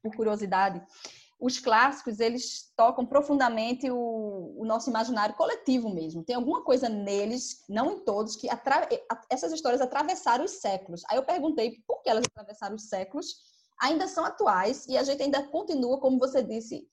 por 0.03 0.15
curiosidade, 0.15 0.85
os 1.41 1.59
clássicos 1.59 2.21
eles 2.21 2.73
tocam 2.77 3.05
profundamente 3.05 3.91
o, 3.91 4.55
o, 4.59 4.65
nosso 4.65 4.91
imaginário 4.91 5.35
coletivo 5.35 5.93
mesmo. 5.93 6.25
Tem 6.25 6.37
alguma 6.37 6.63
coisa 6.63 6.89
neles, 6.89 7.65
não 7.69 7.93
em 7.93 8.05
todos, 8.05 8.37
que 8.37 8.49
atra... 8.49 8.89
essas 9.31 9.53
histórias 9.53 9.81
atravessaram 9.81 10.45
os 10.45 10.61
séculos. 10.61 11.03
Aí 11.09 11.17
eu 11.17 11.25
perguntei 11.25 11.83
por 11.87 12.03
que 12.03 12.11
elas 12.11 12.25
atravessaram 12.27 12.77
os 12.77 12.89
séculos, 12.89 13.35
ainda 13.81 14.09
são 14.09 14.25
atuais 14.25 14.87
e 14.87 14.97
a 14.97 15.03
gente 15.03 15.23
ainda 15.23 15.43
continua, 15.49 16.01
como 16.01 16.19
você 16.19 16.43
disse, 16.43 16.87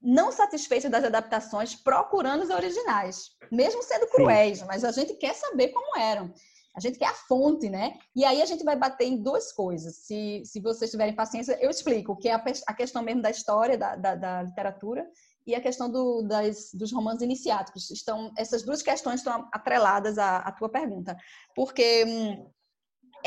não 0.00 0.30
satisfeito 0.30 0.88
das 0.88 1.04
adaptações, 1.04 1.74
procurando 1.74 2.42
os 2.42 2.50
originais, 2.50 3.30
mesmo 3.50 3.82
sendo 3.82 4.06
cruéis, 4.08 4.58
Sim. 4.58 4.64
mas 4.66 4.84
a 4.84 4.92
gente 4.92 5.14
quer 5.14 5.34
saber 5.34 5.68
como 5.68 5.98
eram. 5.98 6.32
A 6.76 6.80
gente 6.80 6.98
quer 6.98 7.06
a 7.06 7.14
fonte, 7.14 7.70
né? 7.70 7.94
E 8.14 8.22
aí 8.22 8.42
a 8.42 8.44
gente 8.44 8.62
vai 8.62 8.76
bater 8.76 9.06
em 9.06 9.22
duas 9.22 9.50
coisas. 9.50 9.96
Se, 10.04 10.42
se 10.44 10.60
vocês 10.60 10.90
tiverem 10.90 11.14
paciência, 11.14 11.58
eu 11.58 11.70
explico, 11.70 12.16
que 12.18 12.28
é 12.28 12.34
a, 12.34 12.44
a 12.66 12.74
questão 12.74 13.02
mesmo 13.02 13.22
da 13.22 13.30
história, 13.30 13.78
da, 13.78 13.96
da, 13.96 14.14
da 14.14 14.42
literatura, 14.42 15.06
e 15.46 15.54
a 15.54 15.60
questão 15.60 15.88
do, 15.88 16.22
das, 16.22 16.70
dos 16.74 16.92
romances 16.92 17.22
iniciáticos. 17.22 17.90
Estão, 17.90 18.30
essas 18.36 18.62
duas 18.62 18.82
questões 18.82 19.20
estão 19.20 19.48
atreladas 19.52 20.18
à, 20.18 20.38
à 20.38 20.52
tua 20.52 20.68
pergunta. 20.68 21.16
Porque 21.54 22.04
hum, 22.04 22.50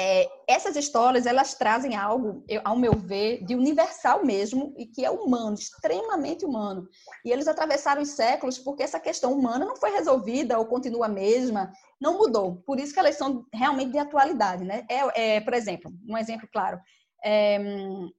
é, 0.02 0.30
essas 0.47 0.78
histórias 0.78 1.26
elas 1.26 1.56
trazem 1.56 1.93
algo, 1.93 2.41
eu, 2.47 2.62
ao 2.64 2.78
meu 2.78 2.93
ver, 2.93 3.43
de 3.43 3.54
universal 3.54 4.26
mesmo 4.26 4.74
e 4.78 4.86
que 4.86 5.04
é 5.04 5.12
humano, 5.12 5.56
extremamente 5.56 6.45
humano. 6.45 6.88
E 7.26 7.30
eles 7.30 7.50
atravessaram 7.50 8.02
os 8.02 8.12
séculos 8.12 8.58
porque 8.58 8.82
essa 8.82 8.97
questão 8.97 9.34
humana 9.34 9.66
não 9.66 9.76
foi 9.76 9.91
resolvida 9.91 10.58
ou 10.58 10.66
continua 10.66 11.08
a 11.08 11.10
mesma, 11.10 11.70
não 12.00 12.18
mudou. 12.18 12.64
Por 12.66 12.80
isso 12.80 12.93
que 12.93 13.00
elas 13.00 13.18
são 13.18 13.45
realmente 13.54 13.91
de 13.91 14.00
atualidade, 14.00 14.64
né? 14.64 14.86
É, 14.89 15.36
é 15.36 15.41
por 15.41 15.54
exemplo, 15.54 15.91
um 16.08 16.18
exemplo 16.18 16.47
claro. 16.50 16.80
É, 17.22 17.60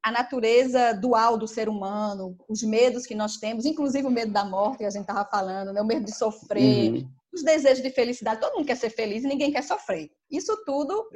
a 0.03 0.13
natureza 0.13 0.93
dual 0.93 1.39
do 1.39 1.49
ser 1.49 1.67
humano, 1.67 2.37
os 2.47 2.63
medos 2.63 3.07
que 3.07 3.15
nós 3.15 3.39
temos, 3.39 3.65
inclusive 3.65 4.07
o 4.07 4.11
medo 4.11 4.33
da 4.33 4.45
morte, 4.45 4.79
que 4.79 4.85
a 4.85 4.91
gente 4.91 5.09
estava 5.09 5.27
falando, 5.31 5.73
né? 5.73 5.81
o 5.81 5.87
medo 5.87 6.05
de 6.05 6.15
sofrer, 6.15 6.93
uhum 6.93 7.20
os 7.33 7.43
desejos 7.43 7.83
de 7.83 7.91
felicidade. 7.91 8.41
Todo 8.41 8.55
mundo 8.55 8.67
quer 8.67 8.77
ser 8.77 8.91
feliz 8.91 9.23
e 9.23 9.29
ninguém 9.29 9.53
quer 9.53 9.63
sofrer. 9.63 10.11
Isso 10.31 10.57
tudo 10.65 11.09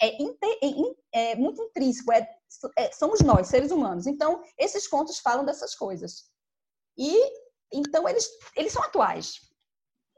é, 0.00 0.08
é, 0.08 1.32
é, 1.32 1.36
muito 1.36 1.62
intrínseco. 1.62 2.12
É, 2.12 2.28
é, 2.78 2.92
somos 2.92 3.20
nós, 3.20 3.48
seres 3.48 3.70
humanos. 3.70 4.06
Então, 4.06 4.42
esses 4.58 4.86
contos 4.86 5.18
falam 5.18 5.44
dessas 5.44 5.74
coisas. 5.74 6.24
E 6.96 7.18
então 7.72 8.08
eles, 8.08 8.28
eles 8.56 8.72
são 8.72 8.82
atuais. 8.82 9.40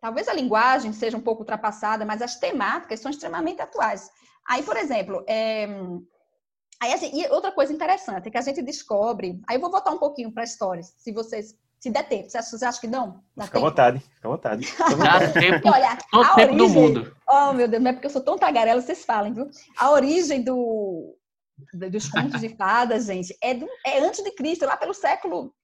Talvez 0.00 0.28
a 0.28 0.32
linguagem 0.32 0.92
seja 0.92 1.16
um 1.16 1.22
pouco 1.22 1.42
ultrapassada, 1.42 2.04
mas 2.04 2.20
as 2.20 2.38
temáticas 2.38 3.00
são 3.00 3.10
extremamente 3.10 3.62
atuais. 3.62 4.10
Aí, 4.48 4.62
por 4.62 4.76
exemplo, 4.76 5.24
é, 5.26 5.66
aí, 6.80 6.92
assim, 6.92 7.26
outra 7.28 7.50
coisa 7.50 7.72
interessante 7.72 8.28
é 8.28 8.30
que 8.30 8.38
a 8.38 8.42
gente 8.42 8.62
descobre. 8.62 9.40
Aí 9.48 9.56
eu 9.56 9.60
vou 9.60 9.70
voltar 9.70 9.92
um 9.92 9.98
pouquinho 9.98 10.32
para 10.32 10.42
a 10.42 10.44
história, 10.44 10.82
se 10.82 11.12
vocês 11.12 11.56
se 11.78 11.90
der 11.90 12.08
tempo. 12.08 12.28
Você 12.28 12.38
acha, 12.38 12.56
você 12.56 12.64
acha 12.64 12.80
que 12.80 12.86
não? 12.86 13.22
Dá 13.36 13.44
fica 13.44 13.58
à 13.58 13.60
vontade, 13.60 13.98
fica 14.14 14.28
à 14.28 14.30
vontade. 14.30 14.72
Dá 14.96 15.32
tempo, 15.32 15.68
olha, 15.68 15.98
todo 16.10 16.34
tempo 16.34 16.52
origem, 16.52 16.56
do 16.56 16.68
mundo. 16.68 17.16
Oh, 17.28 17.52
meu 17.52 17.68
Deus, 17.68 17.82
não 17.82 17.90
é 17.90 17.92
porque 17.92 18.06
eu 18.06 18.10
sou 18.10 18.22
tão 18.22 18.38
tagarela, 18.38 18.80
vocês 18.80 19.04
falem, 19.04 19.32
viu? 19.32 19.48
A 19.78 19.90
origem 19.90 20.42
do, 20.42 21.16
dos 21.90 22.08
contos 22.10 22.40
de 22.40 22.50
fadas, 22.56 23.06
gente, 23.06 23.36
é, 23.42 23.54
do, 23.54 23.66
é 23.86 24.00
antes 24.00 24.22
de 24.22 24.30
Cristo, 24.32 24.66
lá 24.66 24.76
pelo 24.76 24.94
século 24.94 25.54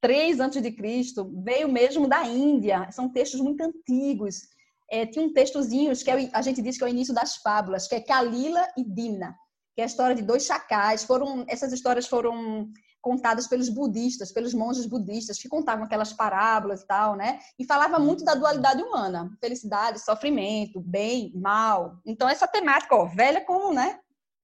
3 0.00 0.40
antes 0.40 0.62
de 0.62 0.72
Cristo, 0.72 1.30
veio 1.44 1.68
mesmo 1.68 2.08
da 2.08 2.24
Índia. 2.24 2.88
São 2.90 3.08
textos 3.08 3.40
muito 3.40 3.62
antigos. 3.62 4.48
É, 4.90 5.06
tinha 5.06 5.24
um 5.24 5.32
textozinho 5.32 5.94
que 5.96 6.10
é, 6.10 6.30
a 6.32 6.42
gente 6.42 6.60
diz 6.62 6.76
que 6.76 6.82
é 6.82 6.86
o 6.86 6.90
início 6.90 7.14
das 7.14 7.36
fábulas, 7.36 7.86
que 7.86 7.94
é 7.94 8.00
Kalila 8.00 8.66
e 8.76 8.84
Dimna, 8.84 9.36
que 9.74 9.80
é 9.80 9.84
a 9.84 9.86
história 9.86 10.14
de 10.14 10.22
dois 10.22 10.44
chacais. 10.44 11.04
Foram 11.04 11.44
essas 11.48 11.72
histórias 11.72 12.06
foram 12.06 12.70
contadas 13.00 13.46
pelos 13.46 13.68
budistas, 13.68 14.32
pelos 14.32 14.52
monges 14.52 14.86
budistas, 14.86 15.38
que 15.38 15.48
contavam 15.48 15.84
aquelas 15.84 16.12
parábolas 16.12 16.82
e 16.82 16.86
tal, 16.86 17.16
né? 17.16 17.38
E 17.58 17.64
falava 17.64 17.98
muito 17.98 18.24
da 18.24 18.34
dualidade 18.34 18.82
humana, 18.82 19.30
felicidade, 19.40 20.00
sofrimento, 20.00 20.80
bem, 20.80 21.32
mal. 21.34 21.98
Então, 22.04 22.28
essa 22.28 22.46
temática, 22.46 22.94
ó, 22.94 23.06
velha 23.06 23.44
como, 23.44 23.72
né? 23.72 23.98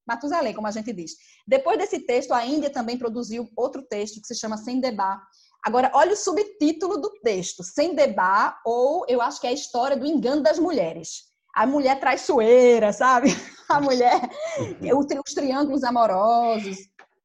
Matusalém, 0.07 0.55
como 0.55 0.69
a 0.69 0.71
gente 0.71 0.93
diz. 0.93 1.13
Depois 1.47 1.79
desse 1.79 2.01
texto, 2.01 2.33
a 2.33 2.47
Índia 2.47 2.71
também 2.71 2.97
produziu 2.97 3.49
outro 3.57 3.83
texto 3.83 4.21
que 4.21 4.27
se 4.27 4.39
chama 4.39 4.57
Sem 4.57 4.81
Debar. 4.81 5.21
Agora, 5.65 5.91
olha 5.95 6.13
o 6.13 6.17
subtítulo 6.17 6.97
do 6.99 7.11
texto, 7.23 7.65
Sem 7.65 7.95
Debar, 7.95 8.61
ou 8.65 9.05
eu 9.09 9.21
acho 9.21 9.41
que 9.41 9.47
é 9.47 9.51
a 9.51 9.55
história 9.55 9.97
do 9.97 10.07
engano 10.07 10.43
das 10.43 10.59
mulheres. 10.59 11.25
A 11.55 11.67
mulher 11.67 11.99
traiçoeira, 11.99 12.93
sabe? 12.93 13.31
A 13.71 13.81
mulher, 13.81 14.31
uhum. 14.83 14.99
os 14.99 15.35
triângulos 15.35 15.83
amorosos. 15.83 16.77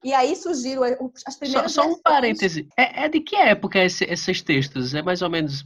E 0.04 0.14
aí 0.14 0.36
surgiram 0.36 0.84
as 1.28 1.36
primeiras. 1.36 1.72
Só, 1.72 1.84
só 1.84 1.90
um 1.90 2.02
parêntese. 2.02 2.68
É, 2.76 3.06
é, 3.06 3.10
de 3.10 3.20
que 3.20 3.36
época 3.36 3.84
esse, 3.84 4.04
esses 4.06 4.42
textos? 4.42 4.96
É 4.96 5.02
mais 5.04 5.22
ou 5.22 5.30
menos 5.30 5.64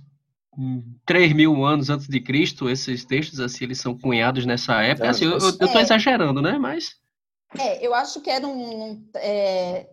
3 1.05 1.33
mil 1.33 1.65
anos 1.65 1.89
antes 1.89 2.07
de 2.07 2.19
Cristo, 2.19 2.69
esses 2.69 3.05
textos, 3.05 3.39
assim, 3.39 3.65
eles 3.65 3.79
são 3.79 3.97
cunhados 3.97 4.45
nessa 4.45 4.81
época. 4.81 5.09
Assim, 5.09 5.25
eu, 5.25 5.37
estou 5.37 5.69
é, 5.69 5.81
exagerando, 5.81 6.41
né? 6.41 6.57
Mas. 6.57 6.95
É, 7.57 7.85
eu 7.85 7.93
acho 7.93 8.21
que 8.21 8.29
era 8.29 8.45
um. 8.45 9.07
É, 9.15 9.87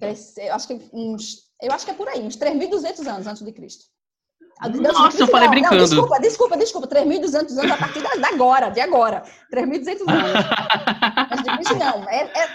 eu 0.00 0.54
acho 0.54 0.66
que 0.66 0.80
uns. 0.92 1.50
Eu 1.62 1.72
acho 1.72 1.84
que 1.84 1.90
é 1.90 1.94
por 1.94 2.08
aí, 2.08 2.20
uns 2.20 2.36
3.200 2.36 3.06
anos 3.06 3.26
antes 3.26 3.44
de 3.44 3.52
Cristo. 3.52 3.84
Nossa, 4.68 5.22
eu 5.22 5.26
falei 5.28 5.46
não, 5.46 5.54
brincando. 5.54 5.76
Não, 5.76 5.84
desculpa, 5.84 6.20
desculpa, 6.20 6.56
desculpa. 6.56 6.86
3.200 6.86 7.34
anos 7.34 7.70
a 7.70 7.76
partir 7.76 8.00
de 8.00 8.24
agora, 8.24 8.68
de 8.68 8.80
agora. 8.80 9.22
3.200 9.52 10.00
anos. 10.08 10.46
Mas 11.30 11.42
de 11.42 11.50
Cristo 11.56 11.76
não. 11.76 12.08
É, 12.08 12.24
é, 12.24 12.48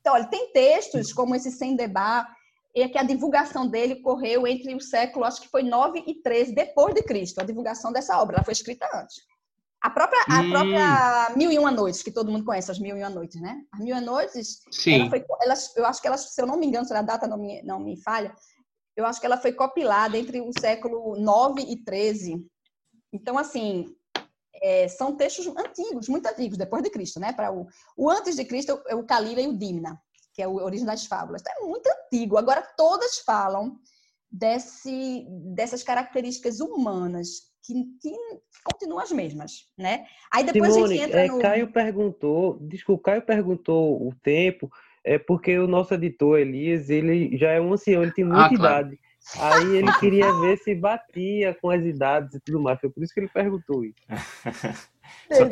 então, 0.00 0.14
olha, 0.14 0.26
tem 0.26 0.52
textos 0.52 1.12
como 1.12 1.34
esse 1.34 1.50
Sem 1.50 1.74
Debar, 1.74 2.28
é 2.76 2.88
que 2.88 2.98
a 2.98 3.02
divulgação 3.02 3.66
dele 3.66 3.94
ocorreu 3.94 4.46
entre 4.46 4.74
o 4.74 4.80
século, 4.80 5.24
acho 5.24 5.40
que 5.40 5.48
foi 5.48 5.62
9 5.62 6.04
e 6.06 6.14
13 6.22 6.54
depois 6.54 6.94
de 6.94 7.02
Cristo, 7.02 7.40
a 7.40 7.44
divulgação 7.44 7.90
dessa 7.90 8.20
obra, 8.20 8.36
ela 8.36 8.44
foi 8.44 8.52
escrita 8.52 8.86
antes. 8.94 9.16
A 9.80 9.90
própria, 9.90 10.20
a 10.28 10.40
hum. 10.40 10.50
própria 10.50 11.32
Mil 11.36 11.50
e 11.50 11.58
Uma 11.58 11.70
Noites, 11.70 12.02
que 12.02 12.10
todo 12.10 12.30
mundo 12.30 12.44
conhece, 12.44 12.70
as 12.70 12.78
Mil 12.78 12.96
e 12.96 13.00
Uma 13.00 13.10
Noites, 13.10 13.40
né? 13.40 13.62
As 13.72 13.80
Mil 13.80 13.96
e 13.96 13.98
Uma 13.98 14.00
Noites, 14.00 14.60
Ela 15.00 15.10
foi, 15.10 15.24
elas, 15.42 15.76
eu 15.76 15.86
acho 15.86 16.00
que 16.00 16.06
elas, 16.06 16.34
se 16.34 16.40
eu 16.40 16.46
não 16.46 16.56
me 16.56 16.66
engano, 16.66 16.86
se 16.86 16.94
a 16.94 17.02
data 17.02 17.26
não 17.26 17.38
me, 17.38 17.62
não 17.62 17.80
me 17.80 18.00
falha, 18.02 18.34
eu 18.96 19.04
acho 19.04 19.20
que 19.20 19.26
ela 19.26 19.36
foi 19.36 19.52
compilada 19.52 20.16
entre 20.16 20.40
o 20.40 20.50
século 20.58 21.16
9 21.16 21.62
e 21.62 21.76
13. 21.76 22.44
Então, 23.12 23.38
assim, 23.38 23.94
é, 24.62 24.88
são 24.88 25.16
textos 25.16 25.46
antigos, 25.48 26.08
muito 26.08 26.26
antigos, 26.26 26.56
depois 26.56 26.82
de 26.82 26.90
Cristo, 26.90 27.20
né? 27.20 27.32
Para 27.32 27.52
o, 27.52 27.66
o 27.96 28.10
antes 28.10 28.36
de 28.36 28.44
Cristo 28.44 28.80
é 28.86 28.94
o 28.94 29.04
Calila 29.04 29.40
e 29.40 29.48
o 29.48 29.56
Dimna, 29.56 30.00
que 30.34 30.42
é 30.42 30.48
o 30.48 30.54
origem 30.54 30.86
das 30.86 31.06
fábulas. 31.06 31.42
É 31.46 31.64
muito 31.64 31.86
antigo. 31.86 32.38
Agora 32.38 32.62
todas 32.76 33.18
falam 33.18 33.78
desse, 34.30 35.26
dessas 35.54 35.82
características 35.82 36.60
humanas 36.60 37.54
que, 37.64 37.74
que, 38.00 38.16
continuam 38.64 39.00
as 39.00 39.12
mesmas, 39.12 39.68
né? 39.76 40.06
Aí 40.32 40.44
depois 40.44 40.72
Simone, 40.72 40.94
a 40.94 40.96
gente 40.96 41.08
entra 41.08 41.24
é, 41.24 41.28
no... 41.28 41.38
Caio 41.38 41.72
perguntou, 41.72 42.58
desculpa, 42.60 43.10
Caio 43.10 43.22
perguntou 43.22 44.06
o 44.06 44.14
tempo. 44.22 44.70
É 45.06 45.18
porque 45.18 45.56
o 45.56 45.68
nosso 45.68 45.94
editor, 45.94 46.40
Elias, 46.40 46.90
ele 46.90 47.38
já 47.38 47.52
é 47.52 47.60
um 47.60 47.72
ancião, 47.72 48.02
ele 48.02 48.12
tem 48.12 48.24
muita 48.24 48.46
ah, 48.46 48.48
claro. 48.48 48.86
idade. 48.88 49.00
Aí 49.38 49.76
ele 49.76 49.92
queria 49.98 50.32
ver 50.40 50.56
se 50.58 50.74
batia 50.74 51.56
com 51.60 51.70
as 51.70 51.84
idades 51.84 52.34
e 52.34 52.40
tudo 52.40 52.60
mais. 52.60 52.78
Foi 52.80 52.90
por 52.90 53.02
isso 53.02 53.14
que 53.14 53.20
ele 53.20 53.28
perguntou 53.28 53.84
isso. 53.84 53.96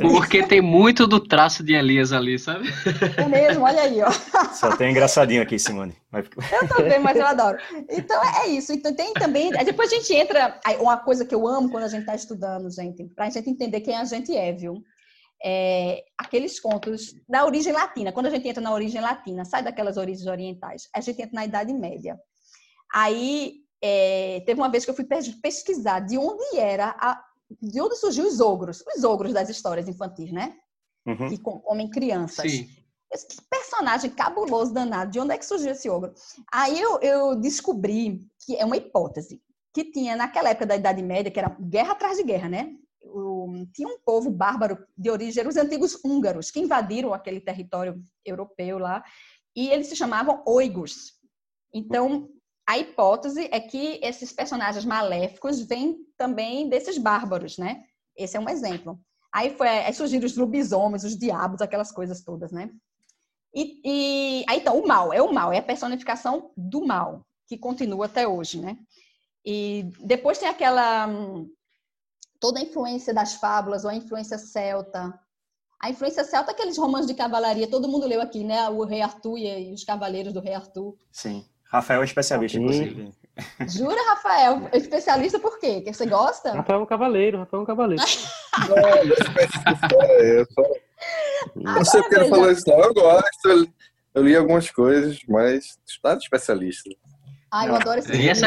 Porque 0.00 0.44
tem 0.44 0.60
muito 0.60 1.06
do 1.06 1.20
traço 1.20 1.62
de 1.62 1.74
Elias 1.74 2.12
ali, 2.12 2.38
sabe? 2.38 2.68
É 3.16 3.28
mesmo, 3.28 3.64
olha 3.64 3.82
aí, 3.82 4.02
ó. 4.02 4.10
Só 4.52 4.76
tem 4.76 4.90
engraçadinho 4.90 5.42
aqui, 5.42 5.58
Simone. 5.58 5.94
Eu 6.12 6.68
também, 6.68 6.98
mas 6.98 7.16
eu 7.16 7.26
adoro. 7.26 7.58
Então 7.88 8.20
é 8.40 8.48
isso. 8.48 8.72
Então 8.72 8.94
tem 8.94 9.12
também. 9.14 9.50
Depois 9.64 9.92
a 9.92 9.96
gente 9.96 10.12
entra. 10.12 10.60
Uma 10.80 10.96
coisa 10.96 11.24
que 11.24 11.34
eu 11.34 11.46
amo 11.46 11.70
quando 11.70 11.84
a 11.84 11.88
gente 11.88 12.00
está 12.00 12.14
estudando, 12.14 12.70
gente, 12.70 13.04
para 13.14 13.26
a 13.26 13.30
gente 13.30 13.48
entender 13.48 13.80
quem 13.80 13.96
a 13.96 14.04
gente 14.04 14.36
é, 14.36 14.52
viu? 14.52 14.82
É, 15.46 16.04
aqueles 16.16 16.58
contos 16.58 17.14
da 17.28 17.44
origem 17.44 17.72
latina. 17.72 18.12
Quando 18.12 18.26
a 18.26 18.30
gente 18.30 18.48
entra 18.48 18.62
na 18.62 18.72
origem 18.72 19.00
latina, 19.00 19.44
sai 19.44 19.62
daquelas 19.62 19.98
origens 19.98 20.26
orientais, 20.26 20.88
a 20.94 21.00
gente 21.00 21.20
entra 21.20 21.34
na 21.34 21.44
Idade 21.44 21.72
Média. 21.74 22.18
Aí 22.94 23.56
é, 23.82 24.40
teve 24.46 24.58
uma 24.58 24.70
vez 24.70 24.84
que 24.84 24.90
eu 24.90 24.94
fui 24.94 25.06
pesquisar 25.42 26.00
de 26.00 26.16
onde 26.16 26.56
era 26.56 26.96
a, 26.98 27.22
de 27.60 27.80
onde 27.80 27.96
surgiu 27.96 28.26
os 28.26 28.40
ogros, 28.40 28.82
os 28.96 29.04
ogros 29.04 29.34
das 29.34 29.50
histórias 29.50 29.86
infantis, 29.86 30.32
né? 30.32 30.56
Uhum. 31.06 31.28
Que 31.28 31.38
comem 31.38 31.90
crianças. 31.90 32.50
Sim. 32.50 32.68
Esse 33.12 33.26
personagem 33.48 34.10
cabuloso, 34.10 34.72
danado, 34.72 35.10
de 35.10 35.20
onde 35.20 35.34
é 35.34 35.38
que 35.38 35.44
surgiu 35.44 35.72
esse 35.72 35.88
ogro? 35.90 36.14
Aí 36.50 36.80
eu, 36.80 36.98
eu 37.00 37.36
descobri 37.36 38.26
que 38.44 38.56
é 38.56 38.64
uma 38.64 38.76
hipótese 38.76 39.42
que 39.74 39.84
tinha 39.84 40.16
naquela 40.16 40.50
época 40.50 40.66
da 40.66 40.76
Idade 40.76 41.02
Média, 41.02 41.30
que 41.30 41.38
era 41.38 41.54
guerra 41.60 41.92
atrás 41.92 42.16
de 42.16 42.22
guerra, 42.22 42.48
né? 42.48 42.74
O, 43.06 43.66
tinha 43.72 43.88
um 43.88 43.98
povo 44.04 44.30
bárbaro 44.30 44.84
de 44.96 45.10
origem, 45.10 45.46
os 45.46 45.56
antigos 45.56 45.98
húngaros, 46.04 46.50
que 46.50 46.60
invadiram 46.60 47.12
aquele 47.12 47.40
território 47.40 48.02
europeu 48.24 48.78
lá, 48.78 49.04
e 49.54 49.68
eles 49.68 49.86
se 49.86 49.96
chamavam 49.96 50.42
oigos. 50.46 51.12
Então, 51.72 52.28
a 52.66 52.78
hipótese 52.78 53.48
é 53.52 53.60
que 53.60 54.00
esses 54.02 54.32
personagens 54.32 54.84
maléficos 54.84 55.60
vêm 55.60 55.98
também 56.16 56.68
desses 56.68 56.96
bárbaros, 56.96 57.58
né? 57.58 57.82
Esse 58.16 58.36
é 58.36 58.40
um 58.40 58.48
exemplo. 58.48 58.98
Aí, 59.32 59.50
foi, 59.50 59.68
aí 59.68 59.92
surgiram 59.92 60.24
os 60.24 60.36
lobisomens, 60.36 61.04
os 61.04 61.18
diabos, 61.18 61.60
aquelas 61.60 61.92
coisas 61.92 62.22
todas, 62.22 62.52
né? 62.52 62.70
E, 63.54 63.80
e 63.84 64.44
aí, 64.48 64.58
então, 64.58 64.78
o 64.78 64.86
mal, 64.86 65.12
é 65.12 65.20
o 65.20 65.32
mal, 65.32 65.52
é 65.52 65.58
a 65.58 65.62
personificação 65.62 66.52
do 66.56 66.86
mal, 66.86 67.24
que 67.46 67.58
continua 67.58 68.06
até 68.06 68.26
hoje, 68.26 68.60
né? 68.60 68.78
E 69.44 69.90
depois 70.00 70.38
tem 70.38 70.48
aquela... 70.48 71.06
toda 72.40 72.60
a 72.60 72.62
influência 72.62 73.12
das 73.12 73.34
fábulas, 73.34 73.84
ou 73.84 73.90
a 73.90 73.94
influência 73.94 74.38
celta. 74.38 75.18
A 75.80 75.90
influência 75.90 76.24
celta, 76.24 76.52
aqueles 76.52 76.78
romances 76.78 77.06
de 77.06 77.14
cavalaria, 77.14 77.66
todo 77.68 77.88
mundo 77.88 78.06
leu 78.06 78.20
aqui, 78.20 78.42
né? 78.42 78.68
O 78.70 78.84
Rei 78.84 79.02
Arthur 79.02 79.38
e 79.38 79.72
os 79.72 79.84
Cavaleiros 79.84 80.32
do 80.32 80.40
Rei 80.40 80.54
Arthur. 80.54 80.96
Sim. 81.12 81.44
Rafael 81.64 82.02
é 82.02 82.04
especialista, 82.04 82.58
inclusive. 82.58 83.12
Jura, 83.68 84.00
Rafael? 84.10 84.68
É 84.70 84.78
especialista 84.78 85.38
por 85.40 85.58
quê? 85.58 85.80
Que 85.80 85.92
você 85.92 86.06
gosta? 86.06 86.52
Rafael 86.52 86.80
é 86.80 86.82
um 86.82 86.86
cavaleiro, 86.86 87.38
Rafael 87.38 87.60
é 87.60 87.62
um 87.62 87.66
cavaleiro. 87.66 88.02
não, 91.56 91.74
não 91.74 91.80
é 91.80 91.84
sei 91.84 92.00
porque 92.00 92.14
ele 92.14 92.28
falou 92.28 92.50
isso, 92.50 92.62
não. 92.68 92.80
Eu 92.80 92.94
gosto, 92.94 93.68
eu 94.14 94.22
li 94.22 94.36
algumas 94.36 94.70
coisas, 94.70 95.18
mas 95.28 95.76
nada 96.02 96.18
especialista. 96.18 96.88
Ai, 97.50 97.68
eu 97.68 97.74
adoro 97.74 97.98
esse 97.98 98.12
e 98.14 98.28
essa, 98.28 98.46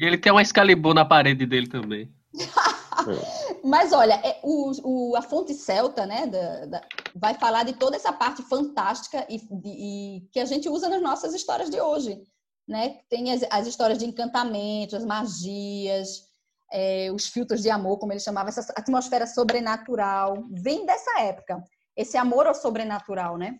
Ele 0.00 0.18
tem 0.18 0.32
uma 0.32 0.42
Excalibur 0.42 0.94
na 0.94 1.04
parede 1.04 1.46
dele 1.46 1.68
também. 1.68 2.12
Mas 3.64 3.92
olha, 3.92 4.14
é, 4.24 4.40
o, 4.42 4.72
o, 4.84 5.16
a 5.16 5.22
fonte 5.22 5.54
celta, 5.54 6.06
né, 6.06 6.26
da, 6.26 6.66
da, 6.66 6.80
vai 7.14 7.34
falar 7.34 7.64
de 7.64 7.72
toda 7.74 7.96
essa 7.96 8.12
parte 8.12 8.42
fantástica 8.42 9.26
e, 9.28 9.38
de, 9.38 9.68
e, 9.68 10.28
que 10.32 10.40
a 10.40 10.44
gente 10.44 10.68
usa 10.68 10.88
nas 10.88 11.02
nossas 11.02 11.34
histórias 11.34 11.70
de 11.70 11.80
hoje 11.80 12.22
né? 12.68 13.00
Tem 13.08 13.32
as, 13.32 13.42
as 13.50 13.66
histórias 13.66 13.98
de 13.98 14.04
encantamento, 14.04 14.94
as 14.94 15.04
magias, 15.04 16.28
é, 16.70 17.10
os 17.10 17.26
filtros 17.26 17.62
de 17.62 17.70
amor, 17.70 17.98
como 17.98 18.12
ele 18.12 18.20
chamava, 18.20 18.50
essa 18.50 18.60
atmosfera 18.76 19.26
sobrenatural, 19.26 20.44
vem 20.50 20.84
dessa 20.84 21.20
época. 21.20 21.64
Esse 21.96 22.16
amor 22.16 22.46
ao 22.46 22.54
sobrenatural, 22.54 23.38
né? 23.38 23.58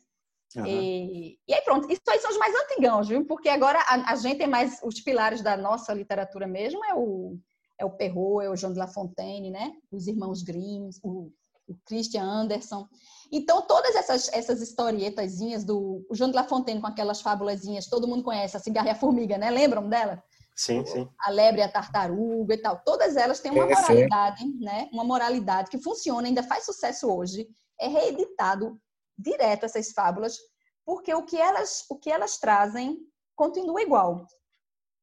Uhum. 0.57 0.67
E, 0.67 1.39
e, 1.49 1.55
aí 1.55 1.61
pronto, 1.63 1.91
isso 1.91 2.03
aí 2.09 2.19
são 2.21 2.31
os 2.31 2.39
mais 2.39 2.55
antigãos, 2.55 3.09
viu? 3.09 3.27
Porque 3.27 3.49
agora 3.49 3.79
a, 3.81 4.13
a, 4.13 4.17
gente 4.17 4.43
é 4.43 4.47
mais 4.47 4.79
os 4.83 5.01
pilares 5.01 5.43
da 5.43 5.57
nossa 5.57 5.93
literatura 5.93 6.47
mesmo, 6.47 6.85
é 6.85 6.95
o, 6.95 7.39
é 7.79 7.85
o 7.85 7.91
Perrault, 7.91 8.45
é 8.45 8.51
o 8.51 8.57
João 8.57 8.73
de 8.73 8.79
La 8.79 8.89
Fontaine, 8.89 9.51
né? 9.51 9.73
Os 9.91 10.07
irmãos 10.07 10.43
Grimm, 10.43 10.91
o, 11.03 11.31
o 11.69 11.75
Christian 11.85 12.25
Anderson. 12.25 12.87
Então, 13.31 13.63
todas 13.63 13.95
essas, 13.95 14.29
essas 14.33 14.61
historietazinhas 14.61 15.65
do 15.65 16.05
o 16.11 16.15
João 16.15 16.31
de 16.31 16.37
La 16.37 16.45
Fontaine 16.45 16.81
com 16.81 16.87
aquelas 16.87 17.21
fábulazinhas, 17.21 17.87
todo 17.87 18.09
mundo 18.09 18.25
conhece, 18.25 18.57
a 18.57 18.61
cigarra 18.61 18.89
e 18.89 18.91
a 18.91 18.97
formiga, 18.97 19.39
né? 19.39 19.51
Lembram 19.51 19.89
dela? 19.89 20.23
Sim, 20.57 20.85
sim. 20.85 21.09
A 21.21 21.31
lebre 21.31 21.61
e 21.61 21.65
a 21.65 21.71
tartaruga 21.71 22.55
e 22.55 22.59
tal. 22.59 22.83
Todas 22.85 23.17
elas 23.17 23.39
têm 23.39 23.53
uma 23.53 23.67
moralidade, 23.67 24.45
né? 24.59 24.89
Uma 24.93 25.05
moralidade 25.05 25.71
que 25.71 25.79
funciona, 25.79 26.27
ainda 26.27 26.43
faz 26.43 26.65
sucesso 26.65 27.09
hoje. 27.09 27.49
É 27.81 27.87
reeditado 27.87 28.77
direto 29.17 29.65
essas 29.65 29.93
fábulas, 29.93 30.37
porque 30.85 31.15
o 31.15 31.25
que 31.25 31.37
elas, 31.37 31.85
o 31.89 31.97
que 31.97 32.11
elas 32.11 32.39
trazem 32.39 32.99
continua 33.37 33.81
igual. 33.83 34.27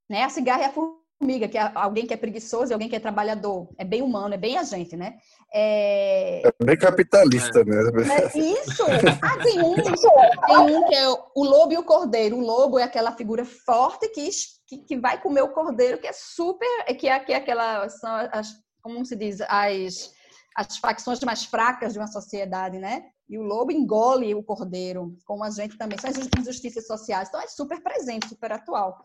Né? 0.09 0.23
A 0.23 0.30
cigarra 0.30 0.63
e 0.63 0.65
a 0.65 0.73
formiga 0.73 1.05
formiga, 1.18 1.47
que 1.47 1.57
é 1.57 1.72
alguém 1.76 2.05
que 2.05 2.13
é 2.13 2.18
preguiçoso 2.18 2.72
e 2.72 2.74
alguém 2.74 2.89
que 2.89 2.95
é 2.95 2.99
trabalhador. 2.99 3.70
É 3.78 3.86
bem 3.86 4.01
humano, 4.01 4.34
é 4.34 4.38
bem 4.38 4.57
a 4.57 4.63
gente, 4.63 4.95
né? 4.95 5.18
É, 5.53 6.41
é 6.45 6.66
bem 6.66 6.78
capitalista, 6.78 7.63
né? 7.63 7.76
É 8.11 8.38
isso! 8.38 8.84
Ah, 9.22 9.38
tem 9.41 9.61
um, 9.61 9.76
tem 9.76 10.76
um 10.76 10.88
que 10.88 10.95
é 10.95 11.09
o 11.09 11.43
lobo 11.43 11.74
e 11.74 11.78
o 11.78 11.84
cordeiro. 11.84 12.38
O 12.38 12.41
lobo 12.41 12.78
é 12.78 12.84
aquela 12.84 13.16
figura 13.16 13.45
forte 13.45 14.07
que, 14.09 14.30
que, 14.68 14.78
que 14.80 14.97
vai 14.97 15.22
comer 15.22 15.41
o 15.41 15.53
cordeiro, 15.53 15.97
que 15.97 16.07
é 16.07 16.13
super. 16.13 16.68
Que 16.97 17.07
é, 17.07 17.20
que 17.20 17.34
é 17.34 17.38
aquela. 17.38 17.88
São 17.89 18.11
as, 18.32 18.53
como 18.82 19.05
se 19.05 19.16
diz? 19.16 19.41
As, 19.41 20.11
as 20.55 20.78
facções 20.78 21.20
mais 21.22 21.45
fracas 21.45 21.93
de 21.93 21.99
uma 21.99 22.07
sociedade, 22.07 22.78
né? 22.78 23.05
E 23.28 23.39
o 23.39 23.41
lobo 23.41 23.72
engole 23.72 24.36
o 24.36 24.43
cordeiro, 24.43 25.18
como 25.26 25.43
a 25.43 25.49
gente 25.49 25.78
também. 25.78 25.97
São 25.97 26.09
as 26.09 26.18
injustiças 26.39 26.86
sociais. 26.86 27.30
Então 27.30 27.41
é 27.41 27.47
super 27.47 27.82
presente, 27.82 28.28
super 28.30 28.51
atual. 28.51 28.99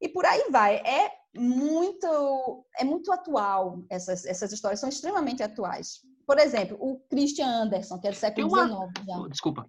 E 0.00 0.08
por 0.08 0.24
aí 0.24 0.48
vai. 0.50 0.76
É 0.76 1.10
muito, 1.36 2.64
é 2.78 2.84
muito 2.84 3.12
atual. 3.12 3.82
Essas, 3.90 4.24
essas 4.24 4.52
histórias 4.52 4.80
são 4.80 4.88
extremamente 4.88 5.42
atuais. 5.42 6.00
Por 6.26 6.38
exemplo, 6.38 6.76
o 6.80 6.98
Christian 7.08 7.48
Anderson, 7.48 7.98
que 7.98 8.06
é 8.06 8.10
do 8.10 8.16
século 8.16 8.50
XIX. 8.50 8.70
Uma... 9.06 9.28
Desculpa. 9.28 9.66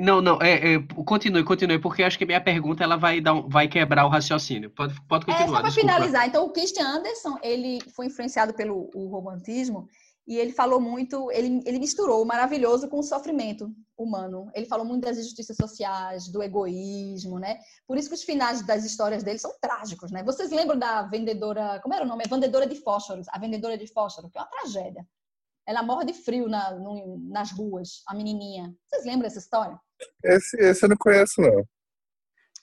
não, 0.00 0.20
não, 0.20 0.40
é, 0.40 0.74
é, 0.74 0.78
continue, 1.04 1.42
continue, 1.42 1.78
porque 1.78 2.02
acho 2.02 2.16
que 2.16 2.24
minha 2.24 2.40
pergunta 2.40 2.84
ela 2.84 2.96
vai, 2.96 3.20
dar, 3.20 3.34
vai 3.48 3.66
quebrar 3.66 4.06
o 4.06 4.08
raciocínio. 4.08 4.70
Pode, 4.70 4.94
pode 5.08 5.26
continuar. 5.26 5.46
É, 5.46 5.56
só 5.56 5.60
para 5.62 5.70
finalizar, 5.72 6.28
então 6.28 6.44
o 6.44 6.52
Christian 6.52 6.86
Anderson 6.86 7.38
ele 7.42 7.80
foi 7.94 8.06
influenciado 8.06 8.54
pelo 8.54 8.88
romantismo 8.94 9.88
e 10.26 10.38
ele 10.38 10.52
falou 10.52 10.80
muito, 10.80 11.30
ele, 11.32 11.60
ele 11.66 11.80
misturou 11.80 12.22
o 12.22 12.26
maravilhoso 12.26 12.88
com 12.88 13.00
o 13.00 13.02
sofrimento 13.02 13.74
humano. 13.98 14.50
Ele 14.54 14.66
falou 14.66 14.86
muito 14.86 15.04
das 15.04 15.18
injustiças 15.18 15.56
sociais, 15.56 16.28
do 16.28 16.42
egoísmo, 16.42 17.40
né? 17.40 17.58
Por 17.86 17.98
isso 17.98 18.08
que 18.08 18.14
os 18.14 18.22
finais 18.22 18.64
das 18.64 18.84
histórias 18.84 19.24
dele 19.24 19.38
são 19.38 19.52
trágicos, 19.60 20.12
né? 20.12 20.22
Vocês 20.22 20.50
lembram 20.50 20.78
da 20.78 21.02
vendedora, 21.02 21.80
como 21.82 21.94
era 21.94 22.04
o 22.04 22.08
nome? 22.08 22.22
A 22.24 22.28
vendedora 22.28 22.66
de 22.66 22.76
fósforos, 22.76 23.26
a 23.30 23.38
vendedora 23.38 23.76
de 23.76 23.92
fósforo, 23.92 24.30
que 24.30 24.38
é 24.38 24.40
uma 24.40 24.50
tragédia. 24.50 25.04
Ela 25.66 25.82
morre 25.82 26.04
de 26.04 26.12
frio 26.12 26.48
na, 26.48 26.70
no, 26.72 27.18
nas 27.28 27.50
ruas, 27.50 28.02
a 28.06 28.14
menininha. 28.14 28.72
Vocês 28.86 29.04
lembram 29.04 29.22
dessa 29.22 29.38
história? 29.38 29.78
Esse, 30.22 30.56
esse 30.56 30.84
eu 30.84 30.88
não 30.88 30.96
conheço, 30.96 31.40
não. 31.40 31.64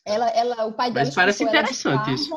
Ela, 0.06 0.30
ela, 0.30 0.66
o 0.66 0.74
pai 0.74 0.92
dela 0.92 1.06
Mas 1.06 1.16
parece 1.16 1.44
interessante 1.44 2.14
isso. 2.14 2.30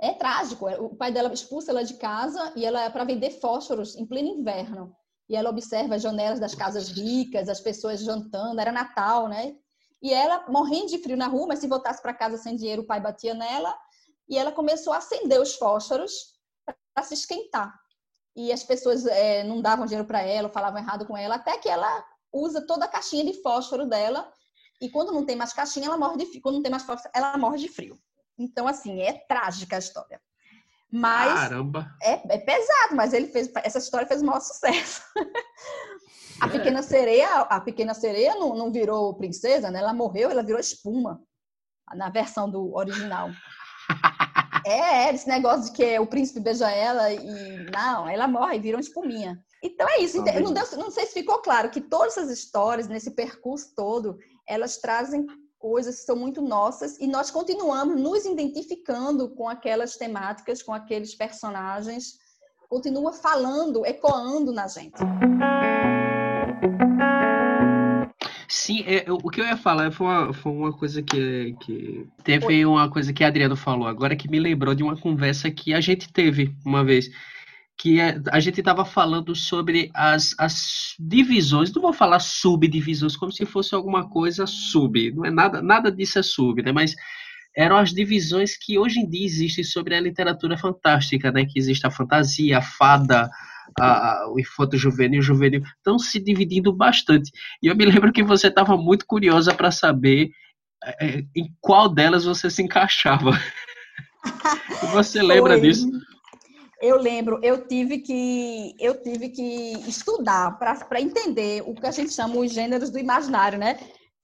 É 0.00 0.12
trágico. 0.14 0.66
É, 0.68 0.80
o 0.80 0.88
pai 0.88 1.12
dela 1.12 1.32
expulsa 1.32 1.70
ela 1.70 1.84
de 1.84 1.94
casa 1.94 2.52
e 2.56 2.64
ela 2.64 2.82
é 2.82 2.90
para 2.90 3.04
vender 3.04 3.38
fósforos 3.38 3.94
em 3.96 4.06
pleno 4.06 4.28
inverno. 4.28 4.96
E 5.28 5.36
ela 5.36 5.50
observa 5.50 5.94
as 5.94 6.02
janelas 6.02 6.40
das 6.40 6.54
casas 6.54 6.88
ricas, 6.88 7.48
as 7.48 7.60
pessoas 7.60 8.00
jantando. 8.00 8.60
Era 8.60 8.72
Natal, 8.72 9.28
né? 9.28 9.54
E 10.02 10.12
ela 10.12 10.46
morrendo 10.48 10.86
de 10.86 10.98
frio 10.98 11.16
na 11.16 11.26
rua, 11.26 11.48
mas 11.48 11.58
se 11.58 11.68
voltasse 11.68 12.00
para 12.00 12.14
casa 12.14 12.38
sem 12.38 12.56
dinheiro, 12.56 12.82
o 12.82 12.86
pai 12.86 13.00
batia 13.00 13.34
nela. 13.34 13.76
E 14.28 14.38
ela 14.38 14.50
começou 14.50 14.92
a 14.92 14.96
acender 14.96 15.40
os 15.40 15.54
fósforos 15.54 16.12
para 16.94 17.04
se 17.04 17.14
esquentar. 17.14 17.78
E 18.34 18.50
as 18.52 18.64
pessoas 18.64 19.04
é, 19.06 19.44
não 19.44 19.60
davam 19.60 19.84
dinheiro 19.84 20.06
para 20.06 20.22
ela, 20.22 20.48
falavam 20.48 20.80
errado 20.80 21.06
com 21.06 21.16
ela, 21.16 21.34
até 21.34 21.58
que 21.58 21.68
ela 21.68 22.04
usa 22.32 22.64
toda 22.66 22.86
a 22.86 22.88
caixinha 22.88 23.24
de 23.24 23.42
fósforo 23.42 23.86
dela. 23.86 24.32
E 24.80 24.88
quando 24.88 25.12
não 25.12 25.26
tem 25.26 25.36
mais 25.36 25.52
caixinha, 25.52 25.86
ela 25.86 25.98
morre 25.98 26.16
de 26.16 26.26
frio. 26.26 26.40
Quando 26.40 26.54
não 26.54 26.62
tem 26.62 26.70
mais 26.70 26.84
fósforo, 26.84 27.10
ela 27.14 27.36
morre 27.36 27.58
de 27.58 27.68
frio. 27.68 27.98
Então, 28.40 28.66
assim, 28.66 29.02
é 29.02 29.12
trágica 29.12 29.76
a 29.76 29.78
história. 29.78 30.20
Mas 30.90 31.32
Caramba. 31.34 31.94
É, 32.02 32.34
é 32.34 32.38
pesado, 32.38 32.96
mas 32.96 33.12
ele 33.12 33.28
fez 33.28 33.50
essa 33.56 33.78
história 33.78 34.08
fez 34.08 34.22
o 34.22 34.26
maior 34.26 34.40
sucesso. 34.40 35.02
a 36.40 36.48
pequena 36.48 36.82
sereia, 36.82 37.42
a 37.42 37.60
pequena 37.60 37.94
sereia 37.94 38.34
não, 38.34 38.56
não 38.56 38.72
virou 38.72 39.14
princesa, 39.14 39.70
né? 39.70 39.78
Ela 39.78 39.92
morreu, 39.92 40.30
ela 40.30 40.42
virou 40.42 40.58
espuma 40.58 41.20
na 41.94 42.08
versão 42.08 42.50
do 42.50 42.74
original. 42.74 43.30
É, 44.66 45.04
é, 45.04 45.14
esse 45.14 45.28
negócio 45.28 45.66
de 45.66 45.72
que 45.72 45.98
o 45.98 46.06
príncipe 46.06 46.40
beija 46.40 46.70
ela 46.70 47.12
e 47.12 47.70
não, 47.70 48.08
ela 48.08 48.26
morre 48.26 48.56
e 48.56 48.60
vira 48.60 48.76
uma 48.76 48.82
espuminha. 48.82 49.38
Então 49.62 49.88
é 49.88 50.00
isso. 50.00 50.22
Não, 50.22 50.40
não, 50.40 50.52
deu, 50.52 50.64
não 50.76 50.90
sei 50.90 51.06
se 51.06 51.14
ficou 51.14 51.38
claro 51.38 51.70
que 51.70 51.80
todas 51.80 52.16
essas 52.16 52.30
histórias, 52.30 52.88
nesse 52.88 53.10
percurso 53.12 53.74
todo, 53.74 54.18
elas 54.46 54.78
trazem 54.78 55.26
coisas 55.60 56.00
que 56.00 56.06
são 56.06 56.16
muito 56.16 56.40
nossas 56.40 56.98
e 56.98 57.06
nós 57.06 57.30
continuamos 57.30 58.00
nos 58.00 58.24
identificando 58.24 59.28
com 59.28 59.48
aquelas 59.48 59.96
temáticas, 59.96 60.62
com 60.62 60.72
aqueles 60.72 61.14
personagens, 61.14 62.18
continua 62.68 63.12
falando, 63.12 63.84
ecoando 63.84 64.52
na 64.52 64.66
gente. 64.66 64.98
Sim, 68.48 68.82
é, 68.86 69.04
o 69.08 69.30
que 69.30 69.40
eu 69.40 69.44
ia 69.44 69.56
falar 69.56 69.92
foi 69.92 70.06
uma, 70.06 70.32
foi 70.32 70.52
uma 70.52 70.72
coisa 70.72 71.02
que, 71.02 71.54
que. 71.60 72.06
Teve 72.24 72.64
uma 72.66 72.90
coisa 72.90 73.12
que 73.12 73.22
a 73.22 73.28
Adriano 73.28 73.54
falou 73.54 73.86
agora 73.86 74.16
que 74.16 74.28
me 74.28 74.40
lembrou 74.40 74.74
de 74.74 74.82
uma 74.82 74.96
conversa 74.96 75.50
que 75.50 75.72
a 75.72 75.80
gente 75.80 76.12
teve 76.12 76.52
uma 76.64 76.82
vez. 76.84 77.10
Que 77.80 78.00
a, 78.00 78.08
é, 78.08 78.20
a 78.32 78.40
gente 78.40 78.60
estava 78.60 78.84
falando 78.84 79.34
sobre 79.34 79.90
as, 79.94 80.34
as 80.38 80.94
divisões, 80.98 81.72
não 81.72 81.82
vou 81.82 81.92
falar 81.92 82.20
subdivisões 82.20 83.16
como 83.16 83.32
se 83.32 83.46
fosse 83.46 83.74
alguma 83.74 84.08
coisa 84.08 84.46
sub, 84.46 85.12
não 85.12 85.24
é 85.24 85.30
nada, 85.30 85.62
nada 85.62 85.90
disso 85.90 86.18
é 86.18 86.22
sub, 86.22 86.62
né? 86.62 86.72
Mas 86.72 86.94
eram 87.56 87.76
as 87.76 87.92
divisões 87.92 88.56
que 88.56 88.78
hoje 88.78 89.00
em 89.00 89.08
dia 89.08 89.24
existem 89.24 89.64
sobre 89.64 89.94
a 89.94 90.00
literatura 90.00 90.56
fantástica, 90.56 91.32
né? 91.32 91.44
Que 91.44 91.58
existe 91.58 91.86
a 91.86 91.90
fantasia, 91.90 92.58
a 92.58 92.62
fada, 92.62 93.30
a, 93.78 93.84
a, 93.84 94.32
o 94.32 94.38
infanto 94.38 94.76
juvenil, 94.76 95.22
juvenil, 95.22 95.62
estão 95.76 95.98
se 95.98 96.20
dividindo 96.20 96.72
bastante. 96.72 97.30
E 97.62 97.66
eu 97.66 97.76
me 97.76 97.84
lembro 97.84 98.12
que 98.12 98.22
você 98.22 98.48
estava 98.48 98.76
muito 98.76 99.06
curiosa 99.06 99.54
para 99.54 99.70
saber 99.70 100.30
é, 101.00 101.24
em 101.36 101.52
qual 101.60 101.88
delas 101.88 102.24
você 102.24 102.50
se 102.50 102.62
encaixava. 102.62 103.32
você 104.92 105.22
lembra 105.22 105.54
Foi. 105.54 105.62
disso? 105.62 105.90
Eu 106.80 106.96
lembro, 106.96 107.38
eu 107.42 107.66
tive 107.66 107.98
que 107.98 108.74
eu 108.78 109.02
tive 109.02 109.28
que 109.28 109.72
estudar 109.86 110.58
para 110.58 111.00
entender 111.00 111.62
o 111.66 111.74
que 111.74 111.86
a 111.86 111.90
gente 111.90 112.12
chama 112.12 112.38
os 112.38 112.52
gêneros 112.52 112.90
do 112.90 112.98
imaginário, 112.98 113.58
né? 113.58 113.78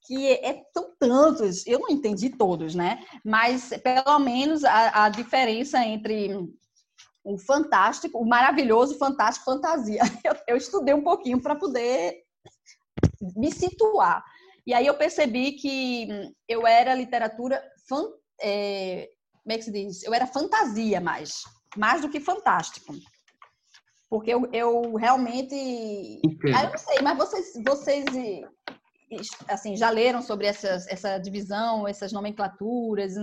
Que 0.07 0.33
é, 0.33 0.63
são 0.73 0.95
tantos, 0.99 1.67
eu 1.67 1.81
não 1.81 1.91
entendi 1.91 2.31
todos, 2.31 2.75
né? 2.75 3.05
Mas 3.23 3.71
pelo 3.83 4.19
menos 4.21 4.65
a, 4.65 5.05
a 5.05 5.09
diferença 5.11 5.85
entre 5.85 6.31
o 7.23 7.37
fantástico, 7.37 8.19
o 8.19 8.27
maravilhoso, 8.27 8.97
fantástico, 8.97 9.45
fantasia. 9.45 10.01
Eu, 10.25 10.37
eu 10.49 10.57
estudei 10.57 10.95
um 10.95 11.03
pouquinho 11.03 11.43
para 11.43 11.57
poder 11.57 12.23
me 13.37 13.51
situar. 13.51 14.25
E 14.67 14.73
aí 14.73 14.87
eu 14.87 14.95
percebi 14.95 15.53
que 15.53 16.09
eu 16.49 16.67
era 16.67 16.95
literatura, 16.95 17.63
fan, 17.89 18.05
é, 18.41 19.09
como 19.43 19.53
é 19.53 19.59
que 19.59 19.65
se 19.65 19.73
diz? 19.73 20.03
Eu 20.03 20.13
era 20.13 20.27
fantasia 20.27 21.01
mais, 21.01 21.43
mais 21.77 22.01
do 22.01 22.09
que 22.09 22.21
fantástico. 22.21 22.95
Porque 24.09 24.33
eu, 24.33 24.49
eu 24.53 24.95
realmente. 24.95 26.21
Ah, 26.55 26.65
eu 26.65 26.71
não 26.71 26.79
sei, 26.79 27.03
mas 27.03 27.19
vocês, 27.19 27.53
vocês 27.65 28.05
assim, 29.49 29.77
já 29.77 29.91
leram 29.91 30.23
sobre 30.23 30.47
essas, 30.47 30.87
essa 30.89 31.19
divisão, 31.19 31.87
essas 31.87 32.13
nomenclaturas? 32.13 33.15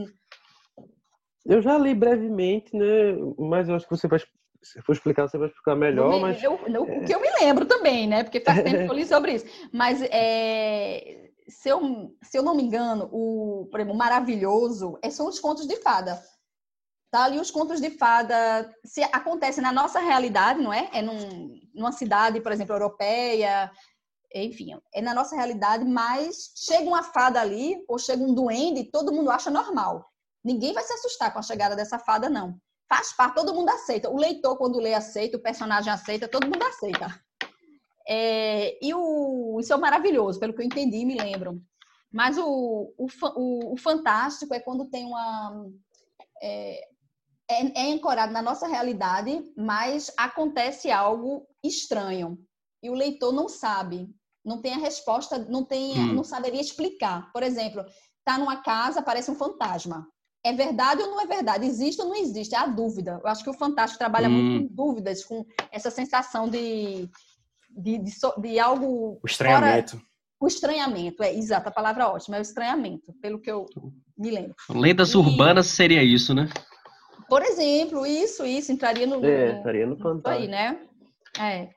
Eu 1.46 1.62
já 1.62 1.78
li 1.78 1.94
brevemente, 1.94 2.76
né? 2.76 3.14
Mas 3.38 3.68
eu 3.68 3.76
acho 3.76 3.88
que 3.88 3.96
você 3.96 4.08
vai, 4.08 4.20
se 4.62 4.82
for 4.82 4.94
explicar, 4.94 5.28
você 5.28 5.38
vai 5.38 5.48
explicar 5.48 5.76
melhor. 5.76 6.10
Me, 6.10 6.22
mas... 6.22 6.42
Eu, 6.42 6.60
eu, 6.68 6.84
o 6.84 7.06
que 7.06 7.14
eu 7.14 7.20
me 7.20 7.30
lembro 7.40 7.66
também, 7.66 8.08
né? 8.08 8.24
Porque 8.24 8.40
faz 8.40 8.64
tempo 8.64 8.86
que 8.86 8.92
eu 8.92 8.96
li 8.96 9.06
sobre 9.06 9.34
isso. 9.34 9.46
Mas 9.72 10.02
é, 10.04 11.32
se, 11.48 11.70
eu, 11.70 12.16
se 12.22 12.38
eu 12.38 12.44
não 12.44 12.56
me 12.56 12.64
engano, 12.64 13.10
o, 13.12 13.68
por 13.70 13.80
exemplo, 13.80 13.96
o 13.96 13.98
maravilhoso 13.98 14.98
é, 15.02 15.10
são 15.10 15.28
os 15.28 15.40
contos 15.40 15.68
de 15.68 15.76
fada. 15.78 16.22
Tá 17.14 17.26
ali 17.26 17.40
os 17.40 17.52
contos 17.52 17.80
de 17.80 17.92
fada 17.92 18.68
se 18.84 19.04
acontecem 19.04 19.62
na 19.62 19.72
nossa 19.72 20.00
realidade, 20.00 20.60
não 20.60 20.74
é? 20.74 20.90
É 20.92 21.00
num, 21.00 21.62
numa 21.72 21.92
cidade, 21.92 22.42
por 22.42 22.52
exemplo, 22.52 22.74
europeia, 22.74 23.72
enfim, 24.34 24.76
é 24.92 25.00
na 25.00 25.14
nossa 25.14 25.36
realidade, 25.36 25.86
mas 25.86 26.52
chega 26.56 26.90
uma 26.90 27.04
fada 27.04 27.40
ali, 27.40 27.86
ou 27.88 28.00
chega 28.00 28.24
um 28.24 28.34
duende, 28.34 28.86
todo 28.86 29.12
mundo 29.12 29.30
acha 29.30 29.52
normal. 29.52 30.10
Ninguém 30.44 30.74
vai 30.74 30.84
se 30.84 30.92
assustar 30.92 31.32
com 31.32 31.38
a 31.38 31.44
chegada 31.44 31.76
dessa 31.76 32.00
fada, 32.00 32.28
não. 32.32 32.58
Faz 32.90 33.16
parte, 33.16 33.36
todo 33.36 33.54
mundo 33.54 33.70
aceita. 33.70 34.10
O 34.10 34.18
leitor, 34.18 34.58
quando 34.58 34.80
lê, 34.80 34.96
aceita, 34.96 35.38
o 35.38 35.44
personagem 35.44 35.94
aceita, 35.94 36.28
todo 36.28 36.48
mundo 36.48 36.64
aceita. 36.64 37.16
É, 38.10 38.84
e 38.84 38.92
o, 38.92 39.60
isso 39.60 39.72
é 39.72 39.78
maravilhoso, 39.78 40.40
pelo 40.40 40.56
que 40.56 40.62
eu 40.64 40.66
entendi 40.66 41.06
me 41.06 41.16
lembro. 41.16 41.62
Mas 42.12 42.40
o, 42.40 42.92
o, 42.98 43.08
o, 43.36 43.74
o, 43.74 43.78
fantástico 43.78 44.52
é 44.56 44.60
quando 44.60 44.90
tem 44.90 45.06
uma. 45.06 45.64
É, 46.42 46.93
é, 47.50 47.88
é 47.88 47.94
ancorado 47.94 48.32
na 48.32 48.42
nossa 48.42 48.68
realidade, 48.68 49.44
mas 49.58 50.12
acontece 50.18 50.92
algo 50.92 51.46
estranho. 51.64 52.38
E 52.82 52.90
o 52.90 52.94
leitor 52.94 53.32
não 53.32 53.48
sabe, 53.48 54.10
não 54.44 54.62
tem 54.62 54.74
a 54.74 54.78
resposta, 54.78 55.38
não, 55.38 55.64
tem, 55.64 55.98
hum. 55.98 56.14
não 56.14 56.24
saberia 56.24 56.62
explicar. 56.62 57.32
Por 57.32 57.44
exemplo, 57.44 57.86
está 58.20 58.38
numa 58.38 58.62
casa, 58.62 59.00
aparece 59.00 59.32
um 59.32 59.36
fantasma 59.36 60.08
é 60.44 60.52
verdade 60.52 61.02
ou 61.02 61.10
não 61.10 61.22
é 61.22 61.26
verdade? 61.26 61.66
Existe 61.66 62.02
ou 62.02 62.10
não 62.10 62.16
existe? 62.16 62.54
É 62.54 62.58
a 62.58 62.68
dúvida. 62.68 63.20
Eu 63.24 63.30
acho 63.30 63.44
que 63.44 63.50
o 63.50 63.54
Fantástico 63.54 64.00
trabalha 64.00 64.28
hum. 64.28 64.32
muito 64.32 64.68
com 64.68 64.76
dúvidas, 64.76 65.24
com 65.24 65.46
essa 65.72 65.90
sensação 65.90 66.50
de, 66.50 67.10
de, 67.70 67.98
de, 68.00 68.12
de 68.42 68.60
algo. 68.60 69.20
O 69.24 69.26
estranhamento. 69.26 69.92
Fora... 69.92 70.04
O 70.42 70.48
estranhamento, 70.48 71.24
é 71.24 71.34
exato, 71.34 71.70
a 71.70 71.72
palavra 71.72 72.10
ótima, 72.10 72.36
é 72.36 72.40
o 72.40 72.42
estranhamento, 72.42 73.14
pelo 73.22 73.40
que 73.40 73.50
eu 73.50 73.66
me 74.18 74.30
lembro. 74.30 74.54
Lendas 74.70 75.12
e... 75.12 75.18
urbanas 75.18 75.68
seria 75.68 76.04
isso, 76.04 76.34
né? 76.34 76.50
Por 77.34 77.42
exemplo, 77.42 78.06
isso, 78.06 78.46
isso, 78.46 78.72
entraria 78.72 79.08
no. 79.08 79.26
É, 79.26 79.54
entraria 79.54 79.88
no 79.88 79.98
fantástico. 79.98 80.44
Aí, 80.44 80.48
né? 80.48 80.80
É. 81.40 81.68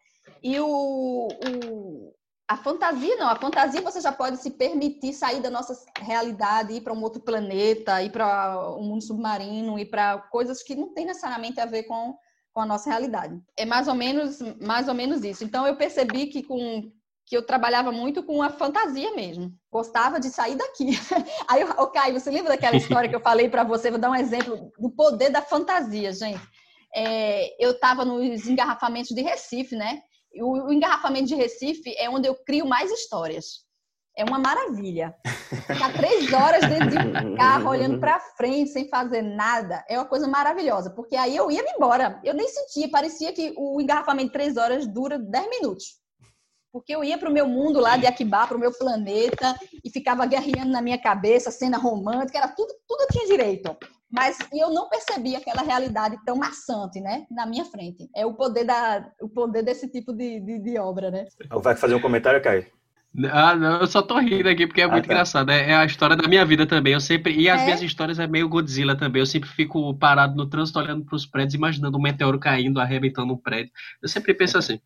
E 0.42 0.60
o, 0.60 1.28
o, 1.28 2.14
a 2.46 2.58
fantasia 2.58 3.16
não, 3.16 3.26
a 3.26 3.36
fantasia 3.36 3.80
você 3.80 3.98
já 4.02 4.12
pode 4.12 4.36
se 4.36 4.50
permitir 4.50 5.14
sair 5.14 5.40
da 5.40 5.48
nossa 5.48 5.74
realidade, 5.98 6.74
ir 6.74 6.82
para 6.82 6.92
um 6.92 7.02
outro 7.02 7.22
planeta, 7.22 8.02
ir 8.02 8.12
para 8.12 8.76
um 8.76 8.82
mundo 8.82 9.02
submarino, 9.02 9.78
ir 9.78 9.86
para 9.86 10.18
coisas 10.30 10.62
que 10.62 10.74
não 10.74 10.92
tem 10.92 11.06
necessariamente 11.06 11.58
a 11.58 11.64
ver 11.64 11.84
com, 11.84 12.14
com 12.52 12.60
a 12.60 12.66
nossa 12.66 12.90
realidade. 12.90 13.40
É 13.56 13.64
mais 13.64 13.88
ou 13.88 13.94
menos 13.94 14.38
mais 14.60 14.88
ou 14.88 14.94
menos 14.94 15.24
isso. 15.24 15.42
Então 15.42 15.66
eu 15.66 15.74
percebi 15.74 16.26
que 16.26 16.42
com 16.42 16.92
que 17.26 17.36
eu 17.36 17.44
trabalhava 17.44 17.90
muito 17.90 18.22
com 18.22 18.40
a 18.40 18.50
fantasia 18.50 19.12
mesmo. 19.14 19.52
Gostava 19.70 20.20
de 20.20 20.30
sair 20.30 20.54
daqui. 20.54 20.90
Aí, 21.48 21.64
o 21.64 21.86
Caio, 21.88 22.18
você 22.18 22.30
lembra 22.30 22.52
daquela 22.52 22.76
história 22.76 23.08
que 23.08 23.16
eu 23.16 23.20
falei 23.20 23.48
para 23.48 23.64
você? 23.64 23.90
Vou 23.90 23.98
dar 23.98 24.10
um 24.10 24.14
exemplo 24.14 24.70
do 24.78 24.90
poder 24.90 25.30
da 25.30 25.42
fantasia, 25.42 26.12
gente. 26.12 26.40
É, 26.94 27.62
eu 27.62 27.72
estava 27.72 28.04
nos 28.04 28.46
engarrafamentos 28.46 29.10
de 29.14 29.22
Recife, 29.22 29.74
né? 29.74 30.00
o, 30.40 30.68
o 30.68 30.72
engarrafamento 30.72 31.26
de 31.26 31.34
Recife 31.34 31.94
é 31.98 32.08
onde 32.08 32.28
eu 32.28 32.34
crio 32.34 32.66
mais 32.66 32.90
histórias. 32.90 33.66
É 34.16 34.24
uma 34.24 34.38
maravilha. 34.38 35.14
Ficar 35.66 35.92
três 35.92 36.32
horas 36.32 36.60
dentro 36.62 36.90
de 36.90 36.98
um 36.98 37.36
carro, 37.36 37.68
olhando 37.68 38.00
para 38.00 38.18
frente, 38.18 38.70
sem 38.70 38.88
fazer 38.88 39.20
nada, 39.20 39.84
é 39.90 39.98
uma 39.98 40.06
coisa 40.06 40.26
maravilhosa. 40.26 40.90
Porque 40.90 41.16
aí 41.16 41.36
eu 41.36 41.50
ia 41.50 41.62
me 41.62 41.72
embora. 41.72 42.18
Eu 42.24 42.32
nem 42.32 42.48
sentia, 42.48 42.88
parecia 42.88 43.32
que 43.32 43.52
o 43.58 43.78
engarrafamento 43.80 44.28
de 44.28 44.32
três 44.32 44.56
horas 44.56 44.86
dura 44.86 45.18
dez 45.18 45.50
minutos. 45.50 46.05
Porque 46.76 46.94
eu 46.94 47.02
ia 47.02 47.16
para 47.16 47.30
o 47.30 47.32
meu 47.32 47.48
mundo 47.48 47.80
lá 47.80 47.96
de 47.96 48.06
Aquibá, 48.06 48.46
para 48.46 48.54
o 48.54 48.60
meu 48.60 48.70
planeta, 48.70 49.58
e 49.82 49.88
ficava 49.88 50.26
guerreando 50.26 50.70
na 50.70 50.82
minha 50.82 50.98
cabeça, 50.98 51.50
cena 51.50 51.78
romântica, 51.78 52.36
era 52.36 52.48
tudo, 52.48 52.68
tudo 52.86 53.00
eu 53.00 53.08
tinha 53.08 53.26
direito 53.26 53.74
mas 54.08 54.38
eu 54.52 54.70
não 54.70 54.88
percebi 54.88 55.34
aquela 55.34 55.62
realidade 55.62 56.16
tão 56.24 56.36
maçante, 56.36 57.00
né, 57.00 57.26
na 57.30 57.44
minha 57.44 57.64
frente. 57.64 58.08
É 58.14 58.24
o 58.24 58.32
poder 58.34 58.64
da, 58.64 59.04
o 59.20 59.28
poder 59.28 59.62
desse 59.62 59.90
tipo 59.90 60.12
de, 60.12 60.40
de, 60.40 60.58
de 60.60 60.78
obra, 60.78 61.10
né? 61.10 61.26
Vai 61.50 61.74
fazer 61.74 61.96
um 61.96 62.00
comentário, 62.00 62.40
Caio? 62.40 62.64
Ah, 63.30 63.56
não, 63.56 63.80
eu 63.80 63.86
só 63.86 64.00
tô 64.00 64.18
rindo 64.18 64.48
aqui 64.48 64.66
porque 64.66 64.80
é 64.80 64.84
ah, 64.84 64.88
muito 64.88 65.06
tá. 65.06 65.12
engraçado. 65.12 65.50
É, 65.50 65.70
é, 65.70 65.74
a 65.74 65.84
história 65.84 66.14
da 66.14 66.28
minha 66.28 66.46
vida 66.46 66.66
também. 66.66 66.92
Eu 66.92 67.00
sempre 67.00 67.34
e 67.34 67.50
as 67.50 67.60
é? 67.60 67.64
minhas 67.64 67.82
histórias 67.82 68.18
é 68.18 68.26
meio 68.26 68.48
Godzilla 68.48 68.96
também. 68.96 69.20
Eu 69.20 69.26
sempre 69.26 69.50
fico 69.50 69.92
parado 69.98 70.36
no 70.36 70.46
trânsito 70.46 70.78
olhando 70.78 71.04
para 71.04 71.16
os 71.16 71.26
prédios, 71.26 71.54
imaginando 71.54 71.98
um 71.98 72.00
meteoro 72.00 72.38
caindo, 72.38 72.80
arrebentando 72.80 73.32
um 73.32 73.36
prédio. 73.36 73.72
Eu 74.00 74.08
sempre 74.08 74.32
penso 74.34 74.56
assim. 74.56 74.80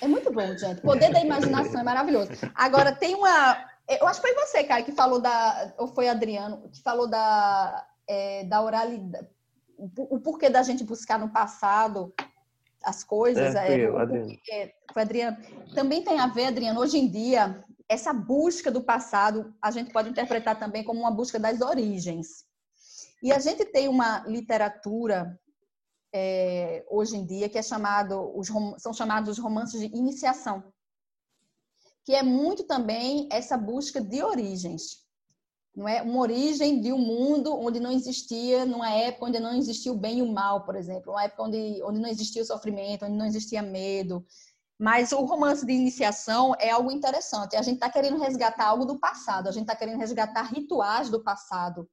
É 0.00 0.06
muito 0.06 0.32
bom, 0.32 0.46
gente. 0.56 0.78
O 0.78 0.82
poder 0.82 1.12
da 1.12 1.20
imaginação 1.20 1.80
é 1.80 1.84
maravilhoso. 1.84 2.30
Agora 2.54 2.92
tem 2.92 3.14
uma, 3.14 3.64
eu 3.88 4.06
acho 4.06 4.20
que 4.20 4.28
foi 4.28 4.46
você, 4.46 4.64
Caio, 4.64 4.84
que 4.84 4.92
falou 4.92 5.20
da, 5.20 5.74
ou 5.78 5.88
foi 5.88 6.08
Adriano, 6.08 6.68
que 6.70 6.82
falou 6.82 7.08
da 7.08 7.86
é, 8.08 8.44
da 8.44 8.62
oralidade, 8.62 9.28
o 9.78 10.18
porquê 10.20 10.48
da 10.48 10.62
gente 10.62 10.84
buscar 10.84 11.18
no 11.18 11.30
passado 11.30 12.14
as 12.82 13.02
coisas. 13.02 13.54
É, 13.54 13.74
é, 13.74 13.86
eu, 13.86 13.98
Adriano. 13.98 14.28
Porquê, 14.28 14.74
foi 14.92 15.02
Adriano. 15.02 15.36
Também 15.74 16.02
tem 16.02 16.20
a 16.20 16.28
ver, 16.28 16.46
Adriano, 16.46 16.80
hoje 16.80 16.98
em 16.98 17.08
dia, 17.10 17.64
essa 17.88 18.12
busca 18.12 18.70
do 18.70 18.82
passado, 18.82 19.54
a 19.60 19.70
gente 19.70 19.92
pode 19.92 20.08
interpretar 20.08 20.58
também 20.58 20.84
como 20.84 21.00
uma 21.00 21.10
busca 21.10 21.38
das 21.38 21.60
origens. 21.60 22.44
E 23.22 23.32
a 23.32 23.38
gente 23.38 23.64
tem 23.64 23.88
uma 23.88 24.20
literatura 24.26 25.38
é, 26.12 26.84
hoje 26.88 27.16
em 27.16 27.26
dia 27.26 27.48
que 27.48 27.58
é 27.58 27.62
chamado, 27.62 28.32
os, 28.36 28.48
são 28.78 28.92
chamados 28.92 29.30
os 29.30 29.38
romances 29.38 29.80
de 29.80 29.86
iniciação, 29.96 30.64
que 32.04 32.14
é 32.14 32.22
muito 32.22 32.64
também 32.64 33.28
essa 33.30 33.56
busca 33.56 34.00
de 34.00 34.22
origens 34.22 35.06
não 35.76 35.86
é 35.86 36.00
uma 36.00 36.20
origem 36.20 36.80
de 36.80 36.90
um 36.90 36.98
mundo 36.98 37.54
onde 37.54 37.78
não 37.78 37.92
existia, 37.92 38.64
numa 38.64 38.90
época 38.90 39.26
onde 39.26 39.38
não 39.38 39.54
existia 39.54 39.92
o 39.92 39.96
bem 39.96 40.20
e 40.20 40.22
o 40.22 40.32
mal, 40.32 40.64
por 40.64 40.74
exemplo, 40.74 41.12
uma 41.12 41.24
época 41.24 41.42
onde, 41.42 41.82
onde 41.82 42.00
não 42.00 42.08
existia 42.08 42.40
o 42.40 42.46
sofrimento, 42.46 43.04
onde 43.04 43.14
não 43.14 43.26
existia 43.26 43.60
medo. 43.60 44.24
Mas 44.78 45.12
o 45.12 45.22
romance 45.26 45.66
de 45.66 45.72
iniciação 45.72 46.54
é 46.58 46.70
algo 46.70 46.90
interessante. 46.90 47.56
A 47.56 47.62
gente 47.62 47.74
está 47.74 47.90
querendo 47.90 48.18
resgatar 48.18 48.68
algo 48.68 48.86
do 48.86 48.98
passado, 48.98 49.48
a 49.48 49.52
gente 49.52 49.64
está 49.64 49.76
querendo 49.76 49.98
resgatar 49.98 50.44
rituais 50.44 51.10
do 51.10 51.22
passado. 51.22 51.86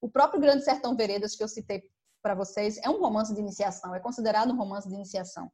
O 0.00 0.08
próprio 0.08 0.40
Grande 0.40 0.64
Sertão 0.64 0.96
Veredas, 0.96 1.36
que 1.36 1.42
eu 1.42 1.48
citei 1.48 1.82
para 2.26 2.34
vocês, 2.34 2.76
é 2.78 2.90
um 2.90 2.98
romance 2.98 3.32
de 3.32 3.40
iniciação, 3.40 3.94
é 3.94 4.00
considerado 4.00 4.52
um 4.52 4.56
romance 4.56 4.88
de 4.88 4.94
iniciação. 4.96 5.48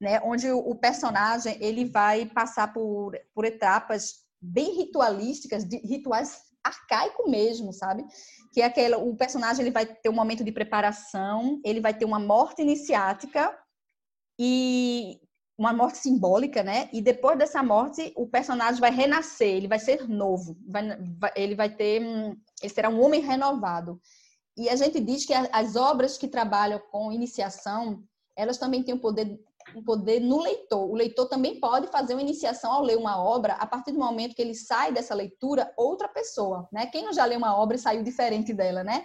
Né? 0.00 0.20
Onde 0.24 0.50
o 0.50 0.74
personagem 0.74 1.56
ele 1.60 1.84
vai 1.84 2.26
passar 2.26 2.72
por, 2.72 3.16
por 3.32 3.44
etapas 3.44 4.24
bem 4.42 4.74
ritualísticas, 4.74 5.64
de, 5.64 5.76
rituais 5.76 6.40
arcaico 6.64 7.30
mesmo, 7.30 7.72
sabe? 7.72 8.04
Que 8.52 8.62
é 8.62 8.64
aquele, 8.64 8.96
o 8.96 9.14
personagem 9.14 9.62
ele 9.62 9.70
vai 9.70 9.86
ter 9.86 10.08
um 10.08 10.12
momento 10.12 10.42
de 10.42 10.50
preparação, 10.50 11.60
ele 11.64 11.80
vai 11.80 11.94
ter 11.94 12.04
uma 12.04 12.18
morte 12.18 12.62
iniciática 12.62 13.56
e 14.36 15.20
uma 15.56 15.72
morte 15.72 15.98
simbólica, 15.98 16.64
né? 16.64 16.88
E 16.92 17.00
depois 17.00 17.38
dessa 17.38 17.62
morte, 17.62 18.12
o 18.16 18.26
personagem 18.26 18.80
vai 18.80 18.90
renascer, 18.90 19.54
ele 19.54 19.68
vai 19.68 19.78
ser 19.78 20.08
novo, 20.08 20.56
vai, 20.66 20.82
vai, 21.16 21.32
ele 21.36 21.54
vai 21.54 21.70
ter, 21.70 22.02
ele 22.60 22.74
será 22.74 22.88
um 22.88 23.00
homem 23.00 23.20
renovado. 23.20 24.00
E 24.58 24.68
a 24.68 24.74
gente 24.74 24.98
diz 24.98 25.24
que 25.24 25.32
as 25.32 25.76
obras 25.76 26.18
que 26.18 26.26
trabalham 26.26 26.80
com 26.90 27.12
iniciação, 27.12 28.02
elas 28.36 28.58
também 28.58 28.82
têm 28.82 28.94
o 28.94 28.98
poder, 28.98 29.38
um 29.74 29.84
poder 29.84 30.18
no 30.20 30.42
leitor. 30.42 30.90
O 30.90 30.94
leitor 30.94 31.28
também 31.28 31.60
pode 31.60 31.86
fazer 31.86 32.14
uma 32.14 32.22
iniciação 32.22 32.72
ao 32.72 32.82
ler 32.82 32.96
uma 32.98 33.22
obra 33.22 33.52
a 33.54 33.66
partir 33.66 33.92
do 33.92 34.00
momento 34.00 34.34
que 34.34 34.42
ele 34.42 34.56
sai 34.56 34.92
dessa 34.92 35.14
leitura 35.14 35.72
outra 35.76 36.08
pessoa, 36.08 36.68
né? 36.72 36.86
Quem 36.86 37.04
não 37.04 37.12
já 37.12 37.24
leu 37.24 37.38
uma 37.38 37.56
obra 37.56 37.76
e 37.76 37.80
saiu 37.80 38.02
diferente 38.02 38.52
dela, 38.52 38.82
né? 38.82 39.04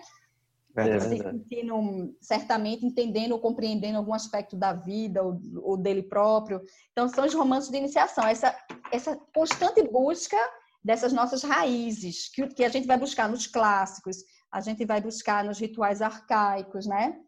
É 0.76 1.00
se 1.00 1.18
sentindo, 1.20 2.16
certamente, 2.20 2.84
entendendo 2.84 3.34
ou 3.34 3.40
compreendendo 3.40 4.00
algum 4.00 4.14
aspecto 4.14 4.56
da 4.56 4.74
vida 4.74 5.22
ou, 5.22 5.40
ou, 5.62 5.78
dele 5.78 6.02
próprio. 6.02 6.60
Então, 6.92 7.08
são 7.08 7.26
os 7.26 7.34
romances 7.36 7.70
de 7.70 7.78
iniciação, 7.78 8.26
essa, 8.26 8.58
essa 8.92 9.16
constante 9.36 9.84
busca 9.84 10.36
dessas 10.84 11.14
nossas 11.14 11.44
raízes, 11.44 12.28
que, 12.30 12.48
que 12.48 12.66
a 12.66 12.70
gente 12.70 12.88
vai 12.88 12.98
buscar 12.98 13.30
nos 13.30 13.46
clássicos, 13.46 14.18
a 14.54 14.62
gente 14.62 14.86
vai 14.86 15.02
buscar 15.02 15.44
nos 15.44 15.60
rituais 15.60 16.02
arcaicos, 16.02 16.86
né? 16.86 17.20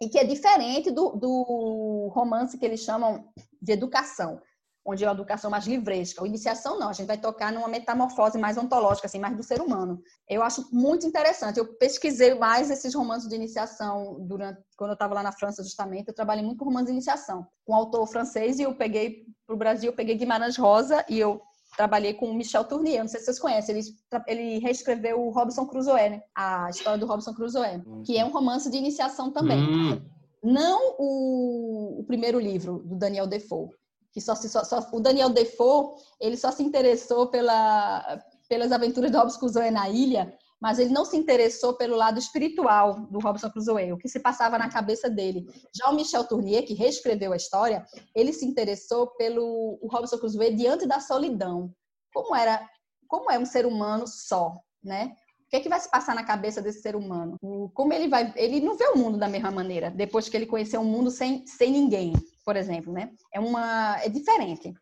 E 0.00 0.08
que 0.08 0.18
é 0.18 0.24
diferente 0.24 0.90
do, 0.90 1.10
do 1.10 2.10
romance 2.12 2.58
que 2.58 2.64
eles 2.64 2.80
chamam 2.80 3.30
de 3.60 3.72
educação 3.72 4.40
onde 4.84 5.04
é 5.04 5.08
uma 5.08 5.14
educação 5.14 5.50
mais 5.50 5.66
livresca. 5.66 6.22
A 6.22 6.26
iniciação 6.26 6.78
não, 6.78 6.88
a 6.88 6.92
gente 6.92 7.06
vai 7.06 7.16
tocar 7.16 7.52
numa 7.52 7.68
metamorfose 7.68 8.36
mais 8.38 8.58
ontológica, 8.58 9.06
assim, 9.06 9.18
mais 9.18 9.36
do 9.36 9.42
ser 9.42 9.60
humano. 9.60 10.02
Eu 10.28 10.42
acho 10.42 10.68
muito 10.72 11.06
interessante. 11.06 11.58
Eu 11.58 11.74
pesquisei 11.74 12.34
mais 12.34 12.70
esses 12.70 12.94
romances 12.94 13.28
de 13.28 13.36
iniciação 13.36 14.16
durante 14.20 14.60
quando 14.76 14.90
eu 14.90 14.94
estava 14.94 15.14
lá 15.14 15.22
na 15.22 15.32
França, 15.32 15.62
justamente. 15.62 16.08
Eu 16.08 16.14
trabalhei 16.14 16.44
muito 16.44 16.58
com 16.58 16.64
romances 16.64 16.86
de 16.86 16.92
iniciação, 16.92 17.46
com 17.64 17.72
um 17.72 17.76
autor 17.76 18.06
francês 18.08 18.58
e 18.58 18.62
eu 18.62 18.74
peguei 18.74 19.24
para 19.46 19.54
o 19.54 19.58
Brasil, 19.58 19.90
eu 19.90 19.96
peguei 19.96 20.16
Guimarães 20.16 20.56
Rosa 20.56 21.04
e 21.08 21.18
eu 21.18 21.40
trabalhei 21.76 22.14
com 22.14 22.30
o 22.30 22.34
Michel 22.34 22.64
Tournier, 22.64 23.00
não 23.00 23.08
sei 23.08 23.20
se 23.20 23.26
vocês 23.26 23.38
conhecem, 23.38 23.76
ele, 23.76 23.86
ele 24.26 24.58
reescreveu 24.58 25.20
o 25.20 25.30
Robson 25.30 25.66
Crusoe, 25.66 26.10
né? 26.10 26.22
a 26.34 26.68
história 26.70 26.98
do 26.98 27.06
Robson 27.06 27.34
Crusoe, 27.34 27.82
que 28.04 28.18
é 28.18 28.24
um 28.24 28.30
romance 28.30 28.70
de 28.70 28.76
iniciação 28.76 29.30
também. 29.30 29.58
Hum. 29.58 30.02
Não 30.42 30.96
o, 30.98 32.00
o 32.00 32.04
primeiro 32.04 32.38
livro 32.38 32.82
do 32.84 32.96
Daniel 32.96 33.26
Defoe, 33.26 33.70
que 34.12 34.20
só, 34.20 34.34
se, 34.34 34.48
só, 34.48 34.64
só, 34.64 34.86
o 34.92 35.00
Daniel 35.00 35.30
Defoe, 35.30 35.94
ele 36.20 36.36
só 36.36 36.50
se 36.50 36.62
interessou 36.62 37.28
pela, 37.28 38.22
pelas 38.48 38.72
aventuras 38.72 39.10
do 39.10 39.18
Robson 39.18 39.38
Crusoe 39.38 39.70
na 39.70 39.88
ilha, 39.88 40.36
mas 40.62 40.78
ele 40.78 40.90
não 40.90 41.04
se 41.04 41.16
interessou 41.16 41.74
pelo 41.74 41.96
lado 41.96 42.18
espiritual 42.18 43.00
do 43.10 43.18
Robson 43.18 43.50
Crusoe, 43.50 43.92
o 43.92 43.98
que 43.98 44.08
se 44.08 44.20
passava 44.20 44.56
na 44.56 44.70
cabeça 44.70 45.10
dele. 45.10 45.44
Já 45.74 45.90
o 45.90 45.94
Michel 45.94 46.24
Tournier, 46.24 46.64
que 46.64 46.72
reescreveu 46.72 47.32
a 47.32 47.36
história, 47.36 47.84
ele 48.14 48.32
se 48.32 48.46
interessou 48.46 49.08
pelo 49.16 49.78
o 49.82 49.88
Robson 49.88 50.18
Crusoe 50.18 50.54
diante 50.54 50.86
da 50.86 51.00
solidão. 51.00 51.74
Como 52.14 52.34
era, 52.36 52.64
como 53.08 53.28
é 53.30 53.38
um 53.38 53.44
ser 53.44 53.66
humano 53.66 54.06
só, 54.06 54.56
né? 54.82 55.16
O 55.46 55.50
que 55.50 55.56
é 55.56 55.60
que 55.60 55.68
vai 55.68 55.80
se 55.80 55.90
passar 55.90 56.14
na 56.14 56.24
cabeça 56.24 56.62
desse 56.62 56.80
ser 56.80 56.96
humano? 56.96 57.36
Como 57.74 57.92
ele 57.92 58.08
vai, 58.08 58.32
ele 58.36 58.60
não 58.60 58.76
vê 58.76 58.86
o 58.86 58.96
mundo 58.96 59.18
da 59.18 59.28
mesma 59.28 59.50
maneira 59.50 59.90
depois 59.90 60.28
que 60.28 60.36
ele 60.36 60.46
conheceu 60.46 60.80
um 60.80 60.84
mundo 60.84 61.10
sem, 61.10 61.44
sem 61.46 61.70
ninguém 61.70 62.14
por 62.44 62.56
exemplo, 62.56 62.92
né? 62.92 63.10
É 63.32 63.40
uma 63.40 63.98
é 64.02 64.08
diferente. 64.08 64.74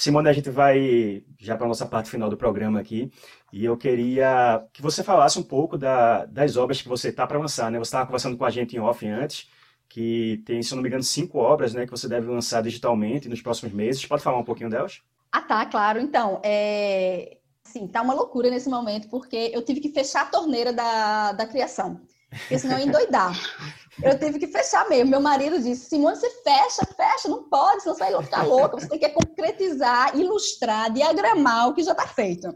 Simone, 0.00 0.30
a 0.30 0.32
gente 0.32 0.48
vai 0.48 1.22
já 1.38 1.54
para 1.54 1.66
a 1.66 1.68
nossa 1.68 1.84
parte 1.84 2.08
final 2.08 2.30
do 2.30 2.36
programa 2.36 2.80
aqui, 2.80 3.12
e 3.52 3.66
eu 3.66 3.76
queria 3.76 4.64
que 4.72 4.80
você 4.80 5.04
falasse 5.04 5.38
um 5.38 5.42
pouco 5.42 5.76
da, 5.76 6.24
das 6.24 6.56
obras 6.56 6.80
que 6.80 6.88
você 6.88 7.10
está 7.10 7.26
para 7.26 7.38
lançar, 7.38 7.70
né? 7.70 7.78
Você 7.78 7.88
estava 7.88 8.06
conversando 8.06 8.38
com 8.38 8.46
a 8.46 8.50
gente 8.50 8.74
em 8.74 8.80
off 8.80 9.06
antes, 9.06 9.50
que 9.90 10.42
tem, 10.46 10.62
se 10.62 10.74
não 10.74 10.80
me 10.82 10.88
engano, 10.88 11.02
cinco 11.02 11.36
obras, 11.36 11.74
né, 11.74 11.84
que 11.84 11.90
você 11.90 12.08
deve 12.08 12.28
lançar 12.28 12.62
digitalmente 12.62 13.28
nos 13.28 13.42
próximos 13.42 13.74
meses. 13.74 14.06
Pode 14.06 14.22
falar 14.22 14.38
um 14.38 14.44
pouquinho 14.44 14.70
delas? 14.70 15.02
Ah, 15.30 15.42
tá, 15.42 15.66
claro. 15.66 16.00
Então, 16.00 16.40
é... 16.42 17.36
Sim, 17.64 17.86
tá 17.86 18.00
uma 18.00 18.14
loucura 18.14 18.48
nesse 18.48 18.70
momento, 18.70 19.06
porque 19.10 19.50
eu 19.52 19.62
tive 19.62 19.80
que 19.80 19.90
fechar 19.90 20.22
a 20.22 20.30
torneira 20.30 20.72
da, 20.72 21.32
da 21.32 21.46
criação, 21.46 22.00
porque 22.30 22.58
senão 22.58 22.76
eu 22.76 22.80
ia 22.80 22.86
endoidar. 22.86 23.38
Eu 24.02 24.18
tive 24.18 24.38
que 24.38 24.46
fechar 24.46 24.88
mesmo. 24.88 25.10
Meu 25.10 25.20
marido 25.20 25.60
disse: 25.60 25.88
Simone, 25.88 26.16
você 26.16 26.30
fecha, 26.42 26.84
fecha, 26.96 27.28
não 27.28 27.44
pode, 27.48 27.82
senão 27.82 27.94
você 27.94 28.10
vai 28.10 28.22
ficar 28.22 28.42
louca. 28.42 28.78
Você 28.78 28.88
tem 28.88 28.98
que 28.98 29.08
concretizar, 29.10 30.16
ilustrar, 30.16 30.92
diagramar 30.92 31.68
o 31.68 31.74
que 31.74 31.82
já 31.82 31.92
está 31.92 32.06
feito. 32.06 32.54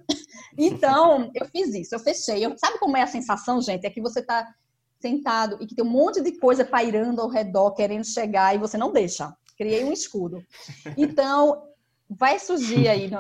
Então, 0.57 1.31
eu 1.35 1.47
fiz 1.47 1.75
isso, 1.75 1.95
eu 1.95 1.99
fechei. 1.99 2.45
Eu, 2.45 2.57
sabe 2.57 2.79
como 2.79 2.97
é 2.97 3.03
a 3.03 3.07
sensação, 3.07 3.61
gente? 3.61 3.87
É 3.87 3.91
que 3.91 4.01
você 4.01 4.21
está 4.21 4.47
sentado 5.01 5.59
e 5.61 5.67
que 5.67 5.75
tem 5.75 5.85
um 5.85 5.89
monte 5.89 6.21
de 6.23 6.33
coisa 6.39 6.65
pairando 6.65 7.21
ao 7.21 7.29
redor, 7.29 7.73
querendo 7.73 8.05
chegar, 8.05 8.55
e 8.55 8.59
você 8.59 8.79
não 8.79 8.93
deixa. 8.93 9.35
Criei 9.57 9.85
um 9.85 9.93
escudo. 9.93 10.43
Então, 10.97 11.63
vai 12.09 12.39
surgir 12.39 12.89
aí, 12.89 13.11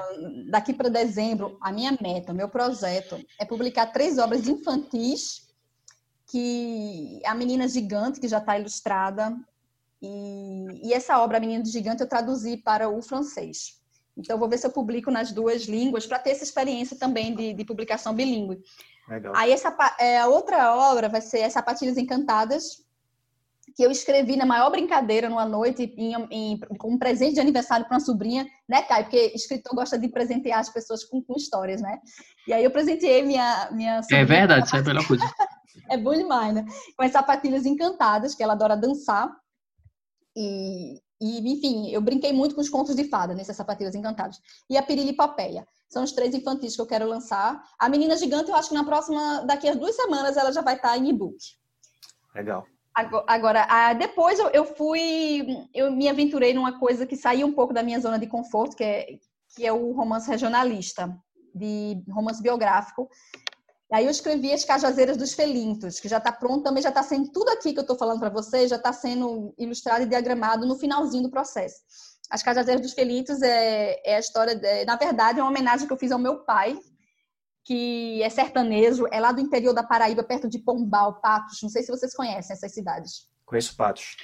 daqui 0.50 0.72
para 0.72 0.88
dezembro, 0.88 1.58
a 1.60 1.72
minha 1.72 1.96
meta, 2.00 2.32
o 2.32 2.34
meu 2.34 2.48
projeto 2.48 3.18
é 3.38 3.44
publicar 3.44 3.86
três 3.86 4.18
obras 4.18 4.48
infantis 4.48 5.43
que 6.26 7.20
a 7.24 7.34
Menina 7.34 7.68
Gigante, 7.68 8.20
que 8.20 8.28
já 8.28 8.38
está 8.38 8.58
ilustrada, 8.58 9.36
e, 10.00 10.88
e, 10.88 10.92
essa 10.92 11.18
obra, 11.20 11.38
a 11.38 11.40
Menina 11.40 11.64
Gigante, 11.64 12.02
eu 12.02 12.08
traduzi 12.08 12.56
para 12.58 12.88
o 12.88 13.00
francês. 13.00 13.80
Então, 14.16 14.38
vou 14.38 14.48
ver 14.48 14.58
se 14.58 14.66
eu 14.66 14.70
publico 14.70 15.10
nas 15.10 15.32
duas 15.32 15.62
línguas, 15.62 16.06
para 16.06 16.18
ter 16.18 16.30
essa 16.30 16.44
experiência 16.44 16.96
também 16.98 17.34
de, 17.34 17.52
de 17.52 17.64
publicação 17.64 18.14
bilíngue. 18.14 18.62
Legal. 19.08 19.32
Aí, 19.36 19.52
essa, 19.52 19.74
é, 19.98 20.18
a 20.18 20.26
outra 20.26 20.74
obra 20.74 21.08
vai 21.08 21.20
ser 21.20 21.42
As 21.42 21.52
Sapatilhas 21.52 21.96
Encantadas, 21.96 22.84
que 23.74 23.82
eu 23.82 23.90
escrevi 23.90 24.36
na 24.36 24.46
maior 24.46 24.70
brincadeira 24.70 25.28
numa 25.28 25.44
noite, 25.44 25.92
em, 25.96 26.14
em, 26.30 26.58
com 26.78 26.92
um 26.92 26.98
presente 26.98 27.34
de 27.34 27.40
aniversário 27.40 27.84
para 27.86 27.96
uma 27.96 28.04
sobrinha, 28.04 28.46
né, 28.68 28.82
Caio? 28.82 29.04
Porque 29.04 29.32
escritor 29.34 29.74
gosta 29.74 29.98
de 29.98 30.08
presentear 30.08 30.60
as 30.60 30.68
pessoas 30.68 31.04
com, 31.04 31.20
com 31.20 31.34
histórias, 31.34 31.82
né? 31.82 31.98
E 32.46 32.52
aí 32.52 32.62
eu 32.62 32.70
presenteei 32.70 33.22
minha, 33.22 33.68
minha 33.72 34.02
sobrinha. 34.02 34.22
É 34.22 34.24
verdade, 34.24 34.66
isso 34.66 34.76
é 34.76 34.78
a 34.78 34.82
melhor 34.82 35.06
coisa. 35.06 35.24
é 35.90 35.96
bom 35.96 36.14
demais, 36.14 36.54
né? 36.54 36.64
Com 36.96 37.04
as 37.04 37.10
sapatilhas 37.10 37.66
encantadas, 37.66 38.34
que 38.34 38.42
ela 38.42 38.52
adora 38.52 38.76
dançar. 38.76 39.28
E, 40.36 41.00
e, 41.20 41.52
enfim, 41.52 41.90
eu 41.90 42.00
brinquei 42.00 42.32
muito 42.32 42.54
com 42.54 42.60
os 42.60 42.68
contos 42.68 42.94
de 42.94 43.04
fada 43.04 43.34
nessas 43.34 43.56
sapatilhas 43.56 43.94
encantadas. 43.94 44.38
E 44.70 44.76
a 44.76 44.82
Pirilipopeia. 44.82 45.66
São 45.88 46.02
os 46.02 46.12
três 46.12 46.34
infantis 46.34 46.74
que 46.74 46.82
eu 46.82 46.86
quero 46.86 47.08
lançar. 47.08 47.62
A 47.78 47.88
Menina 47.88 48.16
Gigante, 48.16 48.50
eu 48.50 48.56
acho 48.56 48.68
que 48.68 48.74
na 48.74 48.84
próxima, 48.84 49.44
daqui 49.46 49.68
a 49.68 49.74
duas 49.74 49.94
semanas, 49.94 50.36
ela 50.36 50.52
já 50.52 50.60
vai 50.60 50.74
estar 50.74 50.96
em 50.96 51.08
e-book. 51.08 51.36
Legal. 52.34 52.66
Agora, 52.94 53.92
depois 53.94 54.38
eu 54.52 54.64
fui, 54.64 55.66
eu 55.74 55.90
me 55.90 56.08
aventurei 56.08 56.54
numa 56.54 56.78
coisa 56.78 57.04
que 57.04 57.16
saiu 57.16 57.46
um 57.46 57.52
pouco 57.52 57.74
da 57.74 57.82
minha 57.82 57.98
zona 57.98 58.18
de 58.18 58.26
conforto, 58.26 58.76
que 58.76 58.84
é, 58.84 59.06
que 59.56 59.66
é 59.66 59.72
o 59.72 59.92
romance 59.92 60.28
regionalista, 60.30 61.12
de 61.54 62.02
romance 62.08 62.40
biográfico, 62.40 63.08
Aí 63.94 64.06
eu 64.06 64.10
escrevi 64.10 64.52
As 64.52 64.64
Cajazeiras 64.64 65.16
dos 65.16 65.34
Felintos, 65.34 66.00
que 66.00 66.08
já 66.08 66.18
está 66.18 66.32
pronto, 66.32 66.64
também 66.64 66.82
já 66.82 66.88
está 66.88 67.02
sendo 67.02 67.30
tudo 67.30 67.50
aqui 67.50 67.72
que 67.72 67.78
eu 67.78 67.82
estou 67.82 67.96
falando 67.96 68.18
para 68.18 68.28
vocês, 68.28 68.70
já 68.70 68.74
está 68.74 68.92
sendo 68.92 69.54
ilustrado 69.56 70.02
e 70.02 70.06
diagramado 70.06 70.66
no 70.66 70.74
finalzinho 70.74 71.22
do 71.22 71.30
processo. 71.30 71.76
As 72.28 72.42
Cajazeiras 72.42 72.82
dos 72.82 72.92
Felintos 72.92 73.40
é, 73.40 74.00
é 74.04 74.16
a 74.16 74.18
história, 74.18 74.56
de, 74.56 74.84
na 74.84 74.96
verdade, 74.96 75.38
é 75.38 75.42
uma 75.42 75.50
homenagem 75.50 75.86
que 75.86 75.92
eu 75.92 75.96
fiz 75.96 76.10
ao 76.10 76.18
meu 76.18 76.40
pai, 76.40 76.76
que 77.64 78.22
é 78.22 78.28
sertanejo, 78.28 79.06
é 79.10 79.18
lá 79.18 79.32
do 79.32 79.40
interior 79.40 79.72
da 79.72 79.82
Paraíba, 79.82 80.22
perto 80.22 80.48
de 80.48 80.58
Pombal, 80.58 81.20
Patos. 81.20 81.62
Não 81.62 81.70
sei 81.70 81.82
se 81.82 81.90
vocês 81.90 82.14
conhecem 82.14 82.54
essas 82.54 82.72
cidades. 82.72 83.26
Conheço 83.46 83.76
Patos. 83.76 84.16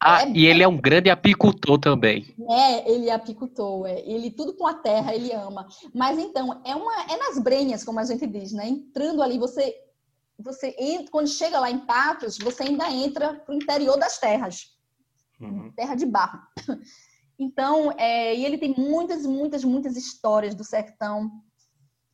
Ah, 0.00 0.24
é, 0.24 0.30
e 0.32 0.46
ele 0.46 0.62
é 0.62 0.68
um 0.68 0.76
grande 0.76 1.08
apicultor 1.08 1.78
também. 1.78 2.34
É, 2.50 2.90
ele 2.90 3.08
é 3.08 3.14
apicultor, 3.14 3.86
é. 3.86 4.00
ele 4.00 4.30
tudo 4.30 4.54
com 4.54 4.66
a 4.66 4.74
terra, 4.74 5.14
ele 5.14 5.32
ama. 5.32 5.66
Mas 5.94 6.18
então, 6.18 6.60
é 6.64 6.74
uma 6.74 7.04
é 7.04 7.16
nas 7.16 7.38
brenhas, 7.38 7.84
como 7.84 8.00
a 8.00 8.04
gente 8.04 8.26
diz, 8.26 8.52
né? 8.52 8.68
Entrando 8.68 9.22
ali, 9.22 9.38
você 9.38 9.74
você 10.36 10.74
entra, 10.78 11.10
quando 11.12 11.28
chega 11.28 11.60
lá 11.60 11.70
em 11.70 11.78
Patos, 11.78 12.36
você 12.38 12.64
ainda 12.64 12.90
entra 12.90 13.34
para 13.34 13.54
o 13.54 13.56
interior 13.56 13.96
das 13.96 14.18
terras. 14.18 14.76
Uhum. 15.40 15.72
Terra 15.76 15.94
de 15.94 16.06
barro. 16.06 16.40
Então, 17.36 17.92
é, 17.98 18.34
e 18.34 18.44
ele 18.44 18.58
tem 18.58 18.74
muitas, 18.78 19.26
muitas, 19.26 19.64
muitas 19.64 19.96
histórias 19.96 20.54
do 20.54 20.62
sertão, 20.62 21.30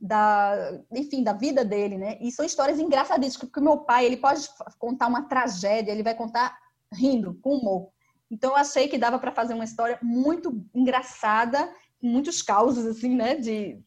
da, 0.00 0.80
enfim, 0.92 1.22
da 1.22 1.32
vida 1.32 1.64
dele, 1.64 1.98
né? 1.98 2.16
E 2.20 2.32
são 2.32 2.44
histórias 2.44 2.78
engraçadíssimas, 2.78 3.48
porque 3.48 3.60
o 3.60 3.62
meu 3.62 3.78
pai, 3.78 4.06
ele 4.06 4.16
pode 4.16 4.48
contar 4.78 5.08
uma 5.08 5.28
tragédia, 5.28 5.92
ele 5.92 6.02
vai 6.02 6.14
contar 6.14 6.56
rindo, 6.92 7.38
com 7.42 7.56
humor. 7.56 7.90
Então 8.30 8.50
eu 8.50 8.56
achei 8.56 8.88
que 8.88 8.96
dava 8.96 9.18
para 9.18 9.32
fazer 9.32 9.54
uma 9.54 9.64
história 9.64 9.98
muito 10.02 10.64
engraçada, 10.74 11.70
com 12.00 12.06
muitos 12.06 12.40
causos 12.40 12.86
assim, 12.86 13.14
né, 13.14 13.34
de, 13.34 13.82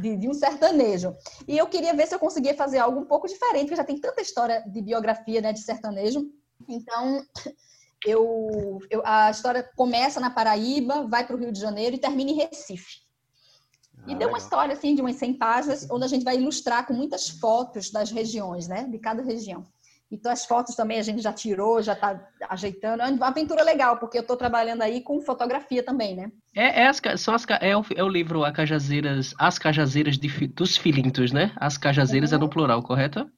de, 0.00 0.16
de, 0.16 0.28
um 0.28 0.34
sertanejo. 0.34 1.14
E 1.48 1.58
eu 1.58 1.66
queria 1.66 1.94
ver 1.94 2.06
se 2.06 2.14
eu 2.14 2.18
conseguia 2.18 2.54
fazer 2.54 2.78
algo 2.78 3.00
um 3.00 3.06
pouco 3.06 3.26
diferente, 3.26 3.64
porque 3.64 3.76
já 3.76 3.84
tem 3.84 3.98
tanta 3.98 4.22
história 4.22 4.62
de 4.68 4.80
biografia, 4.80 5.40
né, 5.40 5.52
de 5.52 5.62
sertanejo. 5.62 6.30
Então 6.68 7.24
eu, 8.04 8.78
eu 8.90 9.02
a 9.04 9.30
história 9.30 9.68
começa 9.74 10.20
na 10.20 10.30
Paraíba, 10.30 11.06
vai 11.08 11.26
para 11.26 11.34
o 11.34 11.38
Rio 11.38 11.50
de 11.50 11.60
Janeiro 11.60 11.96
e 11.96 12.00
termina 12.00 12.30
em 12.30 12.36
Recife. 12.36 13.05
E 14.06 14.14
ah, 14.14 14.16
deu 14.16 14.28
uma 14.28 14.38
história 14.38 14.72
assim 14.72 14.94
de 14.94 15.00
umas 15.00 15.16
100 15.16 15.34
páginas, 15.34 15.86
onde 15.90 16.04
a 16.04 16.08
gente 16.08 16.24
vai 16.24 16.36
ilustrar 16.36 16.86
com 16.86 16.94
muitas 16.94 17.28
fotos 17.28 17.90
das 17.90 18.10
regiões, 18.10 18.68
né, 18.68 18.84
de 18.84 18.98
cada 18.98 19.22
região. 19.22 19.64
Então, 20.10 20.30
as 20.30 20.44
fotos 20.44 20.76
também 20.76 21.00
a 21.00 21.02
gente 21.02 21.20
já 21.20 21.32
tirou, 21.32 21.82
já 21.82 21.92
está 21.92 22.20
ajeitando. 22.48 23.02
É 23.02 23.08
uma 23.08 23.26
aventura 23.26 23.64
legal, 23.64 23.98
porque 23.98 24.16
eu 24.16 24.22
estou 24.22 24.36
trabalhando 24.36 24.82
aí 24.82 25.00
com 25.00 25.20
fotografia 25.20 25.82
também, 25.82 26.14
né? 26.14 26.30
É, 26.54 26.82
é, 26.82 26.86
as, 26.86 27.02
são 27.16 27.34
as, 27.34 27.44
é, 27.60 27.76
o, 27.76 27.84
é 27.96 28.04
o 28.04 28.08
livro 28.08 28.44
a 28.44 28.52
Cajazeiras, 28.52 29.34
As 29.36 29.58
Cajazeiras 29.58 30.16
de, 30.16 30.28
dos 30.46 30.76
Filintos, 30.76 31.32
né? 31.32 31.52
As 31.56 31.76
Cajazeiras 31.76 32.30
uhum. 32.30 32.36
é 32.36 32.40
no 32.40 32.48
plural, 32.48 32.82
correto? 32.84 33.28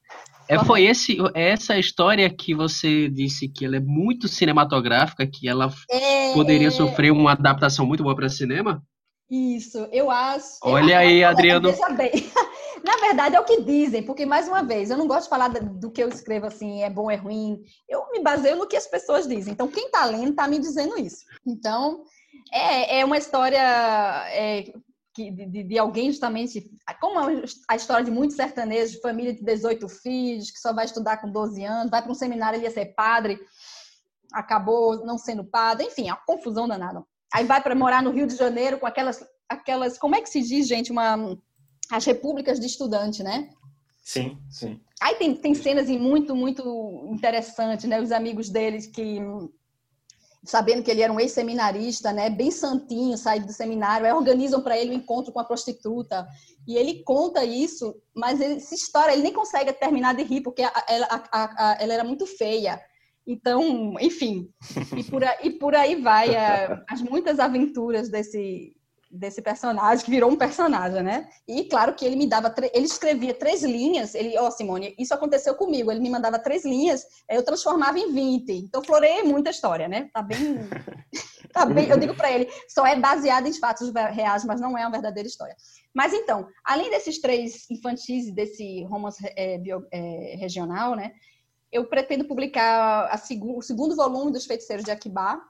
É, 0.47 0.57
foi 0.63 0.85
esse, 0.85 1.17
é 1.35 1.49
essa 1.49 1.77
história 1.77 2.27
que 2.29 2.55
você 2.55 3.07
disse 3.07 3.47
que 3.47 3.65
ela 3.65 3.77
é 3.77 3.79
muito 3.79 4.27
cinematográfica, 4.27 5.25
que 5.25 5.47
ela 5.47 5.71
é... 5.89 6.33
poderia 6.33 6.71
sofrer 6.71 7.11
uma 7.11 7.31
adaptação 7.31 7.85
muito 7.85 8.03
boa 8.03 8.15
para 8.15 8.29
cinema? 8.29 8.81
Isso, 9.29 9.77
eu 9.91 10.09
acho. 10.09 10.57
Olha 10.63 10.93
eu, 10.93 10.97
aí, 10.97 11.23
Adriano. 11.23 11.71
Veja 11.71 11.89
bem. 11.89 12.11
Na 12.83 12.95
verdade, 12.97 13.35
é 13.35 13.39
o 13.39 13.45
que 13.45 13.61
dizem, 13.61 14.01
porque, 14.01 14.25
mais 14.25 14.47
uma 14.47 14.63
vez, 14.63 14.89
eu 14.89 14.97
não 14.97 15.07
gosto 15.07 15.25
de 15.25 15.29
falar 15.29 15.49
do 15.49 15.91
que 15.91 16.01
eu 16.01 16.09
escrevo 16.09 16.47
assim, 16.47 16.81
é 16.81 16.89
bom, 16.89 17.11
é 17.11 17.15
ruim. 17.15 17.61
Eu 17.87 18.09
me 18.11 18.21
baseio 18.21 18.55
no 18.55 18.67
que 18.67 18.75
as 18.77 18.87
pessoas 18.87 19.27
dizem. 19.27 19.53
Então, 19.53 19.67
quem 19.67 19.85
está 19.85 20.05
lendo 20.05 20.31
está 20.31 20.47
me 20.47 20.57
dizendo 20.57 20.97
isso. 20.97 21.25
Então, 21.45 22.03
é, 22.51 22.99
é 22.99 23.05
uma 23.05 23.17
história 23.17 23.59
é, 24.29 24.73
de, 25.15 25.31
de, 25.31 25.63
de, 25.63 25.77
alguém 25.77 26.09
justamente. 26.09 26.67
Como 26.99 27.19
a 27.67 27.75
história 27.75 28.05
de 28.05 28.11
muitos 28.11 28.35
sertanejos, 28.35 28.99
família 28.99 29.33
de 29.33 29.43
18 29.43 29.87
filhos, 29.89 30.49
que 30.49 30.59
só 30.59 30.73
vai 30.73 30.85
estudar 30.85 31.17
com 31.17 31.29
12 31.29 31.63
anos, 31.63 31.91
vai 31.91 32.01
para 32.01 32.11
um 32.11 32.15
seminário, 32.15 32.57
ele 32.57 32.65
ia 32.65 32.71
ser 32.71 32.93
padre, 32.95 33.39
acabou 34.33 35.05
não 35.05 35.17
sendo 35.17 35.43
padre, 35.43 35.85
enfim, 35.85 36.09
é 36.09 36.13
uma 36.13 36.25
confusão 36.25 36.67
danada. 36.67 37.03
Aí 37.33 37.45
vai 37.45 37.61
para 37.61 37.75
morar 37.75 38.01
no 38.01 38.11
Rio 38.11 38.27
de 38.27 38.35
Janeiro 38.35 38.79
com 38.79 38.87
aquelas, 38.87 39.23
aquelas, 39.47 39.97
como 39.97 40.15
é 40.15 40.21
que 40.21 40.29
se 40.29 40.41
diz, 40.41 40.67
gente, 40.67 40.91
uma 40.91 41.37
as 41.89 42.05
repúblicas 42.05 42.59
de 42.59 42.67
estudante, 42.67 43.23
né? 43.23 43.49
Sim, 44.03 44.37
sim. 44.49 44.79
Aí 45.01 45.15
tem, 45.15 45.35
tem 45.35 45.53
cenas 45.53 45.89
muito, 45.89 46.35
muito 46.35 47.07
interessantes, 47.11 47.85
né? 47.85 47.99
Os 48.01 48.11
amigos 48.11 48.49
deles 48.49 48.85
que, 48.85 49.19
sabendo 50.43 50.83
que 50.83 50.91
ele 50.91 51.01
era 51.01 51.11
um 51.11 51.19
ex-seminarista, 51.19 52.11
né? 52.11 52.29
Bem 52.29 52.51
santinho, 52.51 53.17
saído 53.17 53.47
do 53.47 53.53
seminário, 53.53 54.05
aí 54.05 54.13
organizam 54.13 54.61
para 54.61 54.77
ele 54.77 54.91
um 54.91 54.97
encontro 54.97 55.31
com 55.31 55.39
a 55.39 55.43
prostituta. 55.43 56.27
E 56.67 56.75
ele 56.75 57.03
conta 57.03 57.43
isso, 57.43 57.95
mas 58.13 58.39
ele, 58.39 58.55
essa 58.55 58.75
história 58.75 59.13
ele 59.13 59.23
nem 59.23 59.33
consegue 59.33 59.73
terminar 59.73 60.15
de 60.15 60.23
rir, 60.23 60.41
porque 60.41 60.61
ela, 60.61 61.07
a, 61.09 61.23
a, 61.31 61.71
a, 61.71 61.77
ela 61.79 61.93
era 61.93 62.03
muito 62.03 62.25
feia. 62.25 62.81
Então, 63.31 63.93
enfim, 64.01 64.49
e 64.97 65.03
por 65.03 65.23
aí, 65.23 65.37
e 65.43 65.49
por 65.51 65.75
aí 65.75 66.01
vai 66.01 66.33
é, 66.33 66.83
as 66.89 66.99
muitas 66.99 67.39
aventuras 67.39 68.09
desse, 68.09 68.75
desse 69.11 69.39
personagem, 69.39 70.03
que 70.03 70.09
virou 70.09 70.31
um 70.31 70.35
personagem, 70.35 71.03
né? 71.03 71.29
E 71.47 71.65
claro 71.65 71.93
que 71.93 72.03
ele 72.03 72.15
me 72.15 72.25
dava, 72.25 72.51
ele 72.73 72.85
escrevia 72.85 73.35
três 73.35 73.61
linhas, 73.61 74.15
ele, 74.15 74.35
ó, 74.35 74.47
oh, 74.47 74.51
Simone, 74.51 74.95
isso 74.97 75.13
aconteceu 75.13 75.53
comigo, 75.53 75.91
ele 75.91 75.99
me 75.99 76.09
mandava 76.09 76.39
três 76.39 76.65
linhas, 76.65 77.05
eu 77.29 77.45
transformava 77.45 77.99
em 77.99 78.11
20. 78.11 78.51
Então, 78.51 78.83
florei 78.83 79.21
muita 79.21 79.51
história, 79.51 79.87
né? 79.87 80.09
Tá 80.11 80.23
bem. 80.23 80.57
tá 81.53 81.67
bem 81.67 81.87
eu 81.87 81.99
digo 81.99 82.15
para 82.15 82.31
ele, 82.31 82.49
só 82.67 82.83
é 82.87 82.95
baseado 82.95 83.45
em 83.45 83.53
fatos 83.53 83.93
reais, 84.11 84.43
mas 84.43 84.59
não 84.59 84.75
é 84.75 84.81
uma 84.81 84.91
verdadeira 84.91 85.29
história. 85.29 85.55
Mas 85.93 86.13
então, 86.13 86.47
além 86.65 86.89
desses 86.89 87.21
três 87.21 87.69
infantis 87.69 88.33
desse 88.33 88.83
romance 88.85 89.23
é, 89.35 89.59
bio, 89.59 89.85
é, 89.91 90.35
regional, 90.39 90.95
né? 90.95 91.11
Eu 91.71 91.85
pretendo 91.85 92.25
publicar 92.25 93.15
seg 93.17 93.43
o 93.43 93.61
segundo 93.61 93.95
volume 93.95 94.31
dos 94.31 94.45
Feiticeiros 94.45 94.85
de 94.85 94.91
Aquibá, 94.91 95.41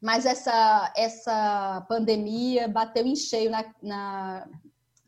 mas 0.00 0.26
essa, 0.26 0.92
essa 0.96 1.84
pandemia 1.88 2.68
bateu 2.68 3.06
em 3.06 3.16
cheio 3.16 3.50
na, 3.50 3.64
na 3.82 4.48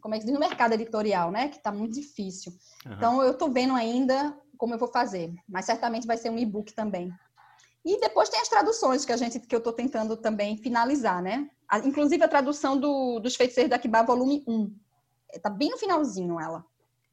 como 0.00 0.14
é 0.14 0.18
que 0.18 0.24
diz, 0.24 0.32
no 0.32 0.40
mercado 0.40 0.72
editorial, 0.72 1.32
né? 1.32 1.48
Que 1.48 1.56
está 1.56 1.72
muito 1.72 1.94
difícil. 1.94 2.52
Uhum. 2.86 2.92
Então, 2.92 3.22
eu 3.22 3.32
estou 3.32 3.50
vendo 3.50 3.74
ainda 3.74 4.38
como 4.56 4.72
eu 4.72 4.78
vou 4.78 4.88
fazer, 4.88 5.34
mas 5.48 5.66
certamente 5.66 6.06
vai 6.06 6.16
ser 6.16 6.30
um 6.30 6.38
e-book 6.38 6.72
também. 6.72 7.12
E 7.84 8.00
depois 8.00 8.28
tem 8.28 8.40
as 8.40 8.48
traduções 8.48 9.04
que 9.04 9.12
a 9.12 9.16
gente 9.16 9.38
que 9.38 9.54
eu 9.54 9.58
estou 9.58 9.72
tentando 9.72 10.16
também 10.16 10.56
finalizar, 10.56 11.22
né? 11.22 11.48
Inclusive 11.84 12.22
a 12.22 12.28
tradução 12.28 12.78
do, 12.78 13.18
dos 13.20 13.36
Feiticeiros 13.36 13.70
da 13.70 13.76
Aquibá, 13.76 14.02
volume 14.02 14.44
1. 14.46 14.74
Está 15.34 15.50
bem 15.50 15.70
no 15.70 15.76
finalzinho 15.78 16.40
ela. 16.40 16.64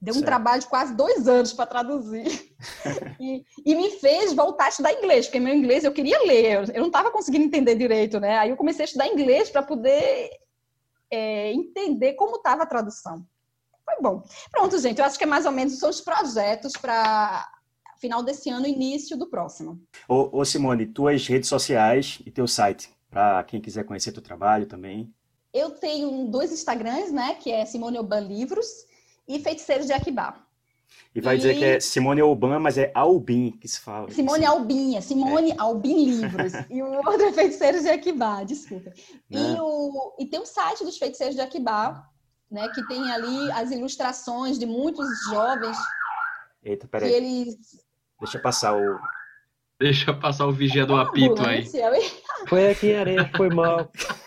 Deu 0.03 0.11
um 0.11 0.15
certo. 0.15 0.25
trabalho 0.25 0.59
de 0.59 0.67
quase 0.67 0.93
dois 0.93 1.29
anos 1.29 1.53
para 1.53 1.65
traduzir. 1.65 2.27
e, 3.21 3.41
e, 3.65 3.73
me 3.73 3.89
fez 3.91 4.33
voltar 4.33 4.65
a 4.65 4.69
estudar 4.69 4.91
inglês, 4.91 5.27
porque 5.27 5.39
meu 5.39 5.55
inglês 5.55 5.85
eu 5.85 5.93
queria 5.93 6.21
ler, 6.23 6.69
eu 6.75 6.81
não 6.81 6.87
estava 6.87 7.09
conseguindo 7.09 7.45
entender 7.45 7.75
direito, 7.75 8.19
né? 8.19 8.37
Aí 8.37 8.49
eu 8.49 8.57
comecei 8.57 8.83
a 8.83 8.85
estudar 8.85 9.07
inglês 9.07 9.49
para 9.49 9.63
poder 9.63 10.29
é, 11.09 11.53
entender 11.53 12.15
como 12.15 12.35
estava 12.35 12.63
a 12.63 12.65
tradução. 12.65 13.25
Foi 13.85 13.95
bom. 14.01 14.21
Pronto, 14.51 14.77
gente, 14.77 14.99
eu 14.99 15.05
acho 15.05 15.17
que 15.17 15.23
é 15.23 15.27
mais 15.27 15.45
ou 15.45 15.53
menos 15.53 15.79
são 15.79 15.89
os 15.89 16.01
projetos 16.01 16.73
para 16.73 17.49
final 17.97 18.21
desse 18.21 18.49
ano, 18.49 18.67
início 18.67 19.17
do 19.17 19.29
próximo. 19.29 19.81
Ô, 20.09 20.37
ô 20.37 20.43
Simone, 20.43 20.85
tuas 20.85 21.25
redes 21.25 21.47
sociais 21.47 22.19
e 22.25 22.29
teu 22.29 22.45
site, 22.45 22.93
para 23.09 23.41
quem 23.45 23.61
quiser 23.61 23.85
conhecer 23.85 24.11
teu 24.11 24.21
trabalho 24.21 24.65
também. 24.65 25.13
Eu 25.53 25.69
tenho 25.69 26.27
dois 26.27 26.51
Instagrams, 26.51 27.13
né? 27.13 27.35
Que 27.35 27.51
é 27.51 27.63
Simone 27.63 27.99
Oban 27.99 28.19
Livros 28.19 28.91
e 29.27 29.39
Feiticeiros 29.39 29.87
de 29.87 29.93
Aquibá. 29.93 30.45
E 31.15 31.21
vai 31.21 31.35
e... 31.35 31.37
dizer 31.37 31.55
que 31.55 31.63
é 31.63 31.79
Simone 31.79 32.21
Albin, 32.21 32.59
mas 32.59 32.77
é 32.77 32.91
Albin 32.93 33.51
que 33.51 33.67
se 33.67 33.79
fala. 33.79 34.09
Simone 34.11 34.45
Albin, 34.45 34.95
é 34.95 35.01
Simone 35.01 35.51
é. 35.51 35.55
Albin 35.57 36.05
Livros. 36.05 36.53
e 36.69 36.81
o 36.81 36.93
outro 37.07 37.23
é 37.23 37.33
Feiticeiros 37.33 37.83
de 37.83 37.89
Aquibá, 37.89 38.43
desculpa. 38.43 38.91
E, 39.29 39.37
né? 39.37 39.57
o... 39.61 40.15
e 40.19 40.25
tem 40.25 40.39
o 40.39 40.45
site 40.45 40.83
dos 40.83 40.97
Feiticeiros 40.97 41.35
de 41.35 41.41
Aquibá, 41.41 42.07
né, 42.49 42.67
que 42.69 42.85
tem 42.87 43.11
ali 43.11 43.51
as 43.51 43.71
ilustrações 43.71 44.59
de 44.59 44.65
muitos 44.65 45.07
jovens. 45.29 45.77
Eita, 46.63 46.87
peraí. 46.87 47.11
eles... 47.11 47.57
Deixa 48.19 48.37
eu 48.37 48.41
passar 48.41 48.75
o, 48.75 48.99
Deixa 49.79 50.13
passar 50.13 50.45
o 50.47 50.51
vigia 50.53 50.85
do 50.85 50.95
apito 50.95 51.45
aí. 51.45 51.65
Foi 52.47 52.71
aqui 52.71 52.87
em 52.87 52.95
Areias, 52.95 53.29
foi 53.35 53.49
mal. 53.49 53.91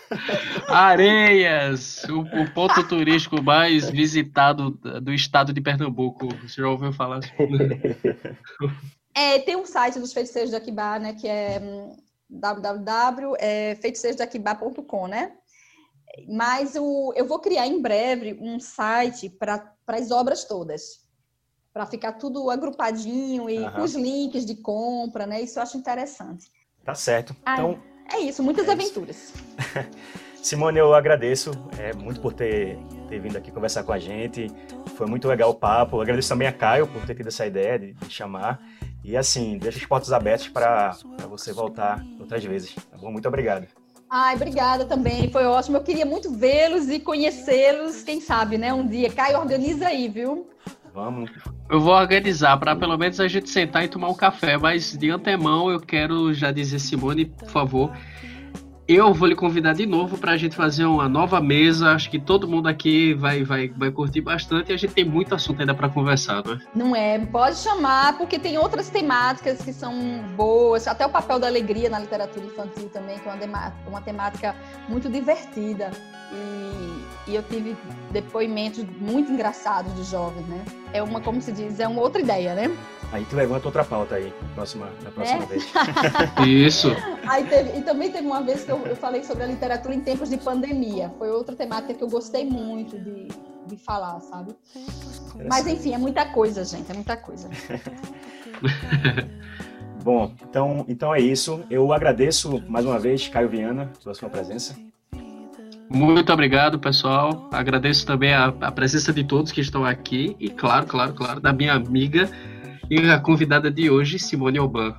Areias, 0.67 2.03
o, 2.05 2.21
o, 2.21 2.51
ponto 2.53 2.87
turístico 2.87 3.41
mais 3.41 3.89
visitado 3.89 4.71
do 5.01 5.11
estado 5.13 5.51
de 5.53 5.61
Pernambuco. 5.61 6.27
Você 6.43 6.61
já 6.61 6.69
ouviu 6.69 6.93
falar? 6.93 7.19
É, 9.13 9.39
tem 9.39 9.55
um 9.55 9.65
site 9.65 9.99
dos 9.99 10.13
feiticeiros 10.13 10.51
de 10.51 10.55
Aquibá, 10.55 10.99
né, 10.99 11.13
que 11.13 11.27
é 11.27 11.59
hum, 11.59 11.97
www.feiticeirosdeaquibá.com, 12.29 15.07
né? 15.07 15.31
Mas 16.27 16.75
o, 16.75 17.13
eu 17.15 17.25
vou 17.25 17.39
criar 17.39 17.65
em 17.67 17.81
breve 17.81 18.37
um 18.39 18.59
site 18.59 19.29
para 19.29 19.73
as 19.87 20.11
obras 20.11 20.43
todas 20.43 21.07
para 21.73 21.85
ficar 21.85 22.13
tudo 22.13 22.49
agrupadinho 22.49 23.47
e 23.47 23.69
com 23.69 23.83
os 23.83 23.93
links 23.93 24.43
de 24.45 24.55
compra, 24.55 25.27
né? 25.27 25.41
Isso 25.41 25.59
eu 25.59 25.63
acho 25.63 25.77
interessante. 25.77 26.51
Tá 26.83 26.95
certo. 26.95 27.35
Então, 27.41 27.79
é 28.11 28.19
isso, 28.19 28.43
muitas 28.43 28.67
é 28.67 28.71
aventuras. 28.71 29.15
Isso. 29.17 29.33
Simone, 30.41 30.79
eu 30.79 30.93
agradeço 30.93 31.51
é, 31.77 31.93
muito 31.93 32.21
por 32.21 32.31
ter, 32.31 32.79
ter 33.09 33.19
vindo 33.19 33.37
aqui 33.37 33.51
conversar 33.51 33.83
com 33.83 33.91
a 33.91 33.99
gente. 33.99 34.49
Foi 34.95 35.05
muito 35.05 35.27
legal 35.27 35.49
o 35.49 35.53
papo. 35.53 35.97
Eu 35.97 36.01
agradeço 36.01 36.29
também 36.29 36.47
a 36.47 36.53
Caio 36.53 36.87
por 36.87 37.05
ter 37.05 37.15
tido 37.15 37.27
essa 37.27 37.45
ideia 37.45 37.77
de, 37.77 37.93
de 37.93 38.09
chamar. 38.09 38.61
E 39.03 39.17
assim, 39.17 39.57
deixa 39.57 39.77
as 39.77 39.85
portas 39.85 40.13
abertas 40.13 40.47
para 40.47 40.95
você 41.29 41.51
voltar 41.51 42.01
outras 42.19 42.43
vezes. 42.45 42.73
Tá 42.73 42.97
bom? 42.97 43.11
Muito 43.11 43.27
obrigado. 43.27 43.67
Ai, 44.09 44.35
obrigada 44.35 44.85
também. 44.85 45.29
Foi 45.31 45.45
ótimo. 45.45 45.77
Eu 45.77 45.83
queria 45.83 46.05
muito 46.05 46.31
vê-los 46.31 46.87
e 46.87 46.99
conhecê-los. 46.99 48.03
Quem 48.03 48.21
sabe, 48.21 48.57
né? 48.57 48.73
Um 48.73 48.87
dia. 48.87 49.11
Caio, 49.11 49.39
organiza 49.39 49.87
aí, 49.87 50.07
viu? 50.07 50.49
Vamos. 50.97 51.29
Eu 51.69 51.79
vou 51.79 51.93
organizar 51.93 52.57
para 52.57 52.75
pelo 52.75 52.97
menos 52.97 53.19
a 53.19 53.27
gente 53.27 53.51
sentar 53.51 53.85
e 53.85 53.87
tomar 53.87 54.09
um 54.09 54.15
café, 54.15 54.57
mas 54.57 54.97
de 54.97 55.11
antemão 55.11 55.69
eu 55.69 55.79
quero 55.79 56.33
já 56.33 56.51
dizer, 56.51 56.79
Simone, 56.79 57.25
por 57.25 57.47
favor, 57.51 57.95
eu 58.87 59.13
vou 59.13 59.27
lhe 59.27 59.35
convidar 59.35 59.73
de 59.73 59.85
novo 59.85 60.17
para 60.17 60.31
a 60.31 60.37
gente 60.37 60.55
fazer 60.55 60.85
uma 60.85 61.07
nova 61.07 61.39
mesa. 61.39 61.91
Acho 61.91 62.09
que 62.09 62.17
todo 62.17 62.47
mundo 62.47 62.67
aqui 62.67 63.13
vai, 63.13 63.43
vai, 63.43 63.67
vai 63.67 63.91
curtir 63.91 64.21
bastante 64.21 64.71
e 64.71 64.73
a 64.73 64.77
gente 64.77 64.95
tem 64.95 65.05
muito 65.05 65.35
assunto 65.35 65.59
ainda 65.59 65.75
para 65.75 65.87
conversar, 65.87 66.43
não 66.43 66.53
é? 66.53 66.59
Não 66.73 66.95
é? 66.95 67.19
Pode 67.19 67.57
chamar, 67.57 68.17
porque 68.17 68.39
tem 68.39 68.57
outras 68.57 68.89
temáticas 68.89 69.61
que 69.61 69.73
são 69.73 69.93
boas. 70.35 70.87
Até 70.87 71.05
o 71.05 71.09
papel 71.11 71.37
da 71.37 71.45
alegria 71.45 71.91
na 71.91 71.99
literatura 71.99 72.43
infantil 72.43 72.89
também, 72.89 73.19
que 73.19 73.29
é 73.29 73.33
uma, 73.33 73.71
uma 73.87 74.01
temática 74.01 74.55
muito 74.89 75.07
divertida. 75.11 75.91
E, 76.31 77.31
e 77.31 77.35
eu 77.35 77.43
tive 77.43 77.77
depoimentos 78.11 78.83
muito 78.99 79.31
engraçados 79.31 79.93
de 79.95 80.03
jovens, 80.03 80.45
né? 80.47 80.63
É 80.93 81.01
uma, 81.01 81.21
como 81.21 81.41
se 81.41 81.51
diz, 81.51 81.79
é 81.79 81.87
uma 81.87 82.01
outra 82.01 82.21
ideia, 82.21 82.53
né? 82.55 82.75
Aí 83.11 83.25
tu 83.25 83.35
levanta 83.37 83.67
outra 83.67 83.85
pauta 83.85 84.15
aí, 84.15 84.33
na 84.41 84.49
próxima, 84.49 84.89
na 85.01 85.11
próxima 85.11 85.43
é? 85.43 85.45
vez. 85.45 85.65
Isso. 86.45 86.89
Aí 87.27 87.45
teve, 87.45 87.77
e 87.77 87.81
também 87.81 88.11
teve 88.11 88.27
uma 88.27 88.41
vez 88.41 88.65
que 88.65 88.71
eu, 88.71 88.85
eu, 88.85 88.95
falei 88.95 89.23
sobre 89.23 89.43
a 89.43 89.47
literatura 89.47 89.95
em 89.95 90.01
tempos 90.01 90.29
de 90.29 90.37
pandemia. 90.37 91.13
Foi 91.17 91.29
outra 91.29 91.55
temática 91.55 91.93
que 91.93 92.03
eu 92.03 92.09
gostei 92.09 92.45
muito 92.45 92.99
de, 92.99 93.29
de 93.65 93.77
falar, 93.77 94.19
sabe? 94.19 94.53
Mas 95.49 95.65
enfim, 95.67 95.93
é 95.93 95.97
muita 95.97 96.25
coisa, 96.25 96.65
gente, 96.65 96.91
é 96.91 96.93
muita 96.93 97.15
coisa. 97.15 97.49
Bom, 100.03 100.33
então, 100.49 100.85
então 100.87 101.15
é 101.15 101.19
isso. 101.19 101.63
Eu 101.69 101.93
agradeço 101.93 102.63
mais 102.67 102.85
uma 102.85 102.99
vez, 102.99 103.27
Caio 103.27 103.49
Viana, 103.49 103.91
pela 104.03 104.15
sua 104.15 104.29
presença. 104.29 104.75
Muito 105.89 106.33
obrigado, 106.33 106.79
pessoal. 106.79 107.47
Agradeço 107.51 108.05
também 108.05 108.33
a, 108.33 108.47
a, 108.47 108.71
presença 108.71 109.13
de 109.13 109.23
todos 109.23 109.51
que 109.51 109.61
estão 109.61 109.85
aqui 109.85 110.35
e, 110.39 110.49
claro, 110.49 110.85
claro, 110.85 111.13
claro, 111.13 111.39
da 111.39 111.53
minha 111.53 111.73
amiga 111.73 112.29
e 112.89 112.99
a 113.09 113.19
convidada 113.19 113.71
de 113.71 113.89
hoje, 113.89 114.19
Simone 114.19 114.59
Oban. 114.59 114.95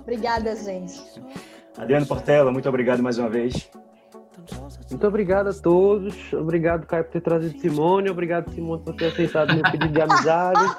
Obrigada, 0.00 0.54
gente. 0.56 1.00
Adriano 1.78 2.06
Portela, 2.06 2.50
muito 2.50 2.68
obrigado 2.68 3.02
mais 3.02 3.18
uma 3.18 3.28
vez. 3.28 3.70
Muito 4.90 5.06
obrigado 5.06 5.48
a 5.48 5.52
todos. 5.52 6.32
Obrigado, 6.32 6.86
Caio, 6.86 7.04
por 7.04 7.12
ter 7.12 7.20
trazido 7.20 7.58
Simone. 7.58 8.10
Obrigado, 8.10 8.50
Simone, 8.52 8.82
por 8.82 8.94
ter 8.94 9.06
aceitado 9.06 9.54
meu 9.54 9.62
pedido 9.62 9.88
de 9.88 10.00
amizade. 10.00 10.76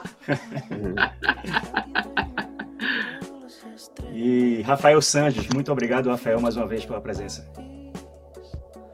e 4.13 4.61
Rafael 4.61 5.01
Santos, 5.01 5.47
muito 5.53 5.71
obrigado, 5.71 6.09
Rafael, 6.09 6.39
mais 6.39 6.55
uma 6.55 6.65
vez 6.65 6.85
pela 6.85 7.01
presença. 7.01 7.45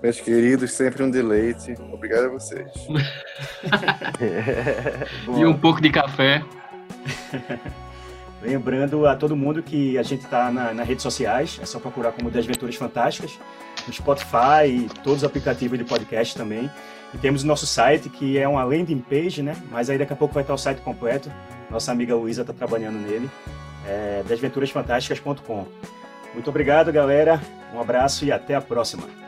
Meus 0.04 0.20
queridos, 0.20 0.74
sempre 0.74 1.02
um 1.02 1.10
deleite. 1.10 1.78
Obrigado 1.90 2.26
a 2.26 2.28
vocês. 2.28 2.70
e 5.40 5.46
um 5.46 5.58
pouco 5.58 5.80
de 5.80 5.90
café. 5.90 6.44
Lembrando 8.44 9.08
a 9.08 9.16
todo 9.16 9.34
mundo 9.34 9.64
que 9.64 9.98
a 9.98 10.04
gente 10.04 10.26
está 10.26 10.52
na, 10.52 10.74
nas 10.74 10.86
redes 10.86 11.04
sociais, 11.04 11.58
é 11.62 11.66
só 11.66 11.80
procurar 11.80 12.12
como 12.12 12.30
Desventuras 12.30 12.76
Fantásticas, 12.76 13.40
no 13.88 13.94
Spotify 13.94 14.68
e 14.68 14.90
todos 15.02 15.20
os 15.20 15.24
aplicativos 15.24 15.80
de 15.80 15.86
podcast 15.86 16.36
também. 16.36 16.70
E 17.14 17.18
temos 17.18 17.44
o 17.44 17.48
nosso 17.48 17.66
site, 17.66 18.10
que 18.10 18.38
é 18.38 18.46
uma 18.46 18.66
landing 18.66 19.00
page, 19.00 19.42
né? 19.42 19.56
Mas 19.72 19.90
aí 19.90 19.98
daqui 19.98 20.12
a 20.12 20.18
pouco 20.18 20.34
vai 20.34 20.44
estar 20.44 20.54
o 20.54 20.58
site 20.58 20.82
completo. 20.82 21.32
Nossa 21.72 21.94
amiga 21.94 22.14
Luísa 22.14 22.42
está 22.42 22.52
trabalhando 22.52 23.00
nele. 23.00 23.32
É 23.88 24.22
desventurasfantásticas.com. 24.28 25.66
Muito 26.34 26.50
obrigado, 26.50 26.92
galera. 26.92 27.40
Um 27.74 27.80
abraço 27.80 28.26
e 28.26 28.34
até 28.34 28.54
a 28.54 28.62
próxima. 28.62 29.23